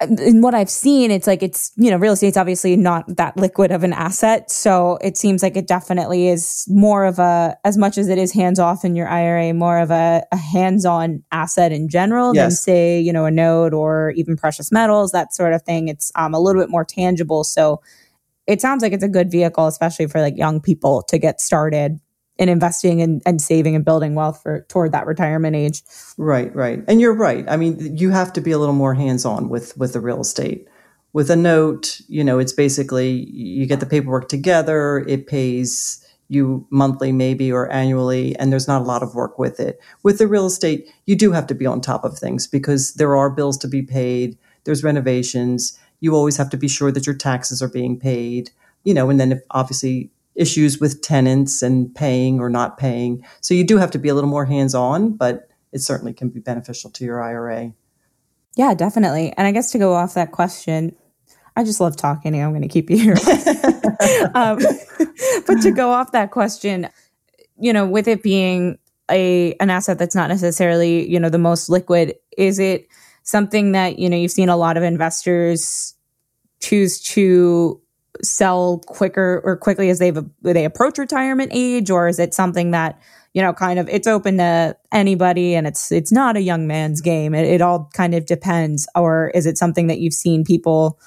in 0.10 0.42
what 0.42 0.56
I've 0.56 0.70
seen, 0.70 1.12
it's 1.12 1.28
like 1.28 1.44
it's, 1.44 1.72
you 1.76 1.92
know, 1.92 1.98
real 1.98 2.14
estate's 2.14 2.38
obviously 2.38 2.76
not 2.76 3.04
that 3.18 3.36
liquid 3.38 3.72
of 3.72 3.84
an 3.84 3.94
asset. 3.94 4.50
So 4.52 4.98
it 5.02 5.18
seems 5.18 5.44
like 5.44 5.56
it 5.56 5.68
definitely 5.68 6.28
is 6.28 6.66
more 6.70 7.06
of 7.06 7.20
a, 7.20 7.58
as 7.64 7.78
much 7.78 7.98
as 7.98 8.08
it 8.08 8.18
is 8.18 8.32
hands 8.32 8.60
off 8.60 8.86
in 8.86 8.96
your 8.96 9.08
IRA, 9.08 9.54
more 9.54 9.80
of 9.80 9.92
a, 9.92 10.24
a 10.32 10.38
hands 10.38 10.86
on 10.86 11.24
asset 11.32 11.72
in 11.72 11.90
general 11.90 12.34
yes. 12.34 12.44
than, 12.44 12.52
say, 12.52 13.00
you 13.00 13.14
know, 13.14 13.26
a 13.26 13.32
note 13.32 13.74
or 13.74 14.12
even 14.12 14.36
precious 14.36 14.72
metals, 14.72 15.12
that 15.12 15.34
sort 15.34 15.54
of 15.54 15.62
thing. 15.64 15.88
It's 15.88 16.12
um, 16.16 16.34
a 16.34 16.40
little 16.40 16.62
bit 16.62 16.70
more 16.70 16.86
tangible. 16.86 17.44
So 17.44 17.82
it 18.48 18.62
sounds 18.62 18.84
like 18.84 18.94
it's 18.94 19.04
a 19.04 19.10
good 19.10 19.32
vehicle, 19.32 19.68
especially 19.68 20.08
for 20.08 20.22
like 20.22 20.38
young 20.38 20.62
people 20.62 21.04
to 21.04 21.18
get 21.18 21.42
started 21.42 22.00
in 22.38 22.50
investing 22.50 23.02
and, 23.02 23.22
and 23.26 23.42
saving 23.42 23.76
and 23.76 23.86
building 23.86 24.16
wealth 24.16 24.42
for 24.44 24.66
toward 24.68 24.92
that 24.92 25.06
retirement 25.06 25.56
age. 25.56 25.82
Right, 26.18 26.54
right. 26.56 26.84
And 26.88 27.00
you're 27.00 27.16
right. 27.16 27.46
I 27.48 27.58
mean, 27.58 27.98
you 27.98 28.12
have 28.12 28.34
to 28.34 28.42
be 28.42 28.52
a 28.52 28.58
little 28.58 28.76
more 28.76 28.94
hands-on 28.94 29.50
with 29.50 29.78
with 29.78 29.94
the 29.94 30.02
real 30.02 30.22
estate. 30.22 30.68
With 31.14 31.32
a 31.32 31.36
note, 31.36 32.02
you 32.10 32.24
know, 32.24 32.40
it's 32.40 32.52
basically 32.52 33.30
you 33.32 33.66
get 33.66 33.80
the 33.80 33.86
paperwork 33.86 34.28
together, 34.28 35.06
it 35.08 35.28
pays 35.28 36.02
you 36.28 36.66
monthly 36.72 37.12
maybe 37.12 37.52
or 37.52 37.72
annually 37.72 38.36
and 38.38 38.52
there's 38.52 38.68
not 38.68 38.82
a 38.82 38.86
lot 38.86 39.04
of 39.04 39.16
work 39.16 39.38
with 39.38 39.60
it. 39.60 39.80
With 40.04 40.18
the 40.18 40.28
real 40.28 40.48
estate, 40.48 40.92
you 41.06 41.16
do 41.16 41.32
have 41.32 41.48
to 41.48 41.56
be 41.56 41.66
on 41.66 41.82
top 41.82 42.04
of 42.04 42.18
things 42.18 42.48
because 42.48 42.94
there 42.96 43.16
are 43.16 43.30
bills 43.30 43.58
to 43.60 43.68
be 43.68 43.82
paid, 43.82 44.38
there's 44.64 44.84
renovations, 44.84 45.78
you 46.00 46.16
always 46.16 46.38
have 46.38 46.50
to 46.50 46.58
be 46.58 46.68
sure 46.68 46.92
that 46.92 47.06
your 47.06 47.16
taxes 47.16 47.62
are 47.62 47.70
being 47.70 48.00
paid, 48.00 48.52
you 48.84 48.94
know, 48.94 49.10
and 49.10 49.20
then 49.20 49.32
if 49.34 49.42
obviously 49.52 50.10
issues 50.36 50.80
with 50.80 51.02
tenants 51.02 51.62
and 51.62 51.94
paying 51.96 52.40
or 52.40 52.50
not 52.50 52.78
paying. 52.78 53.26
So 53.42 53.54
you 53.54 53.64
do 53.64 53.78
have 53.78 53.92
to 53.92 54.00
be 54.00 54.10
a 54.10 54.14
little 54.14 54.30
more 54.30 54.46
hands 54.46 54.76
on, 54.76 55.14
but 55.14 55.50
it 55.72 55.80
certainly 55.80 56.14
can 56.14 56.30
be 56.30 56.40
beneficial 56.40 56.90
to 56.92 57.06
your 57.06 57.22
IRA. 57.22 57.74
Yeah, 58.56 58.74
definitely. 58.74 59.34
And 59.38 59.48
I 59.48 59.52
guess 59.52 59.72
to 59.72 59.78
go 59.78 59.94
off 59.94 60.14
that 60.14 60.32
question, 60.32 60.96
I 61.56 61.64
just 61.64 61.80
love 61.80 61.96
talking. 61.96 62.36
I'm 62.42 62.52
going 62.52 62.62
to 62.62 62.68
keep 62.68 62.90
you 62.90 62.98
here. 62.98 63.14
um, 64.34 64.60
but 65.48 65.62
to 65.62 65.72
go 65.72 65.92
off 65.92 66.12
that 66.12 66.32
question, 66.32 66.90
you 67.60 67.72
know, 67.72 67.88
with 67.88 68.08
it 68.08 68.24
being 68.24 68.78
a 69.10 69.54
an 69.60 69.70
asset 69.70 70.00
that's 70.00 70.16
not 70.16 70.30
necessarily 70.30 71.08
you 71.10 71.20
know 71.20 71.30
the 71.30 71.38
most 71.38 71.70
liquid, 71.70 72.16
is 72.38 72.60
it 72.60 72.88
something 73.24 73.72
that 73.72 74.00
you 74.00 74.10
know 74.10 74.18
you've 74.18 74.32
seen 74.32 74.50
a 74.50 74.58
lot 74.58 74.78
of 74.78 74.84
investors 74.84 75.94
choose 76.60 77.02
to 77.02 77.80
sell 78.24 78.80
quicker 78.88 79.42
or 79.44 79.58
quickly 79.58 79.90
as 79.90 80.00
they 80.00 80.12
they 80.42 80.66
approach 80.66 80.98
retirement 80.98 81.52
age, 81.54 81.90
or 81.90 82.08
is 82.08 82.20
it 82.20 82.34
something 82.34 82.72
that 82.72 83.00
you 83.34 83.42
know 83.42 83.54
kind 83.54 83.80
of 83.80 83.90
it's 83.90 84.08
open 84.08 84.38
to 84.38 84.76
anybody 84.92 85.56
and 85.56 85.68
it's 85.68 85.92
it's 85.92 86.12
not 86.12 86.38
a 86.38 86.42
young 86.42 86.68
man's 86.68 87.02
game? 87.02 87.34
It, 87.34 87.46
it 87.46 87.62
all 87.62 87.90
kind 87.94 88.14
of 88.14 88.26
depends, 88.26 88.88
or 88.96 89.32
is 89.34 89.46
it 89.46 89.58
something 89.58 89.88
that 89.88 90.00
you've 90.00 90.14
seen 90.14 90.44
people 90.44 91.00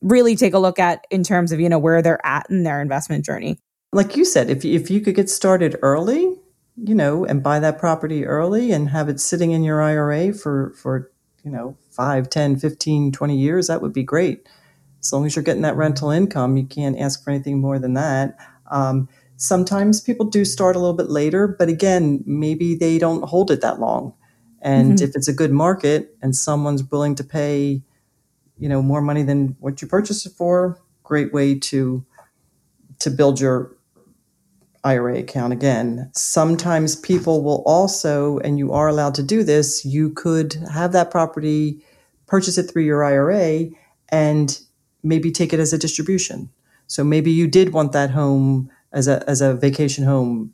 really 0.00 0.34
take 0.34 0.54
a 0.54 0.58
look 0.58 0.78
at 0.78 1.06
in 1.10 1.22
terms 1.22 1.52
of 1.52 1.60
you 1.60 1.68
know 1.68 1.78
where 1.78 2.02
they're 2.02 2.24
at 2.24 2.48
in 2.50 2.62
their 2.62 2.80
investment 2.80 3.24
journey? 3.24 3.58
Like 3.92 4.16
you 4.16 4.24
said, 4.24 4.50
if 4.50 4.64
if 4.64 4.90
you 4.90 5.00
could 5.00 5.14
get 5.14 5.30
started 5.30 5.76
early, 5.82 6.38
you 6.76 6.94
know, 6.94 7.24
and 7.24 7.42
buy 7.42 7.58
that 7.60 7.78
property 7.78 8.24
early 8.24 8.72
and 8.72 8.88
have 8.90 9.08
it 9.08 9.20
sitting 9.20 9.50
in 9.50 9.62
your 9.62 9.82
IRA 9.82 10.32
for 10.32 10.72
for 10.76 11.10
you 11.44 11.50
know 11.50 11.76
5 11.90 12.30
10 12.30 12.56
15 12.56 13.12
20 13.12 13.36
years 13.36 13.66
that 13.66 13.82
would 13.82 13.92
be 13.92 14.02
great 14.02 14.48
as 15.02 15.12
long 15.12 15.26
as 15.26 15.34
you're 15.34 15.42
getting 15.42 15.62
that 15.62 15.76
rental 15.76 16.10
income, 16.10 16.56
you 16.56 16.64
can't 16.64 16.98
ask 16.98 17.22
for 17.22 17.30
anything 17.30 17.60
more 17.60 17.78
than 17.78 17.94
that. 17.94 18.36
Um, 18.70 19.08
sometimes 19.36 20.00
people 20.00 20.26
do 20.26 20.44
start 20.44 20.76
a 20.76 20.78
little 20.78 20.96
bit 20.96 21.10
later, 21.10 21.48
but 21.48 21.68
again, 21.68 22.22
maybe 22.24 22.74
they 22.74 22.98
don't 22.98 23.24
hold 23.24 23.50
it 23.50 23.60
that 23.60 23.80
long. 23.80 24.14
And 24.60 24.94
mm-hmm. 24.94 25.04
if 25.04 25.16
it's 25.16 25.26
a 25.26 25.32
good 25.32 25.50
market 25.50 26.16
and 26.22 26.36
someone's 26.36 26.84
willing 26.84 27.16
to 27.16 27.24
pay, 27.24 27.82
you 28.56 28.68
know, 28.68 28.80
more 28.80 29.02
money 29.02 29.24
than 29.24 29.56
what 29.58 29.82
you 29.82 29.88
purchased 29.88 30.24
it 30.24 30.32
for, 30.32 30.80
great 31.02 31.32
way 31.32 31.58
to 31.58 32.06
to 33.00 33.10
build 33.10 33.40
your 33.40 33.76
IRA 34.84 35.18
account 35.18 35.52
again. 35.52 36.10
Sometimes 36.14 36.94
people 36.94 37.42
will 37.42 37.62
also, 37.66 38.38
and 38.38 38.58
you 38.58 38.72
are 38.72 38.86
allowed 38.88 39.16
to 39.16 39.22
do 39.22 39.42
this, 39.42 39.84
you 39.84 40.10
could 40.10 40.54
have 40.72 40.92
that 40.92 41.10
property, 41.10 41.84
purchase 42.26 42.58
it 42.58 42.70
through 42.70 42.84
your 42.84 43.02
IRA, 43.02 43.66
and 44.10 44.60
maybe 45.02 45.30
take 45.30 45.52
it 45.52 45.60
as 45.60 45.72
a 45.72 45.78
distribution. 45.78 46.50
So 46.86 47.04
maybe 47.04 47.30
you 47.30 47.46
did 47.46 47.72
want 47.72 47.92
that 47.92 48.10
home 48.10 48.70
as 48.92 49.08
a 49.08 49.28
as 49.28 49.40
a 49.40 49.54
vacation 49.54 50.04
home 50.04 50.52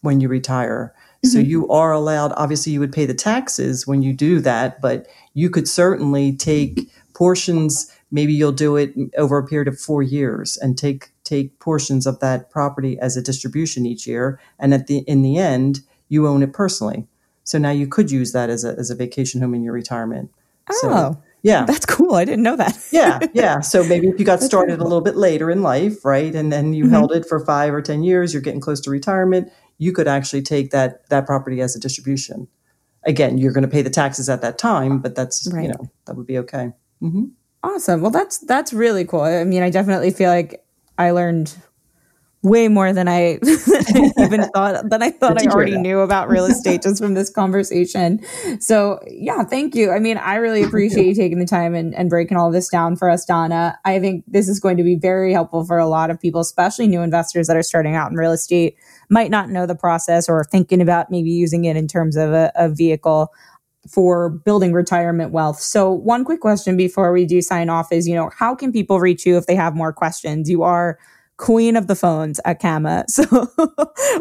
when 0.00 0.20
you 0.20 0.28
retire. 0.28 0.94
Mm-hmm. 0.96 1.28
So 1.28 1.38
you 1.38 1.68
are 1.68 1.92
allowed 1.92 2.32
obviously 2.36 2.72
you 2.72 2.80
would 2.80 2.92
pay 2.92 3.06
the 3.06 3.14
taxes 3.14 3.86
when 3.86 4.02
you 4.02 4.12
do 4.12 4.40
that, 4.40 4.80
but 4.80 5.06
you 5.34 5.50
could 5.50 5.68
certainly 5.68 6.36
take 6.36 6.90
portions 7.14 7.92
maybe 8.10 8.32
you'll 8.32 8.52
do 8.52 8.76
it 8.76 8.92
over 9.16 9.38
a 9.38 9.46
period 9.46 9.68
of 9.68 9.80
4 9.80 10.02
years 10.02 10.58
and 10.58 10.76
take 10.76 11.12
take 11.24 11.58
portions 11.58 12.06
of 12.06 12.20
that 12.20 12.50
property 12.50 12.98
as 12.98 13.16
a 13.16 13.22
distribution 13.22 13.86
each 13.86 14.06
year 14.06 14.38
and 14.58 14.74
at 14.74 14.86
the 14.86 14.98
in 14.98 15.22
the 15.22 15.38
end 15.38 15.80
you 16.08 16.26
own 16.26 16.42
it 16.42 16.52
personally. 16.52 17.06
So 17.44 17.58
now 17.58 17.70
you 17.70 17.86
could 17.86 18.10
use 18.10 18.32
that 18.32 18.50
as 18.50 18.64
a 18.64 18.76
as 18.78 18.90
a 18.90 18.94
vacation 18.94 19.40
home 19.40 19.54
in 19.54 19.62
your 19.62 19.72
retirement. 19.72 20.30
Oh. 20.70 20.78
So, 20.80 21.22
yeah. 21.42 21.64
That's 21.64 21.84
cool. 21.86 22.14
I 22.14 22.24
didn't 22.24 22.42
know 22.42 22.56
that. 22.56 22.78
yeah. 22.92 23.18
Yeah. 23.34 23.60
So 23.60 23.84
maybe 23.84 24.08
if 24.08 24.18
you 24.18 24.24
got 24.24 24.40
started 24.40 24.80
a 24.80 24.84
little 24.84 25.00
bit 25.00 25.16
later 25.16 25.50
in 25.50 25.62
life, 25.62 26.04
right, 26.04 26.34
and 26.34 26.52
then 26.52 26.72
you 26.72 26.84
mm-hmm. 26.84 26.92
held 26.92 27.12
it 27.12 27.26
for 27.26 27.44
five 27.44 27.74
or 27.74 27.82
10 27.82 28.02
years, 28.02 28.32
you're 28.32 28.42
getting 28.42 28.60
close 28.60 28.80
to 28.82 28.90
retirement, 28.90 29.50
you 29.78 29.92
could 29.92 30.06
actually 30.08 30.42
take 30.42 30.70
that, 30.70 31.08
that 31.10 31.26
property 31.26 31.60
as 31.60 31.74
a 31.76 31.80
distribution. 31.80 32.48
again, 33.04 33.36
you're 33.36 33.52
going 33.52 33.62
to 33.62 33.68
pay 33.68 33.82
the 33.82 33.90
taxes 33.90 34.28
at 34.28 34.42
that 34.42 34.58
time, 34.58 35.00
but 35.00 35.16
that's, 35.16 35.48
Right. 35.52 35.64
you 35.64 35.68
know, 35.70 35.90
that 36.06 36.16
would 36.16 36.26
be 36.26 36.38
okay. 36.38 36.72
hmm 37.00 37.24
Awesome. 37.64 38.00
Well, 38.00 38.10
that's 38.10 38.38
that's 38.38 38.72
really 38.72 39.04
cool. 39.04 39.20
I 39.20 39.44
mean, 39.44 39.62
I 39.62 39.70
definitely 39.70 40.10
feel 40.10 40.30
like 40.30 40.64
I 40.98 41.12
learned 41.12 41.54
way 42.42 42.66
more 42.66 42.92
than 42.92 43.06
I 43.06 43.38
even 44.18 44.42
thought 44.54 44.90
than 44.90 45.02
I 45.02 45.10
thought 45.10 45.40
I 45.40 45.48
already 45.48 45.78
knew 45.78 46.00
about 46.00 46.28
real 46.28 46.44
estate 46.44 46.82
just 46.82 47.00
from 47.00 47.14
this 47.14 47.30
conversation. 47.30 48.20
So 48.60 48.98
yeah, 49.06 49.44
thank 49.44 49.74
you. 49.76 49.92
I 49.92 50.00
mean, 50.00 50.18
I 50.18 50.36
really 50.36 50.62
appreciate 50.62 51.06
you 51.06 51.14
taking 51.14 51.38
the 51.38 51.46
time 51.46 51.74
and, 51.74 51.94
and 51.94 52.10
breaking 52.10 52.36
all 52.36 52.50
this 52.50 52.68
down 52.68 52.96
for 52.96 53.08
us, 53.08 53.24
Donna. 53.24 53.78
I 53.84 54.00
think 54.00 54.24
this 54.26 54.48
is 54.48 54.58
going 54.58 54.76
to 54.76 54.82
be 54.82 54.96
very 54.96 55.32
helpful 55.32 55.64
for 55.64 55.78
a 55.78 55.86
lot 55.86 56.10
of 56.10 56.20
people, 56.20 56.40
especially 56.40 56.88
new 56.88 57.02
investors 57.02 57.46
that 57.46 57.56
are 57.56 57.62
starting 57.62 57.94
out 57.94 58.10
in 58.10 58.16
real 58.16 58.32
estate, 58.32 58.76
might 59.08 59.30
not 59.30 59.48
know 59.48 59.64
the 59.64 59.76
process 59.76 60.28
or 60.28 60.44
thinking 60.44 60.80
about 60.80 61.10
maybe 61.10 61.30
using 61.30 61.64
it 61.64 61.76
in 61.76 61.86
terms 61.86 62.16
of 62.16 62.32
a, 62.32 62.50
a 62.56 62.68
vehicle 62.68 63.32
for 63.88 64.30
building 64.30 64.72
retirement 64.72 65.32
wealth. 65.32 65.60
So, 65.60 65.92
one 65.92 66.24
quick 66.24 66.40
question 66.40 66.76
before 66.76 67.12
we 67.12 67.24
do 67.24 67.42
sign 67.42 67.68
off 67.68 67.92
is, 67.92 68.06
you 68.06 68.14
know, 68.14 68.30
how 68.36 68.54
can 68.54 68.72
people 68.72 69.00
reach 69.00 69.26
you 69.26 69.36
if 69.36 69.46
they 69.46 69.56
have 69.56 69.74
more 69.74 69.92
questions? 69.92 70.48
You 70.48 70.62
are 70.62 70.98
queen 71.36 71.76
of 71.76 71.86
the 71.86 71.96
phones 71.96 72.40
at 72.44 72.60
CAMA. 72.60 73.04
So, 73.08 73.24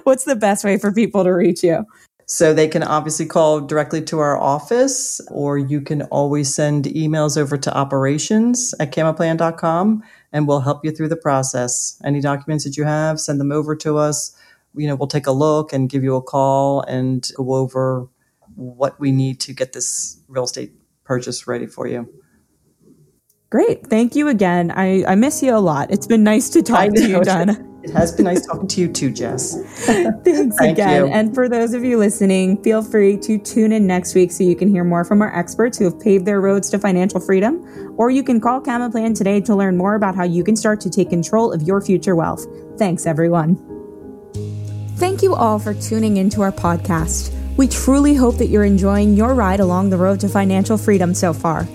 what's 0.03 0.26
the 0.26 0.36
best 0.36 0.64
way 0.64 0.78
for 0.78 0.91
people 0.91 1.24
to 1.24 1.32
reach 1.32 1.64
you? 1.64 1.86
So 2.32 2.53
they 2.53 2.70
can 2.70 2.82
obviously 2.82 3.26
call 3.26 3.59
directly 3.59 4.01
to 4.03 4.20
our 4.20 4.38
office, 4.38 5.20
or 5.30 5.57
you 5.57 5.82
can 5.82 6.03
always 6.03 6.55
send 6.55 6.86
emails 6.86 7.38
over 7.38 7.57
to 7.57 7.78
operations 7.78 8.74
at 8.80 8.93
camaplan.com 8.93 10.01
and 10.32 10.47
we'll 10.47 10.62
help 10.62 10.86
you 10.86 10.91
through 10.91 11.09
the 11.09 11.18
process. 11.18 11.99
Any 12.05 12.22
documents 12.22 12.64
that 12.64 12.78
you 12.78 12.86
have, 12.86 13.20
send 13.20 13.41
them 13.41 13.51
over 13.51 13.76
to 13.76 13.97
us. 13.97 14.34
You 14.74 14.88
know, 14.88 14.95
we'll 14.95 15.09
take 15.09 15.28
a 15.28 15.34
look 15.34 15.74
and 15.74 15.89
give 15.89 16.05
you 16.05 16.16
a 16.16 16.22
call 16.22 16.84
and 16.84 17.30
go 17.36 17.53
over 17.53 18.07
what 18.55 18.97
we 18.97 19.12
need 19.12 19.41
to 19.41 19.53
get 19.53 19.74
this 19.74 20.18
real 20.30 20.45
estate 20.45 20.72
purchase 21.03 21.47
ready 21.47 21.68
for 21.68 21.86
you. 21.86 22.07
Great. 23.51 23.85
Thank 23.85 24.15
you 24.15 24.29
again. 24.29 24.71
I, 24.71 25.03
I 25.05 25.15
miss 25.15 25.43
you 25.43 25.53
a 25.53 25.59
lot. 25.59 25.91
It's 25.91 26.07
been 26.07 26.23
nice 26.23 26.49
to 26.51 26.63
talk 26.63 26.93
to 26.93 27.07
you. 27.07 27.21
Donna. 27.21 27.67
It 27.83 27.89
has 27.89 28.13
been 28.13 28.25
nice 28.25 28.45
talking 28.45 28.67
to 28.67 28.81
you 28.81 28.87
too, 28.87 29.11
Jess. 29.11 29.55
Thanks 29.85 30.55
Thank 30.57 30.77
again. 30.77 31.07
you. 31.07 31.11
And 31.11 31.35
for 31.35 31.49
those 31.49 31.73
of 31.73 31.83
you 31.83 31.97
listening, 31.97 32.63
feel 32.63 32.81
free 32.81 33.17
to 33.17 33.37
tune 33.37 33.73
in 33.73 33.85
next 33.85 34.15
week 34.15 34.31
so 34.31 34.45
you 34.45 34.55
can 34.55 34.69
hear 34.69 34.85
more 34.85 35.03
from 35.03 35.21
our 35.21 35.37
experts 35.37 35.77
who 35.77 35.83
have 35.85 35.99
paved 35.99 36.25
their 36.25 36.39
roads 36.39 36.69
to 36.69 36.79
financial 36.79 37.19
freedom. 37.19 37.93
Or 37.97 38.09
you 38.09 38.23
can 38.23 38.39
call 38.39 38.61
CamaPlan 38.61 39.17
today 39.17 39.41
to 39.41 39.53
learn 39.53 39.75
more 39.75 39.95
about 39.95 40.15
how 40.15 40.23
you 40.23 40.45
can 40.45 40.55
start 40.55 40.79
to 40.81 40.89
take 40.89 41.09
control 41.09 41.51
of 41.51 41.63
your 41.63 41.81
future 41.81 42.15
wealth. 42.15 42.45
Thanks, 42.77 43.05
everyone. 43.05 43.57
Thank 44.95 45.23
you 45.23 45.35
all 45.35 45.59
for 45.59 45.73
tuning 45.73 46.17
into 46.17 46.41
our 46.41 46.53
podcast. 46.53 47.35
We 47.57 47.67
truly 47.67 48.13
hope 48.13 48.37
that 48.37 48.47
you're 48.47 48.63
enjoying 48.63 49.15
your 49.15 49.33
ride 49.33 49.59
along 49.59 49.89
the 49.89 49.97
road 49.97 50.21
to 50.21 50.29
financial 50.29 50.77
freedom 50.77 51.13
so 51.13 51.33
far. 51.33 51.67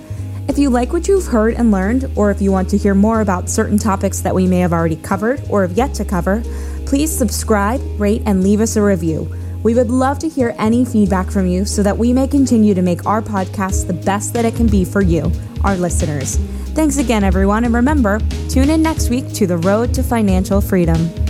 If 0.49 0.59
you 0.59 0.70
like 0.70 0.92
what 0.92 1.09
you've 1.09 1.26
heard 1.26 1.55
and 1.55 1.72
learned, 1.72 2.11
or 2.14 2.30
if 2.30 2.40
you 2.40 2.53
want 2.53 2.70
to 2.70 2.78
hear 2.78 2.94
more 2.94 3.20
about 3.20 3.51
certain 3.51 3.78
topics 3.78 4.20
that 4.20 4.34
we 4.34 4.47
may 4.47 4.61
have 4.61 4.72
already 4.72 4.97
covered 4.97 5.42
or 5.51 5.62
have 5.62 5.72
yet 5.72 5.92
to 5.94 6.05
cover, 6.05 6.42
please 6.86 7.14
subscribe, 7.14 7.80
rate, 7.99 8.22
and 8.26 8.44
leave 8.44 8.61
us 8.61 8.76
a 8.76 8.82
review. 8.82 9.28
We 9.64 9.74
would 9.74 9.90
love 9.90 10.20
to 10.20 10.28
hear 10.28 10.55
any 10.57 10.84
feedback 10.84 11.32
from 11.32 11.49
you 11.49 11.64
so 11.64 11.82
that 11.82 11.99
we 11.99 12.12
may 12.12 12.28
continue 12.28 12.74
to 12.74 12.82
make 12.82 13.05
our 13.07 13.20
podcast 13.20 13.88
the 13.88 13.92
best 13.92 14.32
that 14.34 14.44
it 14.44 14.55
can 14.55 14.68
be 14.68 14.84
for 14.84 15.03
you, 15.03 15.32
our 15.64 15.76
listeners. 15.76 16.36
Thanks 16.76 16.99
again, 16.99 17.24
everyone, 17.24 17.64
and 17.64 17.74
remember, 17.74 18.20
tune 18.49 18.70
in 18.70 18.82
next 18.82 19.11
week 19.11 19.32
to 19.32 19.49
The 19.49 19.59
Road 19.59 19.92
to 19.94 20.03
Financial 20.05 20.61
Freedom. 20.61 21.25